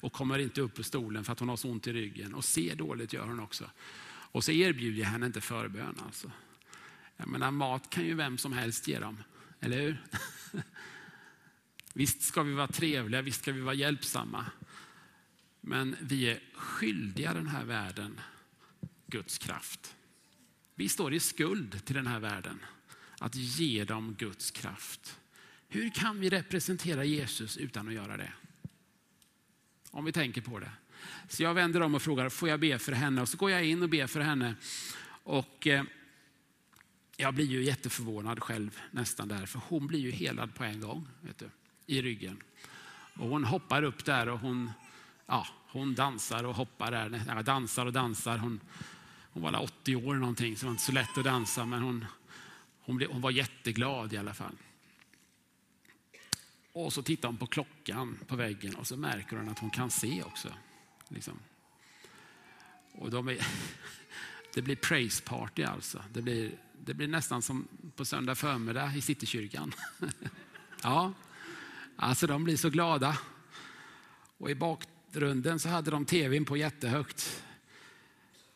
och 0.00 0.12
kommer 0.12 0.38
inte 0.38 0.60
upp 0.60 0.78
ur 0.78 0.82
stolen 0.82 1.24
för 1.24 1.32
att 1.32 1.40
hon 1.40 1.48
har 1.48 1.56
så 1.56 1.70
ont 1.70 1.86
i 1.86 1.92
ryggen. 1.92 2.34
Och 2.34 2.44
ser 2.44 2.74
dåligt 2.76 3.12
gör 3.12 3.26
hon 3.26 3.40
också. 3.40 3.70
Och 4.06 4.44
så 4.44 4.52
erbjuder 4.52 5.00
jag 5.00 5.08
henne 5.08 5.26
inte 5.26 5.40
förbön. 5.40 5.98
Alltså. 6.04 6.30
Jag 7.16 7.28
menar, 7.28 7.50
mat 7.50 7.90
kan 7.90 8.04
ju 8.04 8.14
vem 8.14 8.38
som 8.38 8.52
helst 8.52 8.88
ge 8.88 8.98
dem, 8.98 9.22
eller 9.60 9.80
hur? 9.80 10.04
Visst 11.94 12.22
ska 12.22 12.42
vi 12.42 12.52
vara 12.52 12.68
trevliga, 12.68 13.22
visst 13.22 13.42
ska 13.42 13.52
vi 13.52 13.60
vara 13.60 13.74
hjälpsamma. 13.74 14.46
Men 15.60 15.96
vi 16.00 16.30
är 16.30 16.40
skyldiga 16.54 17.34
den 17.34 17.46
här 17.46 17.64
världen 17.64 18.20
Guds 19.06 19.38
kraft. 19.38 19.96
Vi 20.74 20.88
står 20.88 21.14
i 21.14 21.20
skuld 21.20 21.84
till 21.84 21.94
den 21.94 22.06
här 22.06 22.20
världen 22.20 22.60
att 23.18 23.34
ge 23.34 23.84
dem 23.84 24.14
Guds 24.18 24.50
kraft. 24.50 25.18
Hur 25.68 25.90
kan 25.90 26.20
vi 26.20 26.30
representera 26.30 27.04
Jesus 27.04 27.56
utan 27.56 27.88
att 27.88 27.94
göra 27.94 28.16
det? 28.16 28.32
Om 29.90 30.04
vi 30.04 30.12
tänker 30.12 30.40
på 30.40 30.58
det. 30.58 30.70
Så 31.28 31.42
jag 31.42 31.54
vänder 31.54 31.80
om 31.80 31.94
och 31.94 32.02
frågar, 32.02 32.28
får 32.28 32.48
jag 32.48 32.60
be 32.60 32.78
för 32.78 32.92
henne? 32.92 33.22
Och 33.22 33.28
så 33.28 33.36
går 33.36 33.50
jag 33.50 33.64
in 33.64 33.82
och 33.82 33.88
ber 33.88 34.06
för 34.06 34.20
henne. 34.20 34.54
Och 35.22 35.66
eh, 35.66 35.84
jag 37.16 37.34
blir 37.34 37.46
ju 37.46 37.64
jätteförvånad 37.64 38.42
själv 38.42 38.80
nästan 38.90 39.28
där, 39.28 39.46
för 39.46 39.60
hon 39.68 39.86
blir 39.86 40.00
ju 40.00 40.10
helad 40.10 40.54
på 40.54 40.64
en 40.64 40.80
gång, 40.80 41.08
vet 41.20 41.38
du, 41.38 41.50
i 41.86 42.02
ryggen. 42.02 42.42
Och 43.14 43.28
hon 43.28 43.44
hoppar 43.44 43.82
upp 43.82 44.04
där 44.04 44.28
och 44.28 44.38
hon 44.38 44.70
ja, 45.28 45.46
hon 45.66 45.94
dansar 45.94 46.44
och 46.44 46.54
hoppar 46.54 46.90
där. 46.90 47.22
Ja, 47.26 47.42
dansar 47.42 47.86
och 47.86 47.92
dansar. 47.92 48.38
Hon, 48.38 48.60
hon 49.32 49.42
var 49.42 49.62
80 49.62 49.96
år 49.96 50.14
någonting, 50.14 50.56
så 50.56 50.60
det 50.60 50.66
var 50.66 50.70
inte 50.70 50.82
så 50.82 50.92
lätt 50.92 51.18
att 51.18 51.24
dansa. 51.24 51.66
Men 51.66 51.82
hon, 51.82 52.04
hon, 52.80 52.96
blev, 52.96 53.10
hon 53.10 53.20
var 53.20 53.30
jätteglad 53.30 54.12
i 54.12 54.16
alla 54.16 54.34
fall. 54.34 54.56
Och 56.72 56.92
så 56.92 57.02
tittar 57.02 57.28
hon 57.28 57.36
på 57.36 57.46
klockan 57.46 58.18
på 58.26 58.36
väggen 58.36 58.74
och 58.74 58.86
så 58.86 58.96
märker 58.96 59.36
hon 59.36 59.48
att 59.48 59.58
hon 59.58 59.70
kan 59.70 59.90
se 59.90 60.22
också. 60.22 60.48
Liksom. 61.08 61.38
Och 62.92 63.10
de 63.10 63.28
är, 63.28 63.38
det 64.54 64.62
blir 64.62 64.76
praise 64.76 65.22
party 65.22 65.62
alltså. 65.62 66.04
Det 66.12 66.22
blir, 66.22 66.58
det 66.84 66.94
blir 66.94 67.08
nästan 67.08 67.42
som 67.42 67.68
på 67.96 68.04
söndag 68.04 68.34
förmiddag 68.34 68.92
i 68.96 69.00
Citykyrkan. 69.00 69.72
ja, 70.82 71.12
alltså 71.96 72.26
de 72.26 72.44
blir 72.44 72.56
så 72.56 72.70
glada. 72.70 73.18
Och 74.38 74.50
i 74.50 74.54
bak, 74.54 74.84
runden 75.12 75.58
så 75.58 75.68
hade 75.68 75.90
de 75.90 76.04
tvn 76.04 76.44
på 76.44 76.56
jättehögt. 76.56 77.44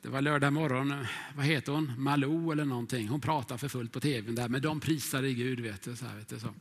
Det 0.03 0.09
var 0.09 0.21
lördag 0.23 0.53
morgon, 0.53 1.07
vad 1.35 1.47
heter 1.47 1.73
hon, 1.73 2.03
Malou 2.03 2.53
eller 2.53 2.65
någonting. 2.65 3.09
Hon 3.09 3.21
pratade 3.21 3.59
för 3.59 3.69
fullt 3.69 3.93
på 3.93 4.01
tvn 4.01 4.35
där, 4.35 4.49
men 4.49 4.63
de 4.63 4.81
prisade 4.81 5.33
Gud. 5.33 5.61
Vet 5.61 5.83
du, 5.83 5.97
så 5.97 6.07
här, 6.07 6.17
vet 6.17 6.29
du, 6.29 6.41
så. 6.41 6.55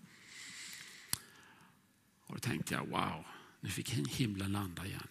Och 2.25 2.35
då 2.35 2.39
tänkte 2.39 2.73
jag, 2.73 2.87
wow, 2.87 3.25
nu 3.59 3.69
fick 3.69 3.89
himlen 3.89 4.51
landa 4.51 4.85
igen. 4.85 5.07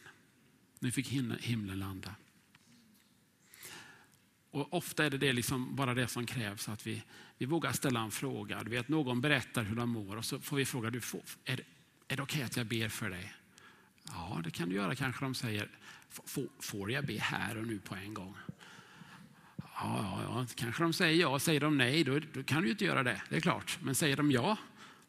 Nu 0.79 0.91
fick 0.91 1.09
himlen 1.41 1.79
landa. 1.79 2.15
Och 4.51 4.75
ofta 4.75 5.05
är 5.05 5.11
det, 5.11 5.19
det 5.19 5.33
liksom 5.33 5.77
bara 5.77 5.95
det 5.95 6.09
som 6.09 6.27
krävs, 6.27 6.69
att 6.69 6.87
vi, 6.87 7.03
vi 7.39 7.47
vågar 7.47 7.73
ställa 7.73 8.01
en 8.01 8.11
fråga. 8.11 8.63
Du 8.63 8.71
vet, 8.71 8.89
någon 8.89 9.21
berättar 9.21 9.63
hur 9.63 9.77
de 9.77 9.91
mår 9.91 10.17
och 10.17 10.25
så 10.25 10.41
får 10.41 10.57
vi 10.57 10.65
fråga, 10.65 10.91
du 10.91 11.01
får, 11.01 11.23
är, 11.45 11.57
det, 11.57 11.63
är 12.09 12.17
det 12.17 12.23
okej 12.23 12.37
okay 12.37 12.43
att 12.43 12.57
jag 12.57 12.67
ber 12.67 12.89
för 12.89 13.11
dig? 13.11 13.35
Ja, 14.13 14.41
det 14.45 14.51
kan 14.51 14.69
du 14.69 14.75
göra 14.75 14.95
kanske 14.95 15.25
de 15.25 15.35
säger. 15.35 15.69
Får 16.61 16.91
jag 16.91 17.07
be 17.07 17.19
här 17.19 17.57
och 17.57 17.67
nu 17.67 17.79
på 17.79 17.95
en 17.95 18.15
gång? 18.15 18.37
Ja, 19.57 19.99
ja, 20.03 20.23
ja. 20.23 20.47
kanske 20.55 20.83
de 20.83 20.93
säger 20.93 21.21
ja. 21.21 21.39
Säger 21.39 21.61
de 21.61 21.79
nej, 21.79 22.05
då, 22.05 22.19
då 22.33 22.43
kan 22.43 22.63
du 22.63 22.71
inte 22.71 22.85
göra 22.85 23.03
det. 23.03 23.23
Det 23.29 23.37
är 23.37 23.41
klart. 23.41 23.79
Men 23.83 23.95
säger 23.95 24.17
de 24.17 24.31
ja, 24.31 24.57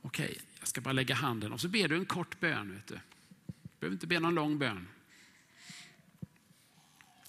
okej, 0.01 0.25
okay, 0.25 0.37
jag 0.59 0.67
ska 0.67 0.81
bara 0.81 0.93
lägga 0.93 1.15
handen 1.15 1.53
och 1.53 1.61
så 1.61 1.67
ber 1.67 1.87
du 1.87 1.95
en 1.95 2.05
kort 2.05 2.39
bön. 2.39 2.73
Vet 2.73 2.87
du. 2.87 2.99
du 3.45 3.53
behöver 3.79 3.95
inte 3.95 4.07
be 4.07 4.19
någon 4.19 4.35
lång 4.35 4.57
bön. 4.57 4.87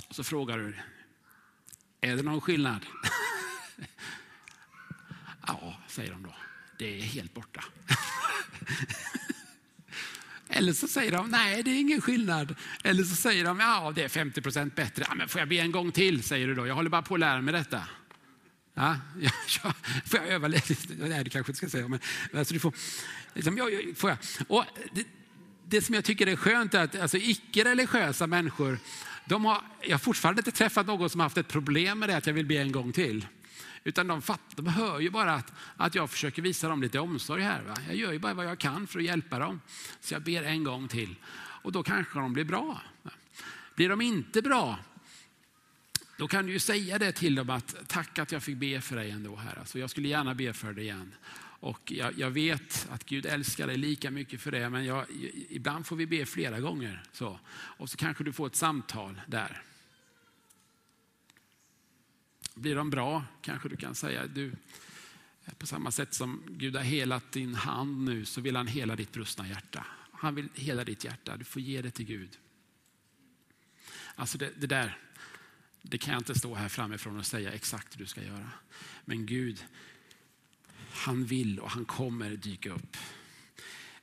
Och 0.08 0.14
Så 0.14 0.24
frågar 0.24 0.58
du, 0.58 0.74
är 2.00 2.16
det 2.16 2.22
någon 2.22 2.40
skillnad? 2.40 2.86
ja, 5.46 5.80
säger 5.88 6.10
de 6.10 6.22
då. 6.22 6.34
Det 6.78 6.98
är 6.98 7.02
helt 7.02 7.34
borta. 7.34 7.64
Eller 10.54 10.72
så 10.72 10.88
säger 10.88 11.12
de, 11.12 11.30
nej 11.30 11.62
det 11.62 11.70
är 11.70 11.80
ingen 11.80 12.00
skillnad. 12.00 12.54
Eller 12.84 13.04
så 13.04 13.16
säger 13.16 13.44
de, 13.44 13.60
ja 13.60 13.92
det 13.94 14.04
är 14.04 14.08
50 14.08 14.42
procent 14.42 14.74
bättre. 14.74 15.04
Ja, 15.08 15.14
men 15.14 15.28
får 15.28 15.40
jag 15.40 15.48
be 15.48 15.56
en 15.56 15.72
gång 15.72 15.92
till, 15.92 16.22
säger 16.22 16.46
du 16.46 16.54
då. 16.54 16.66
Jag 16.66 16.74
håller 16.74 16.90
bara 16.90 17.02
på 17.02 17.14
att 17.14 17.20
lära 17.20 17.40
mig 17.40 17.54
detta. 17.54 17.82
Ja, 18.74 18.96
jag, 19.20 19.74
får 20.06 20.20
jag 20.20 20.28
öva 20.28 20.48
lite? 20.48 20.74
Nej, 20.98 21.24
det 21.24 21.30
kanske 21.30 21.50
inte 21.50 21.58
ska 21.58 21.68
säga. 21.68 21.88
Men, 21.88 22.00
alltså, 22.34 22.54
du 22.54 22.60
får, 22.60 22.74
liksom, 23.34 23.56
ja, 23.58 23.64
får 23.96 24.10
jag. 24.10 24.18
Och 24.48 24.64
det, 24.92 25.06
det 25.68 25.82
som 25.82 25.94
jag 25.94 26.04
tycker 26.04 26.26
är 26.26 26.36
skönt 26.36 26.74
är 26.74 26.82
att 26.84 27.00
alltså, 27.00 27.16
icke-religiösa 27.16 28.26
människor, 28.26 28.78
de 29.24 29.44
har, 29.44 29.62
jag 29.82 29.94
har 29.94 29.98
fortfarande 29.98 30.40
inte 30.40 30.52
träffat 30.52 30.86
någon 30.86 31.10
som 31.10 31.20
har 31.20 31.24
haft 31.24 31.36
ett 31.36 31.48
problem 31.48 31.98
med 31.98 32.08
det 32.08 32.16
att 32.16 32.26
jag 32.26 32.34
vill 32.34 32.46
be 32.46 32.56
en 32.56 32.72
gång 32.72 32.92
till. 32.92 33.26
Utan 33.84 34.06
de, 34.06 34.22
fattar, 34.22 34.62
de 34.62 34.66
hör 34.66 35.00
ju 35.00 35.10
bara 35.10 35.34
att, 35.34 35.52
att 35.76 35.94
jag 35.94 36.10
försöker 36.10 36.42
visa 36.42 36.68
dem 36.68 36.82
lite 36.82 37.00
omsorg 37.00 37.42
här. 37.42 37.62
Va? 37.62 37.74
Jag 37.86 37.96
gör 37.96 38.12
ju 38.12 38.18
bara 38.18 38.34
vad 38.34 38.46
jag 38.46 38.58
kan 38.58 38.86
för 38.86 38.98
att 38.98 39.04
hjälpa 39.04 39.38
dem. 39.38 39.60
Så 40.00 40.14
jag 40.14 40.22
ber 40.22 40.42
en 40.42 40.64
gång 40.64 40.88
till. 40.88 41.14
Och 41.34 41.72
då 41.72 41.82
kanske 41.82 42.18
de 42.18 42.32
blir 42.32 42.44
bra. 42.44 42.82
Blir 43.74 43.88
de 43.88 44.00
inte 44.00 44.42
bra, 44.42 44.78
då 46.16 46.28
kan 46.28 46.46
du 46.46 46.52
ju 46.52 46.58
säga 46.58 46.98
det 46.98 47.12
till 47.12 47.34
dem 47.34 47.50
att 47.50 47.76
tack 47.86 48.18
att 48.18 48.32
jag 48.32 48.42
fick 48.42 48.56
be 48.56 48.80
för 48.80 48.96
dig 48.96 49.10
ändå 49.10 49.36
här. 49.36 49.58
Alltså 49.58 49.78
jag 49.78 49.90
skulle 49.90 50.08
gärna 50.08 50.34
be 50.34 50.52
för 50.52 50.72
dig 50.72 50.84
igen. 50.84 51.14
Och 51.60 51.92
jag, 51.92 52.18
jag, 52.18 52.30
vet 52.30 52.88
att 52.90 53.04
Gud 53.04 53.26
älskar 53.26 53.66
dig 53.66 53.76
lika 53.76 54.10
mycket 54.10 54.40
för 54.40 54.50
det, 54.50 54.70
men 54.70 54.84
jag, 54.84 55.06
ibland 55.48 55.86
får 55.86 55.96
vi 55.96 56.06
be 56.06 56.26
flera 56.26 56.60
gånger. 56.60 57.02
Så. 57.12 57.40
Och 57.52 57.90
så 57.90 57.96
kanske 57.96 58.24
du 58.24 58.32
får 58.32 58.46
ett 58.46 58.56
samtal 58.56 59.20
där. 59.26 59.62
Blir 62.54 62.76
de 62.76 62.90
bra 62.90 63.24
kanske 63.42 63.68
du 63.68 63.76
kan 63.76 63.94
säga, 63.94 64.26
du, 64.26 64.52
på 65.58 65.66
samma 65.66 65.90
sätt 65.90 66.14
som 66.14 66.42
Gud 66.48 66.76
har 66.76 66.82
helat 66.82 67.32
din 67.32 67.54
hand 67.54 68.04
nu 68.04 68.24
så 68.24 68.40
vill 68.40 68.56
han 68.56 68.66
hela 68.66 68.96
ditt 68.96 69.12
brustna 69.12 69.48
hjärta. 69.48 69.86
Han 70.12 70.34
vill 70.34 70.48
hela 70.54 70.84
ditt 70.84 71.04
hjärta, 71.04 71.36
du 71.36 71.44
får 71.44 71.62
ge 71.62 71.82
det 71.82 71.90
till 71.90 72.06
Gud. 72.06 72.38
Alltså 74.14 74.38
det, 74.38 74.50
det 74.56 74.66
där, 74.66 74.98
det 75.82 75.98
kan 75.98 76.12
jag 76.12 76.20
inte 76.20 76.38
stå 76.38 76.54
här 76.54 76.68
framifrån 76.68 77.18
och 77.18 77.26
säga 77.26 77.52
exakt 77.52 77.94
hur 77.94 77.98
du 77.98 78.06
ska 78.06 78.22
göra. 78.22 78.50
Men 79.04 79.26
Gud, 79.26 79.64
han 80.92 81.24
vill 81.24 81.58
och 81.58 81.70
han 81.70 81.84
kommer 81.84 82.30
dyka 82.30 82.72
upp. 82.72 82.96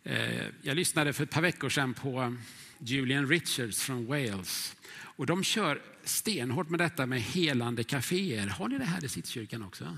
Eh, 0.04 0.46
jag 0.62 0.76
lyssnade 0.76 1.14
för 1.14 1.24
ett 1.24 1.30
par 1.30 1.42
veckor 1.42 1.70
sedan 1.70 1.94
på 1.94 2.36
Julian 2.80 3.28
Richards 3.28 3.84
från 3.84 4.06
Wales. 4.06 4.76
Och 5.20 5.26
de 5.26 5.44
kör 5.44 5.82
stenhårt 6.04 6.70
med 6.70 6.80
detta 6.80 7.06
med 7.06 7.22
helande 7.22 7.84
kaféer. 7.84 8.48
Har 8.48 8.68
ni 8.68 8.78
det 8.78 8.86
här 8.86 9.06
i 9.06 9.10
Sittkyrkan 9.10 9.64
också? 9.64 9.98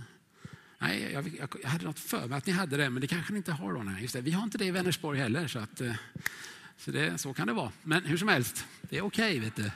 Nej, 0.80 1.12
jag, 1.14 1.28
jag, 1.40 1.56
jag, 1.64 1.70
hade 1.70 1.86
något 1.86 2.00
för 2.00 2.28
mig 2.28 2.38
att 2.38 2.46
ni 2.46 2.54
hade 2.54 2.78
det, 2.78 2.90
men 2.90 3.02
det 3.02 3.08
kanske 3.08 3.34
ni 3.34 3.38
inte 3.38 3.52
har 3.52 3.74
då. 3.74 3.84
Nej, 3.84 4.02
just 4.02 4.14
det. 4.14 4.22
Vi 4.22 4.32
har 4.32 4.44
inte 4.44 4.58
det 4.58 4.66
i 4.66 4.72
Vänersborg 4.72 5.20
heller, 5.20 5.48
så, 5.48 5.60
att, 5.60 5.82
eh, 5.82 5.94
så, 6.78 6.92
det, 6.92 7.18
så 7.18 7.34
kan 7.34 7.48
det 7.48 7.54
vara. 7.54 7.72
Men 7.84 8.04
hur 8.04 8.18
som 8.18 8.28
helst, 8.28 8.66
det 8.82 8.98
är 8.98 9.02
okej. 9.02 9.48
Okay, 9.48 9.70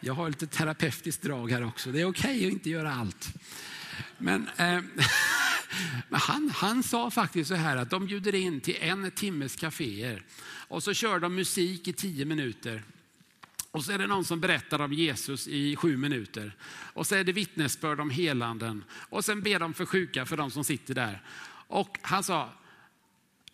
Jag 0.00 0.14
har 0.14 0.28
lite 0.28 0.46
terapeutiskt 0.46 1.22
drag 1.22 1.50
här 1.50 1.64
också. 1.64 1.92
Det 1.92 2.00
är 2.00 2.04
okej 2.04 2.36
okay 2.36 2.46
att 2.46 2.52
inte 2.52 2.70
göra 2.70 2.94
allt. 2.94 3.34
Men, 4.18 4.48
eh, 4.56 4.80
men 6.08 6.20
han, 6.20 6.50
han 6.54 6.82
sa 6.82 7.10
faktiskt 7.10 7.48
så 7.48 7.54
här 7.54 7.76
att 7.76 7.90
de 7.90 8.06
bjuder 8.06 8.34
in 8.34 8.60
till 8.60 8.76
en 8.80 9.10
timmes 9.10 9.56
kaféer 9.56 10.22
och 10.68 10.82
så 10.82 10.94
kör 10.94 11.18
de 11.18 11.34
musik 11.34 11.88
i 11.88 11.92
tio 11.92 12.24
minuter. 12.24 12.82
Och 13.70 13.84
så 13.84 13.92
är 13.92 13.98
det 13.98 14.06
någon 14.06 14.24
som 14.24 14.40
berättar 14.40 14.80
om 14.80 14.92
Jesus 14.92 15.48
i 15.48 15.76
sju 15.76 15.96
minuter. 15.96 16.56
Och 16.70 17.06
så 17.06 17.14
är 17.14 17.24
det 17.24 17.32
vittnesbörd 17.32 18.00
om 18.00 18.10
helanden. 18.10 18.84
Och 18.92 19.24
sen 19.24 19.42
ber 19.42 19.58
de 19.58 19.74
för 19.74 19.86
sjuka 19.86 20.26
för 20.26 20.36
de 20.36 20.50
som 20.50 20.64
sitter 20.64 20.94
där. 20.94 21.22
Och 21.66 21.98
han 22.02 22.24
sa, 22.24 22.52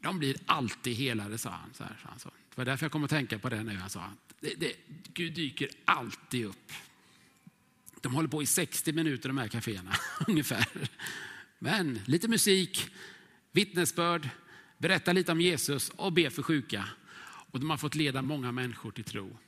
de 0.00 0.18
blir 0.18 0.36
alltid 0.46 0.96
helade, 0.96 1.38
sa 1.38 1.50
han. 1.50 1.74
Så 1.74 1.84
här, 1.84 1.96
så 2.02 2.08
han 2.08 2.18
sa. 2.18 2.28
Det 2.28 2.56
var 2.56 2.64
därför 2.64 2.84
jag 2.84 2.92
kom 2.92 3.04
att 3.04 3.10
tänka 3.10 3.38
på 3.38 3.48
det 3.48 3.62
nu. 3.62 3.76
Han 3.76 3.90
sa, 3.90 4.12
det, 4.40 4.54
det, 4.54 4.72
Gud 5.14 5.32
dyker 5.34 5.68
alltid 5.84 6.46
upp. 6.46 6.72
De 8.00 8.14
håller 8.14 8.28
på 8.28 8.42
i 8.42 8.46
60 8.46 8.92
minuter 8.92 9.28
de 9.28 9.38
här 9.38 9.48
kaféerna 9.48 9.96
ungefär. 10.26 10.66
Men 11.58 12.00
lite 12.04 12.28
musik, 12.28 12.90
vittnesbörd, 13.52 14.28
berätta 14.78 15.12
lite 15.12 15.32
om 15.32 15.40
Jesus 15.40 15.88
och 15.88 16.12
be 16.12 16.30
för 16.30 16.42
sjuka. 16.42 16.88
Och 17.50 17.60
de 17.60 17.70
har 17.70 17.76
fått 17.76 17.94
leda 17.94 18.22
många 18.22 18.52
människor 18.52 18.90
till 18.90 19.04
tro. 19.04 19.38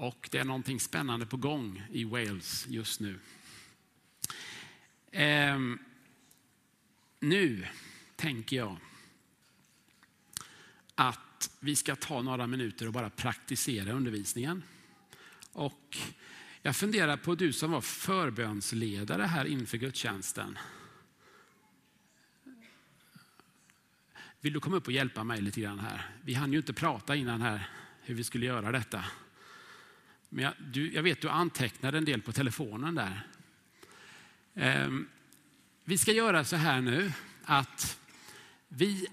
Och 0.00 0.28
det 0.30 0.38
är 0.38 0.44
någonting 0.44 0.80
spännande 0.80 1.26
på 1.26 1.36
gång 1.36 1.82
i 1.90 2.04
Wales 2.04 2.66
just 2.68 3.00
nu. 3.00 3.18
Ehm, 5.12 5.78
nu 7.20 7.66
tänker 8.16 8.56
jag 8.56 8.76
att 10.94 11.50
vi 11.60 11.76
ska 11.76 11.96
ta 11.96 12.22
några 12.22 12.46
minuter 12.46 12.86
och 12.86 12.92
bara 12.92 13.10
praktisera 13.10 13.92
undervisningen. 13.92 14.62
Och 15.52 15.98
jag 16.62 16.76
funderar 16.76 17.16
på 17.16 17.34
du 17.34 17.52
som 17.52 17.70
var 17.70 17.80
förbönsledare 17.80 19.22
här 19.22 19.44
inför 19.44 19.78
gudstjänsten. 19.78 20.58
Vill 24.40 24.52
du 24.52 24.60
komma 24.60 24.76
upp 24.76 24.86
och 24.86 24.92
hjälpa 24.92 25.24
mig 25.24 25.40
lite 25.40 25.60
grann 25.60 25.78
här? 25.78 26.10
Vi 26.22 26.34
hann 26.34 26.52
ju 26.52 26.58
inte 26.58 26.72
prata 26.72 27.16
innan 27.16 27.42
här 27.42 27.70
hur 28.00 28.14
vi 28.14 28.24
skulle 28.24 28.46
göra 28.46 28.72
detta. 28.72 29.04
Men 30.32 30.44
jag, 30.44 30.52
du, 30.58 30.92
jag 30.92 31.02
vet 31.02 31.20
du 31.20 31.28
antecknade 31.28 31.98
en 31.98 32.04
del 32.04 32.22
på 32.22 32.32
telefonen 32.32 32.94
där. 32.94 33.26
Ehm, 34.54 35.08
vi 35.84 35.98
ska 35.98 36.12
göra 36.12 36.44
så 36.44 36.56
här 36.56 36.80
nu 36.80 37.12
att 37.44 37.98
vi 38.68 39.06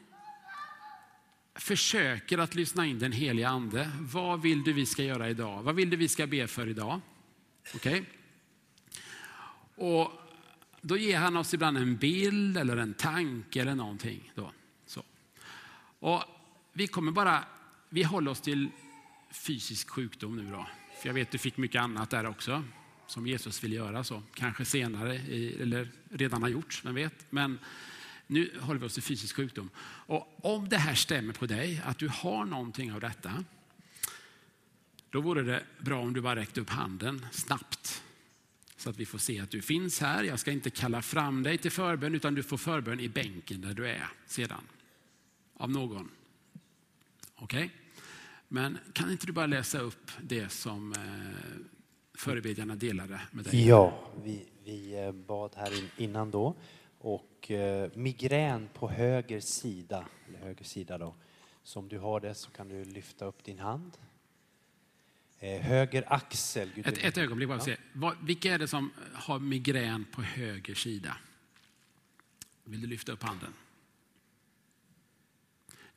försöker 1.56 2.38
att 2.38 2.56
lyssna 2.56 2.86
in 2.86 3.00
den 3.00 3.12
heliga 3.12 3.50
ande. 3.50 3.92
Vad 4.00 4.42
vill 4.42 4.64
du 4.64 4.74
vi 4.74 4.86
ska 4.86 5.04
göra 5.04 5.30
idag? 5.30 5.64
Vad 5.64 5.76
vill 5.76 5.90
du 5.90 5.98
vi 5.98 6.08
ska 6.08 6.28
be 6.28 6.48
för 6.48 6.68
idag? 6.68 7.02
Okej? 7.76 8.02
Okay? 8.02 8.06
Och 9.76 10.12
då 10.82 10.98
ger 10.98 11.18
han 11.18 11.38
oss 11.38 11.54
ibland 11.54 11.78
en 11.78 11.98
bild 11.98 12.58
eller 12.58 12.78
en 12.78 12.94
tanke 12.94 13.62
eller 13.62 13.76
någonting. 13.76 14.32
Då. 14.36 14.52
Så. 14.86 15.04
Och 16.00 16.24
vi 16.74 16.88
kommer 16.88 17.12
bara, 17.12 17.44
vi 17.90 18.04
håller 18.04 18.32
oss 18.32 18.42
till 18.42 18.70
fysisk 19.32 19.90
sjukdom 19.90 20.36
nu 20.36 20.52
då. 20.52 20.68
För 21.00 21.10
jag 21.10 21.14
vet 21.14 21.32
du 21.32 21.38
fick 21.38 21.58
mycket 21.58 21.82
annat 21.82 22.10
där 22.10 22.26
också 22.26 22.64
som 23.08 23.28
Jesus 23.28 23.64
vill 23.64 23.74
göra 23.74 24.04
så. 24.04 24.24
Kanske 24.34 24.66
senare 24.66 25.16
eller 25.62 25.90
redan 26.10 26.42
har 26.42 26.50
gjorts, 26.50 26.86
vem 26.86 26.96
vet. 26.96 27.26
Men 27.30 27.60
nu 28.28 28.52
håller 28.60 28.80
vi 28.80 28.86
oss 28.86 28.94
till 28.94 29.04
fysisk 29.04 29.36
sjukdom. 29.36 29.70
Och 29.80 30.46
om 30.56 30.70
det 30.70 30.78
här 30.78 30.96
stämmer 30.96 31.34
på 31.34 31.46
dig, 31.46 31.82
att 31.86 31.98
du 31.98 32.08
har 32.08 32.46
någonting 32.46 32.94
av 32.94 33.00
detta, 33.00 33.44
då 35.10 35.22
vore 35.22 35.44
det 35.44 35.64
bra 35.80 36.02
om 36.02 36.14
du 36.14 36.22
bara 36.22 36.36
räckte 36.36 36.62
upp 36.62 36.70
handen 36.70 37.26
snabbt. 37.32 38.04
Så 38.78 38.90
att 38.90 38.98
vi 38.98 39.06
får 39.06 39.18
se 39.18 39.40
att 39.40 39.52
du 39.52 39.62
finns 39.62 40.02
här. 40.02 40.24
Jag 40.24 40.40
ska 40.40 40.52
inte 40.52 40.70
kalla 40.70 41.02
fram 41.02 41.44
dig 41.44 41.58
till 41.58 41.72
förbön, 41.72 42.16
utan 42.16 42.36
du 42.36 42.44
får 42.44 42.58
förbön 42.58 43.00
i 43.00 43.10
bänken 43.10 43.62
där 43.62 43.74
du 43.74 43.88
är 43.88 44.08
sedan. 44.26 44.64
Av 45.54 45.72
någon. 45.72 46.12
Okej? 47.36 47.66
Okay? 47.66 47.70
Men 48.48 48.78
kan 48.94 49.12
inte 49.12 49.26
du 49.26 49.34
bara 49.34 49.46
läsa 49.46 49.80
upp 49.80 50.12
det 50.22 50.50
som 50.50 50.94
eh, 50.94 51.00
förebedjarna 52.18 52.76
delade 52.76 53.22
med 53.32 53.46
dig? 53.46 53.68
Ja, 53.68 54.10
vi, 54.24 54.48
vi 54.64 55.06
eh, 55.06 55.12
bad 55.12 55.52
här 55.56 55.74
innan 55.98 56.32
då. 56.32 56.56
Och 57.00 57.52
eh, 57.52 57.92
migrän 57.94 58.70
på 58.74 58.90
höger 58.90 59.40
sida, 59.40 60.06
eller 60.28 60.40
höger 60.40 60.66
sida 60.66 60.98
då. 60.98 61.16
Så 61.64 61.80
om 61.80 61.90
du 61.90 62.00
har 62.00 62.20
det 62.20 62.36
så 62.36 62.50
kan 62.52 62.68
du 62.68 62.86
lyfta 62.86 63.26
upp 63.26 63.44
din 63.44 63.60
hand. 63.60 63.98
Eh, 65.40 65.62
höger 65.62 66.04
axel. 66.08 66.72
Gud, 66.76 66.88
ett, 66.88 66.98
ett 66.98 67.18
ögonblick 67.18 67.50
bara. 67.50 67.58
Ja. 67.58 67.64
Se. 67.64 67.78
Vilka 68.22 68.54
är 68.54 68.60
det 68.60 68.68
som 68.68 68.92
har 69.14 69.40
migrän 69.40 70.06
på 70.12 70.22
höger 70.22 70.76
sida? 70.76 71.18
Vill 72.64 72.82
du 72.82 72.88
lyfta 72.88 73.12
upp 73.12 73.24
handen? 73.24 73.54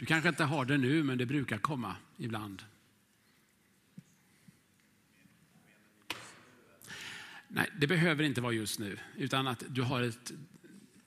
Du 0.00 0.06
kanske 0.06 0.28
inte 0.28 0.44
har 0.44 0.64
det 0.64 0.78
nu, 0.78 1.02
men 1.02 1.18
det 1.18 1.26
brukar 1.26 1.58
komma 1.58 1.96
ibland. 2.16 2.62
Nej, 7.48 7.70
det 7.78 7.86
behöver 7.86 8.24
inte 8.24 8.40
vara 8.40 8.52
just 8.52 8.78
nu, 8.78 8.98
utan 9.16 9.46
att 9.46 9.64
du 9.68 9.82
har 9.82 10.02
ett, 10.02 10.32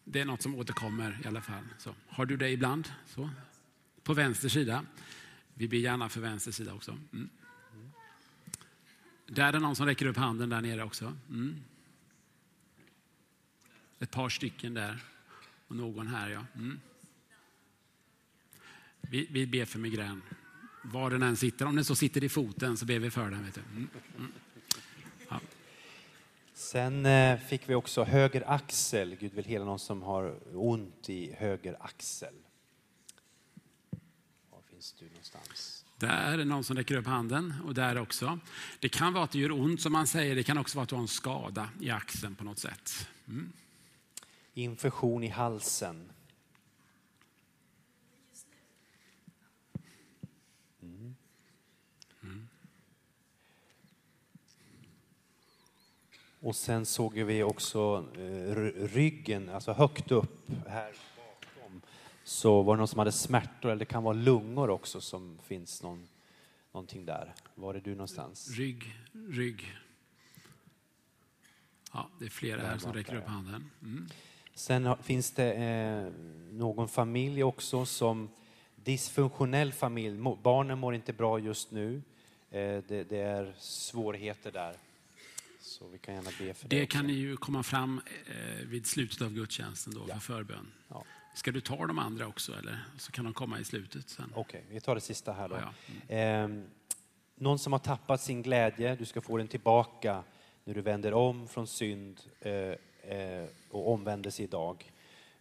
det 0.03 0.19
är 0.19 0.25
något 0.25 0.41
som 0.41 0.55
återkommer 0.55 1.19
i 1.23 1.27
alla 1.27 1.41
fall. 1.41 1.63
Så, 1.77 1.95
har 2.07 2.25
du 2.25 2.37
det 2.37 2.49
ibland? 2.49 2.93
Så. 3.07 3.29
På 4.03 4.13
vänster 4.13 4.49
sida. 4.49 4.85
Vi 5.53 5.67
ber 5.67 5.77
gärna 5.77 6.09
för 6.09 6.21
vänster 6.21 6.51
sida 6.51 6.73
också. 6.73 6.97
Mm. 7.13 7.29
Där 9.25 9.47
är 9.47 9.51
det 9.51 9.59
någon 9.59 9.75
som 9.75 9.85
räcker 9.85 10.05
upp 10.05 10.17
handen 10.17 10.49
där 10.49 10.61
nere 10.61 10.83
också. 10.83 11.17
Mm. 11.29 11.63
Ett 13.99 14.11
par 14.11 14.29
stycken 14.29 14.73
där. 14.73 15.03
Och 15.67 15.75
någon 15.75 16.07
här 16.07 16.29
ja. 16.29 16.45
Mm. 16.55 16.79
Vi, 19.13 19.27
vi 19.31 19.47
ber 19.47 19.65
för 19.65 19.79
migrän. 19.79 20.21
Var 20.83 21.09
den 21.09 21.23
än 21.23 21.37
sitter, 21.37 21.65
om 21.65 21.75
den 21.75 21.85
så 21.85 21.95
sitter 21.95 22.23
i 22.23 22.29
foten 22.29 22.77
så 22.77 22.85
ber 22.85 22.99
vi 22.99 23.11
för 23.11 23.29
den. 23.29 23.45
Vet 23.45 23.55
du. 23.55 23.61
Mm. 23.61 23.89
Mm. 24.17 24.31
Ja. 25.29 25.39
Sen 26.53 27.05
eh, 27.05 27.39
fick 27.39 27.69
vi 27.69 27.75
också 27.75 28.03
höger 28.03 28.43
axel. 28.51 29.15
Gud 29.19 29.33
vill 29.33 29.45
hela 29.45 29.65
någon 29.65 29.79
som 29.79 30.01
har 30.01 30.39
ont 30.53 31.09
i 31.09 31.33
höger 31.33 31.77
axel. 31.79 32.33
Var 34.51 34.61
finns 34.71 34.95
du 34.99 35.05
någonstans? 35.05 35.85
Där 35.97 36.33
är 36.33 36.37
det 36.37 36.45
någon 36.45 36.63
som 36.63 36.77
räcker 36.77 36.95
upp 36.95 37.07
handen 37.07 37.53
och 37.65 37.73
där 37.73 37.97
också. 37.97 38.39
Det 38.79 38.89
kan 38.89 39.13
vara 39.13 39.23
att 39.23 39.31
det 39.31 39.39
gör 39.39 39.51
ont 39.51 39.81
som 39.81 39.91
man 39.91 40.07
säger. 40.07 40.35
Det 40.35 40.43
kan 40.43 40.57
också 40.57 40.77
vara 40.77 40.83
att 40.83 40.89
du 40.89 40.95
har 40.95 41.01
en 41.01 41.07
skada 41.07 41.69
i 41.81 41.89
axeln 41.89 42.35
på 42.35 42.43
något 42.43 42.59
sätt. 42.59 43.07
Mm. 43.27 43.51
Infektion 44.53 45.23
i 45.23 45.27
halsen. 45.27 46.09
Mm. 50.83 52.47
Och 56.43 56.55
sen 56.55 56.85
såg 56.85 57.13
vi 57.13 57.43
också 57.43 58.05
eh, 58.17 58.55
ryggen, 58.95 59.49
alltså 59.49 59.73
högt 59.73 60.11
upp 60.11 60.49
här 60.67 60.93
bakom, 61.15 61.81
så 62.23 62.61
var 62.61 62.75
det 62.75 62.77
någon 62.77 62.87
som 62.87 62.99
hade 62.99 63.11
smärtor, 63.11 63.69
eller 63.69 63.79
det 63.79 63.85
kan 63.85 64.03
vara 64.03 64.13
lungor 64.13 64.69
också 64.69 65.01
som 65.01 65.39
finns 65.43 65.83
någon, 65.83 66.07
någonting 66.71 67.05
där. 67.05 67.33
Var 67.55 67.73
är 67.75 67.79
du 67.79 67.91
någonstans? 67.91 68.49
Rygg, 68.57 68.95
rygg. 69.29 69.73
Ja, 71.93 72.09
det 72.19 72.25
är 72.25 72.29
flera 72.29 72.61
här 72.61 72.77
som 72.77 72.93
räcker 72.93 73.15
upp 73.15 73.27
handen. 73.27 73.69
Mm. 73.81 74.07
Sen 74.53 74.95
finns 75.03 75.31
det 75.31 75.53
eh, 75.53 76.11
någon 76.51 76.87
familj 76.87 77.43
också 77.43 77.85
som 77.85 78.29
dysfunktionell 78.75 79.73
familj. 79.73 80.17
Barnen 80.43 80.79
mår 80.79 80.95
inte 80.95 81.13
bra 81.13 81.39
just 81.39 81.71
nu. 81.71 82.01
Eh, 82.49 82.83
det, 82.87 83.09
det, 83.09 83.19
är 83.19 83.53
svårigheter 83.57 84.51
där. 84.51 84.75
Så 85.83 85.89
vi 85.89 85.97
kan 85.97 86.15
gärna 86.15 86.29
be 86.39 86.53
för 86.53 86.69
det. 86.69 86.79
Det 86.79 86.85
kan 86.85 87.07
ni 87.07 87.13
ju 87.13 87.37
komma 87.37 87.63
fram 87.63 88.01
eh, 88.25 88.67
vid 88.67 88.85
slutet 88.85 89.21
av 89.21 89.33
gudstjänsten 89.33 89.93
då 89.93 90.05
ja. 90.09 90.13
för 90.13 90.19
förbön. 90.19 90.71
Ja. 90.87 91.03
Ska 91.35 91.51
du 91.51 91.61
ta 91.61 91.87
de 91.87 91.99
andra 91.99 92.27
också 92.27 92.53
eller 92.59 92.79
så 92.97 93.11
kan 93.11 93.25
de 93.25 93.33
komma 93.33 93.59
i 93.59 93.63
slutet 93.63 94.09
sen? 94.09 94.31
Okej, 94.35 94.41
okay, 94.41 94.73
vi 94.73 94.81
tar 94.81 94.95
det 94.95 95.01
sista 95.01 95.33
här 95.33 95.49
då. 95.49 95.55
Ja, 95.55 95.73
mm. 96.07 96.61
eh, 96.61 96.65
någon 97.35 97.59
som 97.59 97.73
har 97.73 97.79
tappat 97.79 98.21
sin 98.21 98.41
glädje, 98.41 98.95
du 98.95 99.05
ska 99.05 99.21
få 99.21 99.37
den 99.37 99.47
tillbaka 99.47 100.23
när 100.63 100.73
du 100.73 100.81
vänder 100.81 101.13
om 101.13 101.47
från 101.47 101.67
synd 101.67 102.21
eh, 102.39 102.53
eh, 103.17 103.47
och 103.69 103.93
omvändelse 103.93 104.43
idag. 104.43 104.91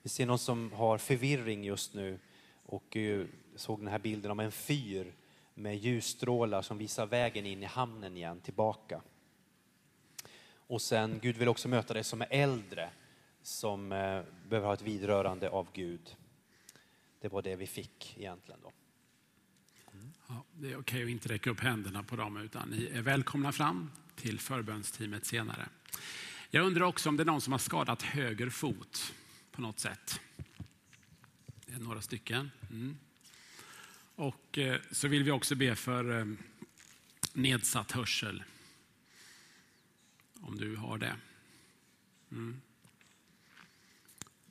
Vi 0.02 0.08
ser 0.08 0.26
någon 0.26 0.38
som 0.38 0.72
har 0.72 0.98
förvirring 0.98 1.64
just 1.64 1.94
nu 1.94 2.18
och 2.66 2.96
eh, 2.96 3.26
såg 3.56 3.80
den 3.80 3.88
här 3.88 3.98
bilden 3.98 4.30
om 4.30 4.40
en 4.40 4.52
fyr 4.52 5.12
med 5.54 5.76
ljusstrålar 5.76 6.62
som 6.62 6.78
visar 6.78 7.06
vägen 7.06 7.46
in 7.46 7.62
i 7.62 7.66
hamnen 7.66 8.16
igen, 8.16 8.40
tillbaka. 8.40 9.00
Och 10.72 10.82
sen, 10.82 11.18
Gud 11.22 11.36
vill 11.36 11.48
också 11.48 11.68
möta 11.68 11.94
dig 11.94 12.04
som 12.04 12.20
är 12.20 12.26
äldre, 12.30 12.90
som 13.42 13.92
eh, 13.92 14.22
behöver 14.48 14.66
ha 14.66 14.74
ett 14.74 14.82
vidrörande 14.82 15.50
av 15.50 15.68
Gud. 15.72 16.16
Det 17.20 17.28
var 17.28 17.42
det 17.42 17.56
vi 17.56 17.66
fick 17.66 18.16
egentligen 18.18 18.60
då. 18.62 18.72
Mm. 19.92 20.12
Ja, 20.28 20.44
det 20.52 20.72
är 20.72 20.78
okej 20.78 21.02
att 21.02 21.08
inte 21.08 21.28
räcka 21.28 21.50
upp 21.50 21.60
händerna 21.60 22.02
på 22.02 22.16
dem, 22.16 22.36
utan 22.36 22.68
ni 22.68 22.86
är 22.86 23.02
välkomna 23.02 23.52
fram 23.52 23.90
till 24.16 24.40
förbönsteamet 24.40 25.26
senare. 25.26 25.68
Jag 26.50 26.66
undrar 26.66 26.86
också 26.86 27.08
om 27.08 27.16
det 27.16 27.22
är 27.22 27.24
någon 27.24 27.40
som 27.40 27.52
har 27.52 27.58
skadat 27.58 28.02
höger 28.02 28.50
fot 28.50 29.14
på 29.50 29.60
något 29.60 29.80
sätt. 29.80 30.20
Det 31.66 31.74
är 31.74 31.78
några 31.78 32.00
stycken. 32.00 32.50
Mm. 32.70 32.96
Och 34.14 34.58
eh, 34.58 34.80
så 34.90 35.08
vill 35.08 35.24
vi 35.24 35.30
också 35.30 35.54
be 35.54 35.74
för 35.74 36.18
eh, 36.18 36.26
nedsatt 37.32 37.92
hörsel. 37.92 38.42
Om 40.42 40.58
du 40.58 40.76
har 40.76 40.98
det. 40.98 41.16
Mm. 42.30 42.60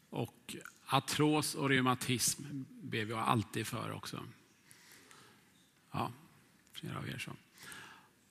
Och 0.10 0.56
artros 0.88 1.56
och 1.56 1.70
reumatism 1.70 2.44
ber 2.82 3.06
vi 3.06 3.14
alltid 3.14 3.68
för 3.68 3.92
också. 3.92 4.24
Ja, 5.92 6.12
flera 6.74 6.98
av 6.98 7.10
er 7.10 7.18
så. 7.18 7.32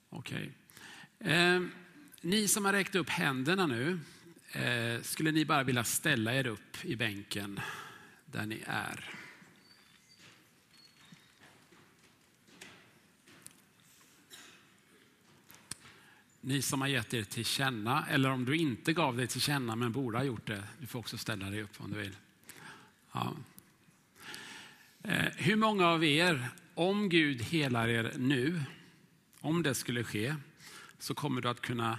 Okej. 0.09 0.53
Okay. 1.19 1.33
Eh, 1.33 1.63
ni 2.21 2.49
som 2.49 2.65
har 2.65 2.73
räckt 2.73 2.95
upp 2.95 3.09
händerna 3.09 3.67
nu, 3.67 4.01
eh, 4.53 5.03
skulle 5.03 5.33
ni 5.33 5.45
bara 5.45 5.63
vilja 5.63 5.85
ställa 5.85 6.35
er 6.35 6.47
upp 6.47 6.85
i 6.85 6.97
bänken 6.97 7.61
där 8.27 8.47
ni 8.47 8.63
är. 8.67 9.20
Ni 16.41 16.63
som 16.63 16.81
har 16.81 16.89
gett 16.89 17.15
er 17.15 17.23
till 17.23 17.45
känna, 17.45 18.07
eller 18.07 18.31
om 18.31 18.45
du 18.45 18.57
inte 18.57 18.93
gav 18.93 19.17
dig 19.17 19.27
till 19.27 19.41
känna 19.41 19.77
men 19.77 19.93
borde 19.93 20.19
ha 20.19 20.25
gjort 20.25 20.47
det, 20.47 20.65
du 20.79 20.87
får 20.87 20.99
också 20.99 21.19
ställa 21.19 21.51
dig 21.51 21.63
upp 21.63 21.81
om 21.81 21.91
du 21.91 21.99
vill. 21.99 22.17
Ja. 23.13 23.35
Eh, 25.03 25.25
hur 25.37 25.57
många 25.57 25.87
av 25.87 26.05
er, 26.05 26.49
om 26.75 27.09
Gud 27.09 27.43
helar 27.43 27.89
er 27.89 28.13
nu, 28.17 28.63
om 29.41 29.63
det 29.63 29.75
skulle 29.75 30.05
ske, 30.05 30.35
så 30.99 31.15
kommer 31.15 31.41
du 31.41 31.49
att 31.49 31.61
kunna 31.61 31.99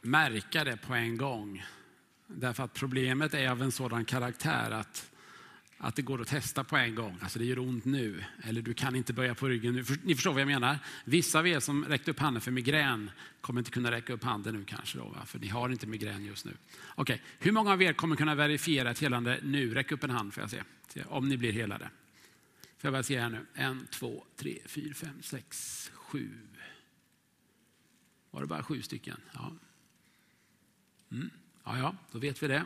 märka 0.00 0.64
det 0.64 0.76
på 0.76 0.94
en 0.94 1.16
gång. 1.16 1.64
Därför 2.26 2.62
att 2.62 2.74
problemet 2.74 3.34
är 3.34 3.50
av 3.50 3.62
en 3.62 3.72
sådan 3.72 4.04
karaktär 4.04 4.70
att, 4.70 5.07
att 5.78 5.96
det 5.96 6.02
går 6.02 6.20
att 6.20 6.28
testa 6.28 6.64
på 6.64 6.76
en 6.76 6.94
gång. 6.94 7.18
Alltså 7.22 7.38
det 7.38 7.44
gör 7.44 7.58
ont 7.58 7.84
nu, 7.84 8.24
eller 8.42 8.62
du 8.62 8.74
kan 8.74 8.96
inte 8.96 9.12
böja 9.12 9.34
på 9.34 9.48
ryggen 9.48 9.74
nu. 9.74 9.84
Ni 10.02 10.14
förstår 10.14 10.32
vad 10.32 10.40
jag 10.40 10.48
menar? 10.48 10.78
Vissa 11.04 11.38
av 11.38 11.46
er 11.46 11.60
som 11.60 11.84
räckte 11.84 12.10
upp 12.10 12.18
handen 12.18 12.40
för 12.40 12.50
migrän 12.50 13.10
kommer 13.40 13.60
inte 13.60 13.70
kunna 13.70 13.90
räcka 13.90 14.12
upp 14.12 14.24
handen 14.24 14.54
nu 14.54 14.64
kanske, 14.64 14.98
då, 14.98 15.16
för 15.26 15.38
ni 15.38 15.48
har 15.48 15.68
inte 15.68 15.86
migrän 15.86 16.24
just 16.24 16.44
nu. 16.44 16.52
Okej, 16.94 17.14
okay. 17.14 17.18
hur 17.38 17.52
många 17.52 17.72
av 17.72 17.82
er 17.82 17.92
kommer 17.92 18.16
kunna 18.16 18.34
verifiera 18.34 18.90
ett 18.90 18.98
helande 18.98 19.40
nu? 19.42 19.74
Räck 19.74 19.92
upp 19.92 20.04
en 20.04 20.10
hand 20.10 20.34
får 20.34 20.42
jag 20.42 20.50
se, 20.50 20.62
om 21.06 21.28
ni 21.28 21.36
blir 21.36 21.52
helade. 21.52 21.90
Får 22.78 22.88
jag 22.88 22.92
bara 22.92 23.02
se 23.02 23.20
här 23.20 23.28
nu. 23.28 23.46
En, 23.54 23.86
två, 23.90 24.24
tre, 24.36 24.58
fyra, 24.66 24.94
fem, 24.94 25.22
sex, 25.22 25.90
sju. 25.94 26.30
Var 28.30 28.40
det 28.40 28.46
bara 28.46 28.62
sju 28.62 28.82
stycken? 28.82 29.20
Ja. 29.32 29.52
Mm. 31.12 31.30
Ja, 31.64 31.78
ja, 31.78 31.96
då 32.12 32.18
vet 32.18 32.42
vi 32.42 32.48
det. 32.48 32.64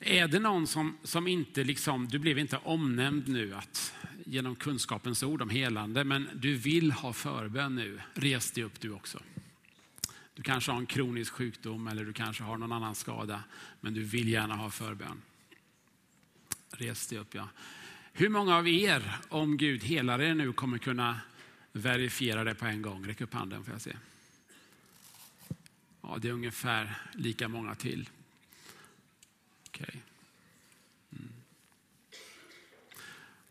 Är 0.00 0.28
det 0.28 0.38
någon 0.38 0.66
som, 0.66 0.96
som 1.02 1.26
inte 1.26 1.64
liksom, 1.64 2.08
du 2.08 2.18
blev 2.18 2.38
inte 2.38 2.56
omnämnd 2.56 3.28
nu 3.28 3.54
att 3.54 3.94
genom 4.26 4.56
kunskapens 4.56 5.22
ord 5.22 5.42
om 5.42 5.50
helande, 5.50 6.04
men 6.04 6.28
du 6.34 6.54
vill 6.54 6.92
ha 6.92 7.12
förbön 7.12 7.74
nu, 7.74 8.00
res 8.14 8.50
dig 8.50 8.64
upp 8.64 8.80
du 8.80 8.90
också. 8.90 9.22
Du 10.34 10.42
kanske 10.42 10.72
har 10.72 10.78
en 10.78 10.86
kronisk 10.86 11.32
sjukdom 11.32 11.86
eller 11.86 12.04
du 12.04 12.12
kanske 12.12 12.42
har 12.42 12.56
någon 12.56 12.72
annan 12.72 12.94
skada, 12.94 13.44
men 13.80 13.94
du 13.94 14.02
vill 14.02 14.28
gärna 14.28 14.56
ha 14.56 14.70
förbön. 14.70 15.22
Res 16.70 17.06
dig 17.06 17.18
upp, 17.18 17.34
ja. 17.34 17.48
Hur 18.12 18.28
många 18.28 18.56
av 18.56 18.68
er, 18.68 19.18
om 19.28 19.56
Gud 19.56 19.84
helar 19.84 20.20
er 20.20 20.34
nu, 20.34 20.52
kommer 20.52 20.78
kunna 20.78 21.20
verifiera 21.72 22.44
det 22.44 22.54
på 22.54 22.66
en 22.66 22.82
gång? 22.82 23.06
Räck 23.06 23.20
upp 23.20 23.34
handen 23.34 23.64
får 23.64 23.74
jag 23.74 23.80
se. 23.80 23.96
Ja, 26.02 26.18
det 26.20 26.28
är 26.28 26.32
ungefär 26.32 26.98
lika 27.12 27.48
många 27.48 27.74
till. 27.74 28.08
Okej. 29.68 29.86
Okay. 29.88 30.00
Mm. 31.12 31.32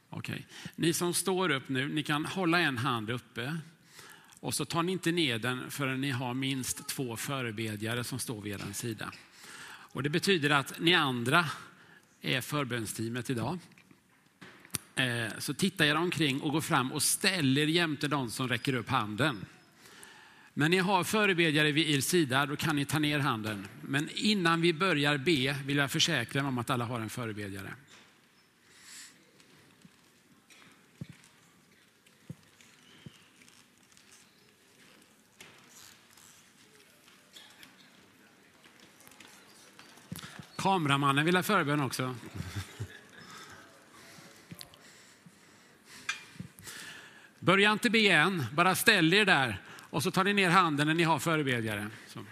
Okay. 0.10 0.42
Ni 0.76 0.94
som 0.94 1.14
står 1.14 1.50
upp 1.50 1.70
nu, 1.70 1.88
ni 1.88 2.04
kan 2.04 2.26
hålla 2.26 2.60
en 2.60 2.78
hand 2.78 3.10
uppe 3.10 3.58
och 4.40 4.54
så 4.54 4.66
tar 4.66 4.84
ni 4.84 4.92
inte 4.92 5.12
ner 5.12 5.40
den 5.40 5.72
förrän 5.72 6.02
ni 6.02 6.12
har 6.12 6.34
minst 6.34 6.88
två 6.88 7.18
förebedjare 7.18 8.04
som 8.04 8.20
står 8.20 8.42
vid 8.42 8.54
er 8.54 8.74
sida. 8.74 9.12
Och 9.68 10.04
det 10.04 10.10
betyder 10.10 10.50
att 10.50 10.80
ni 10.80 10.94
andra 10.94 11.46
är 12.22 12.42
förbönsteamet 12.42 13.30
idag. 13.30 13.60
Eh, 14.96 15.28
så 15.40 15.54
titta 15.54 15.86
er 15.86 15.96
omkring 15.96 16.42
och 16.42 16.52
gå 16.52 16.62
fram 16.62 16.92
och 16.92 17.04
ställ 17.04 17.58
er 17.58 17.68
jämte 17.68 18.08
de 18.08 18.32
som 18.32 18.48
räcker 18.48 18.74
upp 18.74 18.90
handen. 18.90 19.46
Men 20.60 20.72
ni 20.72 20.78
har 20.78 21.04
förebedjare 21.04 21.72
vid 21.72 21.90
er 21.90 22.02
sida, 22.02 22.46
då 22.46 22.56
kan 22.56 22.76
ni 22.76 22.86
ta 22.86 23.00
ner 23.00 23.20
handen. 23.20 23.68
Men 23.82 24.10
innan 24.14 24.62
vi 24.62 24.74
börjar 24.74 25.18
be 25.18 25.56
vill 25.66 25.78
jag 25.78 25.92
försäkra 25.92 26.42
mig 26.42 26.50
om 26.50 26.58
att 26.58 26.70
alla 26.70 26.86
har 26.86 27.00
en 27.00 27.10
förebedjare. 27.10 27.74
Kameramannen 40.56 41.26
vill 41.26 41.36
ha 41.36 41.44
förbön 41.44 41.82
också. 41.82 42.16
Börja 47.40 47.72
inte 47.72 47.90
be 47.90 48.08
än, 48.08 48.46
bara 48.54 48.76
ställ 48.76 49.14
er 49.14 49.26
där 49.26 49.67
och 49.90 50.04
så 50.04 50.12
tar 50.12 50.24
ni 50.24 50.34
ner 50.34 50.50
handen 50.50 50.88
när 50.88 50.94
ni 50.94 51.04
har 51.04 51.20
förebedjare. 51.20 51.88
Så. 52.08 52.26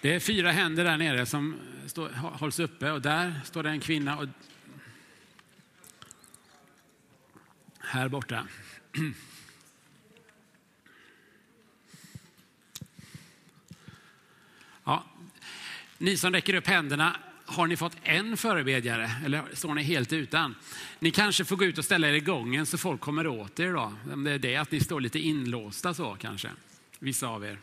Det 0.00 0.14
är 0.14 0.20
fyra 0.20 0.50
händer 0.50 0.84
där 0.84 0.96
nere 0.96 1.26
som 1.26 1.56
står, 1.86 2.08
hålls 2.10 2.58
uppe 2.58 2.90
och 2.90 3.02
där 3.02 3.40
står 3.44 3.62
det 3.62 3.70
en 3.70 3.80
kvinna. 3.80 4.18
Och 4.18 4.28
här 7.78 8.08
borta. 8.08 8.46
Ja, 14.86 15.04
ni 15.98 16.16
som 16.16 16.32
räcker 16.32 16.54
upp 16.54 16.66
händerna, 16.66 17.16
har 17.46 17.66
ni 17.66 17.76
fått 17.76 17.96
en 18.02 18.36
förebedjare 18.36 19.10
eller 19.24 19.42
står 19.52 19.74
ni 19.74 19.82
helt 19.82 20.12
utan? 20.12 20.54
Ni 20.98 21.10
kanske 21.10 21.44
får 21.44 21.56
gå 21.56 21.64
ut 21.64 21.78
och 21.78 21.84
ställa 21.84 22.08
er 22.08 22.12
i 22.12 22.20
gången 22.20 22.66
så 22.66 22.78
folk 22.78 23.00
kommer 23.00 23.26
åt 23.26 23.60
er 23.60 23.72
då. 23.72 23.92
Om 24.12 24.24
det 24.24 24.30
är 24.30 24.38
det 24.38 24.56
att 24.56 24.70
ni 24.70 24.80
står 24.80 25.00
lite 25.00 25.18
inlåsta 25.18 25.94
så 25.94 26.16
kanske, 26.20 26.50
vissa 26.98 27.26
av 27.26 27.44
er. 27.44 27.58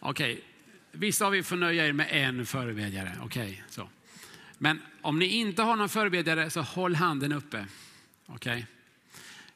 Okej, 0.00 0.32
okay. 0.32 0.44
vissa 0.92 1.26
av 1.26 1.36
er 1.36 1.42
får 1.42 1.56
nöja 1.56 1.86
er 1.86 1.92
med 1.92 2.08
en 2.10 2.46
förebedjare. 2.46 3.12
Okej, 3.22 3.42
okay, 3.42 3.62
så. 3.68 3.88
Men 4.58 4.82
om 5.00 5.18
ni 5.18 5.26
inte 5.26 5.62
har 5.62 5.76
någon 5.76 5.88
förebedjare 5.88 6.50
så 6.50 6.60
håll 6.60 6.94
handen 6.94 7.32
uppe. 7.32 7.66
Okej. 8.26 8.52
Okay. 8.52 8.64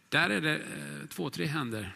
Där 0.08 0.30
är 0.30 0.40
det 0.40 0.56
eh, 0.56 1.06
två, 1.08 1.30
tre 1.30 1.46
händer. 1.46 1.92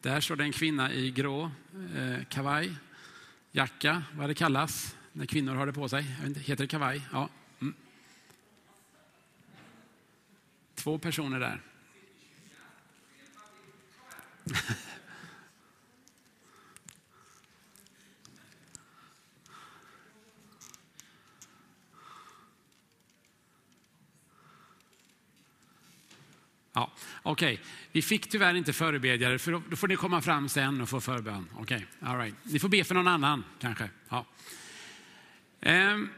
Där 0.00 0.20
står 0.20 0.36
det 0.36 0.44
en 0.44 0.52
kvinna 0.52 0.92
i 0.92 1.10
grå 1.10 1.50
eh, 1.96 2.24
kavaj, 2.28 2.72
jacka, 3.54 4.02
vad 4.12 4.30
det 4.30 4.34
kallas 4.34 4.96
när 5.12 5.26
kvinnor 5.26 5.54
har 5.54 5.66
det 5.66 5.72
på 5.72 5.88
sig. 5.88 6.02
Heter 6.36 6.64
det 6.64 6.68
kavaj? 6.68 7.02
Ja. 7.12 7.28
Mm. 7.60 7.74
Två 10.74 10.98
personer 10.98 11.40
där. 11.40 11.60
Ja, 26.76 26.92
Okej, 27.22 27.54
okay. 27.54 27.66
vi 27.92 28.02
fick 28.02 28.30
tyvärr 28.30 28.54
inte 28.54 28.72
förebedjare, 28.72 29.38
för 29.38 29.62
då 29.70 29.76
får 29.76 29.88
ni 29.88 29.96
komma 29.96 30.20
fram 30.20 30.48
sen 30.48 30.80
och 30.80 30.88
få 30.88 31.00
förbön. 31.00 31.48
Okej, 31.56 31.86
okay. 31.98 32.10
all 32.10 32.18
right. 32.18 32.34
Ni 32.42 32.58
får 32.58 32.68
be 32.68 32.84
för 32.84 32.94
någon 32.94 33.08
annan 33.08 33.44
kanske. 33.60 33.90
Ja. 34.08 34.26
Um. 35.60 36.10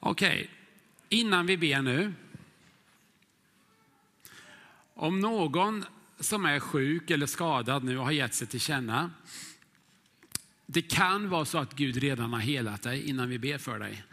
Okej, 0.00 0.34
okay. 0.34 0.48
innan 1.08 1.46
vi 1.46 1.56
ber 1.56 1.82
nu. 1.82 2.12
Om 4.94 5.20
någon 5.20 5.84
som 6.20 6.44
är 6.44 6.60
sjuk 6.60 7.10
eller 7.10 7.26
skadad 7.26 7.84
nu 7.84 7.96
har 7.96 8.10
gett 8.10 8.34
sig 8.34 8.46
till 8.46 8.60
känna. 8.60 9.10
Det 10.66 10.82
kan 10.82 11.28
vara 11.28 11.44
så 11.44 11.58
att 11.58 11.74
Gud 11.74 11.96
redan 11.96 12.32
har 12.32 12.40
helat 12.40 12.82
dig 12.82 13.08
innan 13.08 13.28
vi 13.28 13.38
ber 13.38 13.58
för 13.58 13.78
dig. 13.78 14.04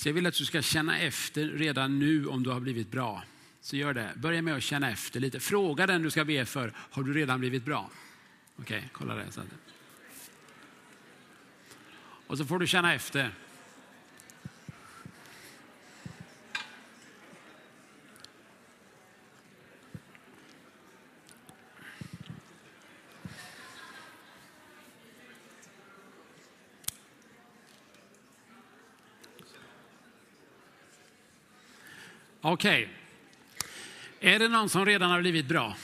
Så 0.00 0.08
jag 0.08 0.14
vill 0.14 0.26
att 0.26 0.34
du 0.34 0.44
ska 0.44 0.62
känna 0.62 0.98
efter 0.98 1.46
redan 1.46 1.98
nu 1.98 2.26
om 2.26 2.42
du 2.42 2.50
har 2.50 2.60
blivit 2.60 2.90
bra. 2.90 3.22
Så 3.60 3.76
gör 3.76 3.94
det. 3.94 4.12
Börja 4.16 4.42
med 4.42 4.56
att 4.56 4.62
känna 4.62 4.90
efter 4.90 5.20
lite. 5.20 5.40
Fråga 5.40 5.86
den 5.86 6.02
du 6.02 6.10
ska 6.10 6.24
be 6.24 6.44
för, 6.44 6.72
har 6.76 7.02
du 7.02 7.12
redan 7.12 7.40
blivit 7.40 7.64
bra? 7.64 7.90
Okej, 8.56 8.78
okay, 8.78 8.88
kolla 8.92 9.14
det. 9.14 9.26
Och 12.26 12.38
så 12.38 12.44
får 12.44 12.58
du 12.58 12.66
känna 12.66 12.94
efter. 12.94 13.34
Okej. 32.40 32.82
Okay. 32.82 34.34
Är 34.34 34.38
det 34.38 34.48
någon 34.48 34.68
som 34.68 34.86
redan 34.86 35.10
har 35.10 35.20
blivit 35.20 35.46
bra? 35.46 35.76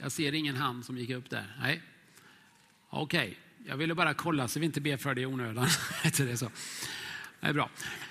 Jag 0.00 0.12
ser 0.12 0.34
ingen 0.34 0.56
hand 0.56 0.84
som 0.84 0.98
gick 0.98 1.10
upp 1.10 1.30
där. 1.30 1.56
Nej. 1.60 1.82
Okej, 2.90 3.20
okay. 3.20 3.34
jag 3.70 3.76
ville 3.76 3.94
bara 3.94 4.14
kolla 4.14 4.48
så 4.48 4.60
vi 4.60 4.66
inte 4.66 4.80
ber 4.80 4.96
för 4.96 5.14
det 5.14 5.20
i 5.20 5.26
onödan. 5.26 5.68
det 6.02 6.20
är 6.20 6.36
så. 6.36 6.50
Det 7.40 7.46
är 7.46 7.52
bra. 7.52 7.70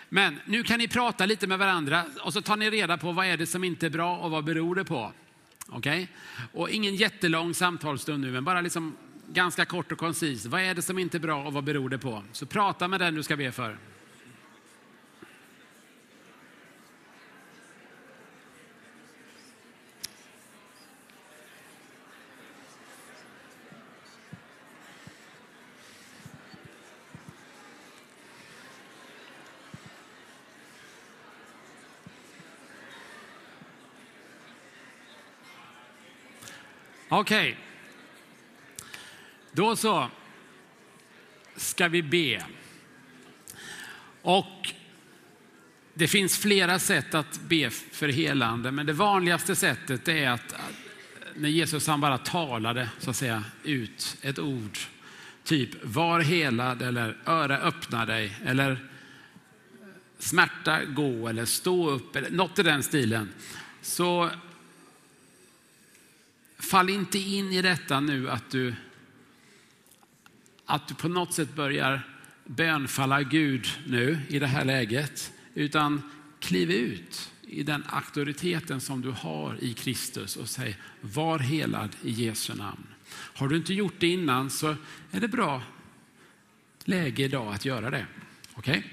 Men 0.09 0.39
nu 0.45 0.63
kan 0.63 0.79
ni 0.79 0.87
prata 0.87 1.25
lite 1.25 1.47
med 1.47 1.59
varandra 1.59 2.05
och 2.21 2.33
så 2.33 2.41
tar 2.41 2.57
ni 2.57 2.69
reda 2.69 2.97
på 2.97 3.11
vad 3.11 3.25
är 3.25 3.37
det 3.37 3.47
som 3.47 3.63
inte 3.63 3.85
är 3.85 3.89
bra 3.89 4.17
och 4.17 4.31
vad 4.31 4.43
beror 4.43 4.75
det 4.75 4.85
på. 4.85 5.13
Okej? 5.67 5.77
Okay? 5.77 6.07
Och 6.53 6.69
ingen 6.69 6.95
jättelång 6.95 7.53
samtalsstund 7.53 8.23
nu, 8.23 8.31
men 8.31 8.43
bara 8.43 8.61
liksom 8.61 8.97
ganska 9.27 9.65
kort 9.65 9.91
och 9.91 9.97
koncist. 9.97 10.45
Vad 10.45 10.61
är 10.61 10.75
det 10.75 10.81
som 10.81 10.99
inte 10.99 11.17
är 11.17 11.19
bra 11.19 11.43
och 11.43 11.53
vad 11.53 11.63
beror 11.63 11.89
det 11.89 11.97
på? 11.97 12.23
Så 12.31 12.45
prata 12.45 12.87
med 12.87 12.99
den 12.99 13.15
du 13.15 13.23
ska 13.23 13.35
be 13.35 13.51
för. 13.51 13.77
Okej. 37.09 37.51
Okay. 37.51 37.64
Då 39.55 39.75
så 39.75 40.09
ska 41.55 41.87
vi 41.87 42.03
be. 42.03 42.45
Och 44.21 44.73
det 45.93 46.07
finns 46.07 46.37
flera 46.37 46.79
sätt 46.79 47.13
att 47.13 47.41
be 47.41 47.69
för 47.69 48.07
helande, 48.07 48.71
men 48.71 48.85
det 48.85 48.93
vanligaste 48.93 49.55
sättet 49.55 50.07
är 50.07 50.29
att 50.29 50.53
eh, 50.53 50.59
när 51.35 51.49
Jesus 51.49 51.87
han 51.87 52.01
bara 52.01 52.17
talade 52.17 52.89
så 52.99 53.09
att 53.09 53.15
säga 53.15 53.43
ut 53.63 54.17
ett 54.21 54.39
ord, 54.39 54.77
typ 55.43 55.83
var 55.83 56.19
helad 56.19 56.81
eller 56.81 57.17
öra 57.25 57.57
öppna 57.57 58.05
dig 58.05 58.37
eller 58.45 58.71
eh, 58.71 58.77
smärta 60.19 60.85
gå 60.85 61.27
eller 61.27 61.45
stå 61.45 61.89
upp 61.89 62.15
eller 62.15 62.29
något 62.29 62.59
i 62.59 62.63
den 62.63 62.83
stilen. 62.83 63.33
Så 63.81 64.29
fall 66.57 66.89
inte 66.89 67.19
in 67.19 67.53
i 67.53 67.61
detta 67.61 67.99
nu 67.99 68.29
att 68.29 68.51
du 68.51 68.75
att 70.65 70.87
du 70.87 70.95
på 70.95 71.07
något 71.07 71.33
sätt 71.33 71.55
börjar 71.55 72.01
bönfalla 72.45 73.23
Gud 73.23 73.67
nu 73.87 74.19
i 74.29 74.39
det 74.39 74.47
här 74.47 74.65
läget, 74.65 75.33
utan 75.53 76.01
kliv 76.39 76.71
ut 76.71 77.31
i 77.47 77.63
den 77.63 77.83
auktoriteten 77.87 78.81
som 78.81 79.01
du 79.01 79.11
har 79.11 79.57
i 79.63 79.73
Kristus 79.73 80.35
och 80.35 80.49
säg 80.49 80.77
var 81.01 81.39
helad 81.39 81.95
i 82.01 82.11
Jesu 82.11 82.53
namn. 82.53 82.87
Har 83.07 83.47
du 83.47 83.55
inte 83.55 83.73
gjort 83.73 83.95
det 83.99 84.07
innan 84.07 84.49
så 84.49 84.75
är 85.11 85.19
det 85.19 85.27
bra 85.27 85.61
läge 86.85 87.23
idag 87.23 87.53
att 87.53 87.65
göra 87.65 87.89
det. 87.89 88.05
Okej? 88.53 88.77
Okay? 88.77 88.91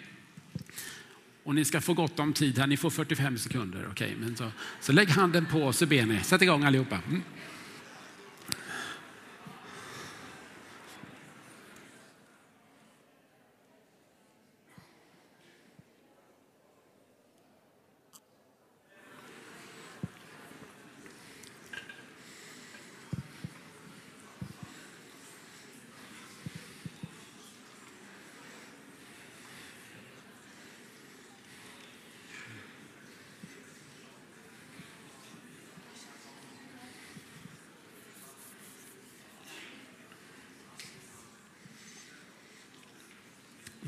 Och 1.45 1.55
ni 1.55 1.65
ska 1.65 1.81
få 1.81 1.95
gott 1.95 2.19
om 2.19 2.33
tid 2.33 2.59
här, 2.59 2.67
ni 2.67 2.77
får 2.77 2.91
45 2.91 3.39
sekunder. 3.39 3.89
Okay? 3.91 4.11
Men 4.21 4.37
så, 4.37 4.51
så 4.81 4.93
lägg 4.93 5.09
handen 5.09 5.47
på 5.47 5.73
så 5.73 5.87
ber 5.87 6.07
ni. 6.07 6.21
Sätt 6.21 6.43
igång 6.43 6.65
allihopa. 6.65 6.99
Mm. 7.09 7.23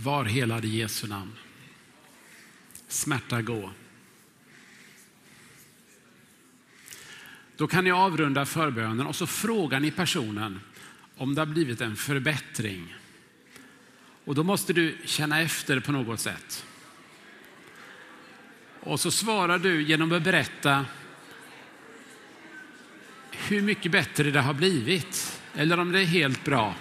Var 0.04 0.24
helad 0.24 0.64
i 0.64 0.68
Jesu 0.68 1.06
namn. 1.06 1.32
Smärta 2.88 3.42
gå. 3.42 3.70
Då 7.56 7.66
kan 7.66 7.84
ni 7.84 7.90
avrunda 7.90 8.46
förbönen 8.46 9.06
och 9.06 9.16
så 9.16 9.26
frågar 9.26 9.80
ni 9.80 9.90
personen 9.90 10.60
om 11.16 11.34
det 11.34 11.40
har 11.40 11.46
blivit 11.46 11.80
en 11.80 11.96
förbättring. 11.96 12.94
Och 14.24 14.34
då 14.34 14.42
måste 14.42 14.72
du 14.72 14.96
känna 15.04 15.40
efter 15.40 15.80
på 15.80 15.92
något 15.92 16.20
sätt. 16.20 16.66
Och 18.80 19.00
så 19.00 19.10
svarar 19.10 19.58
du 19.58 19.82
genom 19.82 20.12
att 20.12 20.22
berätta 20.22 20.86
hur 23.30 23.62
mycket 23.62 23.92
bättre 23.92 24.30
det 24.30 24.40
har 24.40 24.54
blivit 24.54 25.40
eller 25.54 25.80
om 25.80 25.92
det 25.92 26.00
är 26.00 26.04
helt 26.04 26.44
bra. 26.44 26.74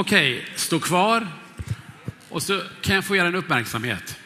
Okej, 0.00 0.46
stå 0.56 0.80
kvar. 0.80 1.28
Och 2.28 2.42
så 2.42 2.62
kan 2.80 2.94
jag 2.94 3.04
få 3.04 3.16
göra 3.16 3.28
en 3.28 3.34
uppmärksamhet. 3.34 4.18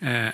Eh, 0.00 0.28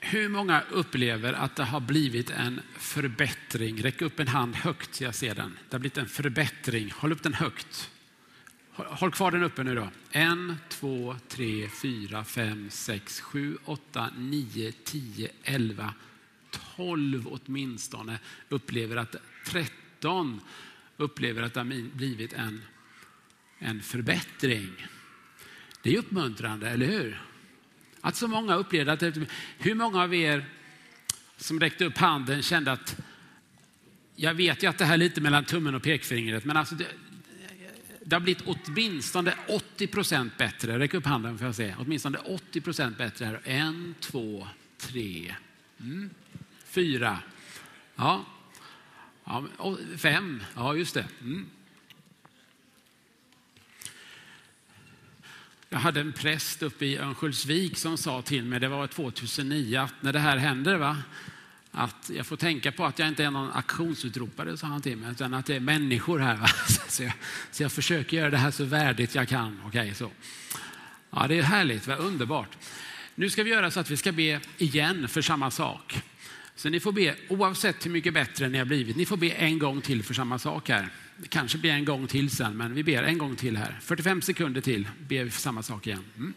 hur 0.00 0.28
många 0.28 0.62
upplever 0.70 1.32
att 1.32 1.56
det 1.56 1.64
har 1.64 1.80
blivit 1.80 2.30
en 2.30 2.60
förbättring? 2.78 3.82
Räck 3.82 4.02
upp 4.02 4.20
en 4.20 4.28
hand 4.28 4.56
högt 4.56 4.94
så 4.94 5.04
jag 5.04 5.14
ser 5.14 5.34
den. 5.34 5.58
Det 5.68 5.74
har 5.74 5.78
blivit 5.78 5.98
en 5.98 6.08
förbättring. 6.08 6.92
Håll 6.96 7.12
upp 7.12 7.22
den 7.22 7.34
högt. 7.34 7.90
Håll 8.72 9.12
kvar 9.12 9.30
den 9.30 9.42
uppe 9.42 9.62
nu 9.62 9.74
då. 9.74 9.88
En, 10.10 10.56
två, 10.68 11.16
tre, 11.28 11.68
fyra, 11.68 12.24
fem, 12.24 12.70
sex, 12.70 13.20
sju, 13.20 13.56
åtta, 13.64 14.10
nio, 14.16 14.72
tio, 14.84 15.28
elva, 15.44 15.94
tolv 16.76 17.26
åtminstone 17.26 18.18
upplever 18.48 18.96
att 18.96 19.16
13 19.44 20.40
upplever 20.96 21.42
att 21.42 21.54
det 21.54 21.60
har 21.60 21.96
blivit 21.96 22.32
en, 22.32 22.62
en 23.58 23.82
förbättring. 23.82 24.86
Det 25.82 25.94
är 25.94 25.98
uppmuntrande, 25.98 26.68
eller 26.68 26.86
hur? 26.86 27.22
Att 28.00 28.16
så 28.16 28.28
många 28.28 28.54
upplevde 28.54 28.92
att 28.92 29.00
det, 29.00 29.26
hur 29.58 29.74
många 29.74 30.02
av 30.02 30.14
er 30.14 30.44
som 31.36 31.60
räckte 31.60 31.84
upp 31.84 31.98
handen 31.98 32.42
kände 32.42 32.72
att 32.72 32.96
jag 34.16 34.34
vet 34.34 34.62
ju 34.62 34.66
att 34.66 34.78
det 34.78 34.84
här 34.84 34.94
är 34.94 34.98
lite 34.98 35.20
mellan 35.20 35.44
tummen 35.44 35.74
och 35.74 35.82
pekfingret, 35.82 36.44
men 36.44 36.56
alltså 36.56 36.74
det, 36.74 36.86
det 38.04 38.16
har 38.16 38.20
blivit 38.20 38.44
åtminstone 38.46 39.34
80 39.48 39.86
procent 39.86 40.38
bättre. 40.38 40.78
Räck 40.78 40.94
upp 40.94 41.06
handen 41.06 41.38
får 41.38 41.46
jag 41.46 41.54
se. 41.54 41.74
Åtminstone 41.78 42.18
80 42.18 42.60
procent 42.60 42.98
bättre. 42.98 43.24
Här. 43.24 43.40
En, 43.44 43.94
två, 44.00 44.48
tre, 44.78 45.34
mm, 45.80 46.10
fyra. 46.64 47.18
Ja, 47.96 48.24
Ja, 49.28 49.44
fem, 49.96 50.42
ja 50.54 50.74
just 50.74 50.94
det. 50.94 51.06
Mm. 51.20 51.46
Jag 55.68 55.78
hade 55.78 56.00
en 56.00 56.12
präst 56.12 56.62
uppe 56.62 56.86
i 56.86 56.98
Örnsköldsvik 56.98 57.78
som 57.78 57.98
sa 57.98 58.22
till 58.22 58.44
mig, 58.44 58.60
det 58.60 58.68
var 58.68 58.86
2009, 58.86 59.76
att 59.78 59.94
när 60.00 60.12
det 60.12 60.18
här 60.18 60.36
händer, 60.36 60.76
va, 60.76 60.96
att 61.70 62.10
jag 62.14 62.26
får 62.26 62.36
tänka 62.36 62.72
på 62.72 62.84
att 62.84 62.98
jag 62.98 63.08
inte 63.08 63.24
är 63.24 63.30
någon 63.30 63.52
aktionsutropare, 63.52 64.56
sa 64.56 64.66
han 64.66 64.82
till 64.82 64.96
mig, 64.96 65.10
utan 65.10 65.34
att 65.34 65.46
det 65.46 65.56
är 65.56 65.60
människor 65.60 66.18
här. 66.18 66.36
Va? 66.36 66.46
Så, 66.88 67.02
jag, 67.02 67.12
så 67.50 67.62
jag 67.62 67.72
försöker 67.72 68.16
göra 68.16 68.30
det 68.30 68.36
här 68.36 68.50
så 68.50 68.64
värdigt 68.64 69.14
jag 69.14 69.28
kan. 69.28 69.62
Okay, 69.66 69.94
så. 69.94 70.10
Ja, 71.10 71.26
det 71.28 71.38
är 71.38 71.42
härligt, 71.42 71.86
va? 71.86 71.96
underbart. 71.96 72.56
Nu 73.14 73.30
ska 73.30 73.42
vi 73.42 73.50
göra 73.50 73.70
så 73.70 73.80
att 73.80 73.90
vi 73.90 73.96
ska 73.96 74.12
be 74.12 74.40
igen 74.58 75.08
för 75.08 75.22
samma 75.22 75.50
sak. 75.50 76.02
Så 76.56 76.68
ni 76.68 76.80
får 76.80 76.92
be, 76.92 77.14
oavsett 77.28 77.86
hur 77.86 77.90
mycket 77.90 78.14
bättre 78.14 78.48
ni 78.48 78.58
har 78.58 78.64
blivit, 78.64 78.96
ni 78.96 79.06
får 79.06 79.16
be 79.16 79.30
en 79.30 79.58
gång 79.58 79.80
till 79.80 80.02
för 80.02 80.14
samma 80.14 80.38
sak 80.38 80.68
här. 80.68 80.88
Det 81.16 81.28
kanske 81.28 81.58
blir 81.58 81.70
en 81.70 81.84
gång 81.84 82.06
till 82.06 82.30
sen, 82.30 82.56
men 82.56 82.74
vi 82.74 82.82
ber 82.82 83.02
en 83.02 83.18
gång 83.18 83.36
till 83.36 83.56
här. 83.56 83.78
45 83.82 84.22
sekunder 84.22 84.60
till 84.60 84.88
ber 85.08 85.24
vi 85.24 85.30
för 85.30 85.40
samma 85.40 85.62
sak 85.62 85.86
igen. 85.86 86.04
Mm. 86.16 86.34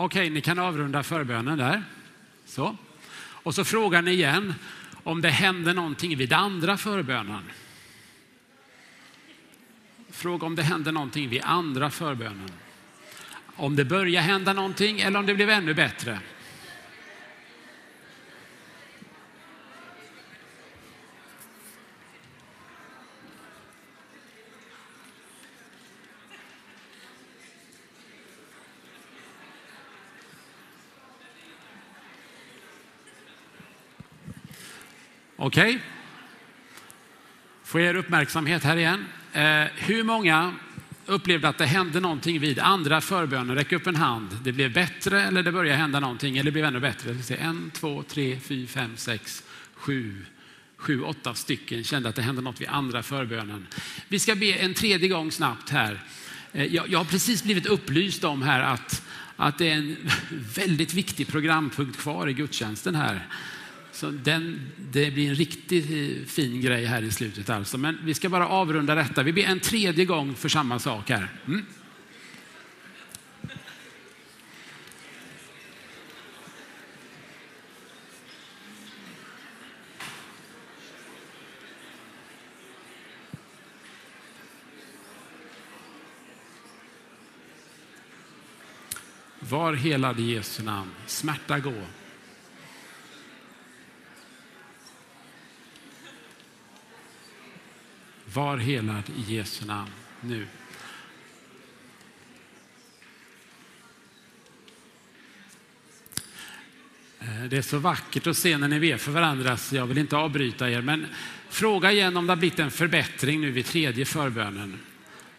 Okej, 0.00 0.30
ni 0.30 0.40
kan 0.40 0.58
avrunda 0.58 1.02
förbönen 1.02 1.58
där. 1.58 1.82
Så. 2.46 2.76
Och 3.18 3.54
så 3.54 3.64
frågar 3.64 4.02
ni 4.02 4.10
igen 4.10 4.54
om 5.04 5.20
det 5.20 5.30
hände 5.30 5.72
någonting 5.72 6.16
vid 6.16 6.32
andra 6.32 6.76
förbönen. 6.76 7.42
Fråga 10.10 10.46
om 10.46 10.54
det 10.54 10.62
hände 10.62 10.92
någonting 10.92 11.28
vid 11.28 11.42
andra 11.44 11.90
förbönen. 11.90 12.50
Om 13.56 13.76
det 13.76 13.84
börjar 13.84 14.22
hända 14.22 14.52
någonting 14.52 15.00
eller 15.00 15.18
om 15.18 15.26
det 15.26 15.34
blev 15.34 15.50
ännu 15.50 15.74
bättre. 15.74 16.18
Okej? 35.48 35.70
Okay. 35.70 35.78
Får 37.64 37.80
er 37.80 37.94
uppmärksamhet 37.94 38.64
här 38.64 38.76
igen. 38.76 39.04
Eh, 39.32 39.64
hur 39.76 40.02
många 40.02 40.54
upplevde 41.06 41.48
att 41.48 41.58
det 41.58 41.66
hände 41.66 42.00
någonting 42.00 42.40
vid 42.40 42.58
andra 42.58 43.00
förböner? 43.00 43.54
Räck 43.54 43.72
upp 43.72 43.86
en 43.86 43.96
hand. 43.96 44.38
Det 44.44 44.52
blev 44.52 44.72
bättre 44.72 45.22
eller 45.22 45.42
det 45.42 45.52
började 45.52 45.78
hända 45.78 46.00
någonting 46.00 46.36
eller 46.36 46.44
det 46.44 46.52
blev 46.52 46.64
ännu 46.64 46.80
bättre. 46.80 47.36
En, 47.36 47.70
två, 47.70 48.02
tre, 48.02 48.40
fyra, 48.40 48.68
fem, 48.68 48.96
sex, 48.96 49.42
sju, 49.74 50.24
sju, 50.76 51.02
åtta 51.02 51.34
stycken 51.34 51.84
kände 51.84 52.08
att 52.08 52.14
det 52.14 52.22
hände 52.22 52.42
något 52.42 52.60
vid 52.60 52.68
andra 52.68 53.02
förbönen. 53.02 53.66
Vi 54.08 54.18
ska 54.18 54.34
be 54.34 54.52
en 54.52 54.74
tredje 54.74 55.08
gång 55.08 55.32
snabbt 55.32 55.70
här. 55.70 56.00
Eh, 56.52 56.74
jag, 56.74 56.88
jag 56.88 56.98
har 56.98 57.04
precis 57.04 57.42
blivit 57.42 57.66
upplyst 57.66 58.24
om 58.24 58.42
här 58.42 58.60
att, 58.60 59.02
att 59.36 59.58
det 59.58 59.68
är 59.68 59.74
en 59.74 59.96
väldigt 60.54 60.94
viktig 60.94 61.28
programpunkt 61.28 61.98
kvar 61.98 62.28
i 62.28 62.32
gudstjänsten 62.32 62.94
här. 62.94 63.26
Så 63.92 64.10
den, 64.10 64.72
det 64.92 65.10
blir 65.10 65.28
en 65.28 65.34
riktigt 65.34 65.90
eh, 65.90 66.26
fin 66.26 66.60
grej 66.60 66.84
här 66.84 67.02
i 67.02 67.10
slutet 67.10 67.50
alltså. 67.50 67.78
Men 67.78 67.98
vi 68.04 68.14
ska 68.14 68.28
bara 68.28 68.48
avrunda 68.48 68.94
detta. 68.94 69.22
Vi 69.22 69.32
ber 69.32 69.42
en 69.42 69.60
tredje 69.60 70.04
gång 70.04 70.34
för 70.34 70.48
samma 70.48 70.78
sak 70.78 71.10
här. 71.10 71.28
Mm. 71.46 71.64
Var 89.40 89.72
helad 89.72 90.20
i 90.20 90.22
Jesu 90.22 90.62
namn. 90.62 90.90
Smärta 91.06 91.58
gå. 91.58 91.72
Var 98.34 98.56
helad 98.56 99.02
i 99.16 99.34
Jesu 99.34 99.66
namn 99.66 99.90
nu. 100.20 100.46
Eh, 107.20 107.44
det 107.50 107.56
är 107.56 107.62
så 107.62 107.78
vackert 107.78 108.26
att 108.26 108.36
se 108.36 108.58
när 108.58 108.68
ni 108.68 108.80
ber 108.80 108.96
för 108.96 109.12
varandra, 109.12 109.56
så 109.56 109.76
jag 109.76 109.86
vill 109.86 109.98
inte 109.98 110.16
avbryta 110.16 110.70
er. 110.70 110.82
Men 110.82 111.06
fråga 111.48 111.92
igen 111.92 112.16
om 112.16 112.26
det 112.26 112.32
har 112.32 112.36
blivit 112.36 112.58
en 112.58 112.70
förbättring 112.70 113.40
nu 113.40 113.50
vid 113.50 113.66
tredje 113.66 114.04
förbönen. 114.04 114.78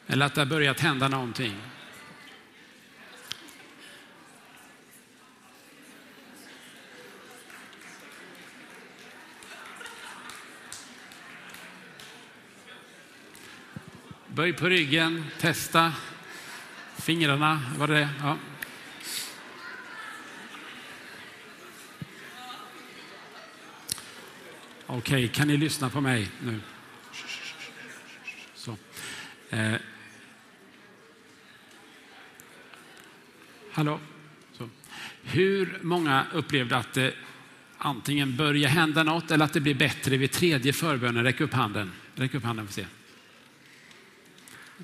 Eller 0.08 0.26
att 0.26 0.36
det 0.36 0.42
har 0.42 0.46
börjat 0.46 0.80
hända 0.80 1.08
någonting. 1.08 1.56
Böj 14.40 14.54
på 14.54 14.70
ryggen, 14.70 15.26
testa 15.40 15.94
fingrarna. 16.98 17.62
Var 17.78 17.88
det 17.88 18.10
ja. 18.22 18.38
Okej, 24.86 24.98
okay, 24.98 25.28
kan 25.28 25.48
ni 25.48 25.58
lyssna 25.58 25.90
på 25.90 26.02
mig 26.02 26.30
nu? 26.44 26.60
Så. 28.56 28.78
Eh. 29.50 29.74
Hallå? 33.72 34.00
Så. 34.58 34.70
Hur 35.24 35.80
många 35.82 36.26
upplevde 36.34 36.78
att 36.78 36.94
det 36.94 37.14
antingen 37.78 38.38
börjar 38.38 38.70
hända 38.70 39.04
något 39.04 39.32
eller 39.32 39.46
att 39.46 39.54
det 39.54 39.62
blir 39.62 39.76
bättre 39.76 40.18
vid 40.18 40.32
tredje 40.32 40.74
förbönen? 40.74 41.24
Räck 41.24 41.42
upp 41.42 41.54
handen. 41.54 41.92
Räck 42.16 42.34
upp 42.34 42.44
handen 42.44 42.68
för 42.68 42.74
se. 42.74 42.86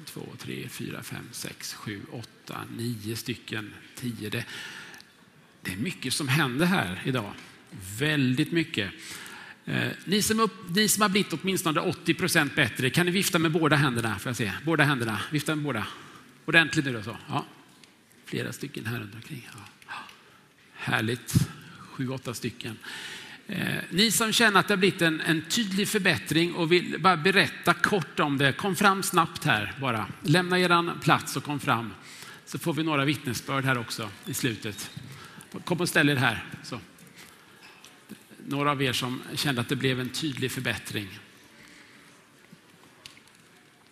Två, 0.06 0.28
tre, 0.38 0.70
fyra, 0.70 1.04
fem, 1.04 1.30
sex, 1.32 1.74
sju, 1.74 2.02
åtta, 2.12 2.62
nio 2.78 3.16
stycken, 3.16 3.74
tio. 3.96 4.30
Det, 4.30 4.46
det 5.62 5.72
är 5.72 5.78
mycket 5.78 6.14
som 6.14 6.28
händer 6.28 6.66
här 6.66 7.02
idag. 7.06 7.34
Väldigt 8.00 8.52
mycket. 8.52 8.92
Eh, 9.66 9.92
ni, 10.06 10.22
som 10.22 10.40
upp, 10.40 10.70
ni 10.70 10.88
som 10.88 11.02
har 11.02 11.10
blivit 11.10 11.34
åtminstone 11.34 11.80
80 11.80 12.14
procent 12.14 12.56
bättre, 12.56 12.90
kan 12.90 13.06
ni 13.06 13.12
vifta 13.12 13.40
med 13.40 13.52
båda 13.52 13.76
händerna? 13.76 14.20
Får 14.20 14.30
jag 14.30 14.38
se? 14.38 14.52
Båda 14.66 14.84
händerna. 14.84 15.22
Vifta 15.32 15.56
med 15.56 15.66
båda. 15.66 15.88
Ordentligt 16.46 16.86
nu 16.86 16.94
då. 16.94 17.04
Så. 17.04 17.18
Ja. 17.28 17.46
Flera 18.26 18.54
stycken 18.54 18.86
här 18.86 19.00
runt 19.00 19.16
omkring. 19.16 19.50
Ja. 19.54 19.94
Härligt. 20.74 21.34
Sju, 21.80 22.10
åtta 22.10 22.34
stycken. 22.34 22.78
Eh, 23.48 23.76
ni 23.90 24.12
som 24.12 24.32
känner 24.32 24.60
att 24.60 24.68
det 24.68 24.72
har 24.74 24.80
blivit 24.80 25.02
en, 25.02 25.22
en, 25.22 25.42
tydlig 25.42 25.88
förbättring 25.88 26.54
och 26.54 26.72
vill 26.72 26.96
bara 27.00 27.18
berätta 27.18 27.74
kort 27.74 28.20
om 28.20 28.38
det, 28.38 28.54
kom 28.54 28.76
fram 28.76 29.04
snabbt 29.04 29.44
här 29.44 29.74
bara. 29.82 30.06
Lämna 30.22 30.60
er 30.60 31.00
plats 31.02 31.36
och 31.36 31.44
kom 31.44 31.60
fram. 31.60 31.94
Så 32.46 32.60
får 32.60 32.74
vi 32.74 32.84
några 32.84 33.06
vittnesbörd 33.06 33.66
här 33.66 33.78
också 33.78 34.10
i 34.26 34.34
slutet. 34.34 34.92
Kom 35.64 35.82
och 35.82 35.90
ställ 35.90 36.10
er 36.10 36.16
här. 36.16 36.46
Så. 36.64 36.80
Några 38.48 38.72
av 38.72 38.82
er 38.82 38.94
som 38.94 39.22
kände 39.34 39.62
att 39.62 39.70
det 39.70 39.76
blev 39.76 40.00
en 40.00 40.10
tydlig 40.10 40.52
förbättring. 40.52 41.20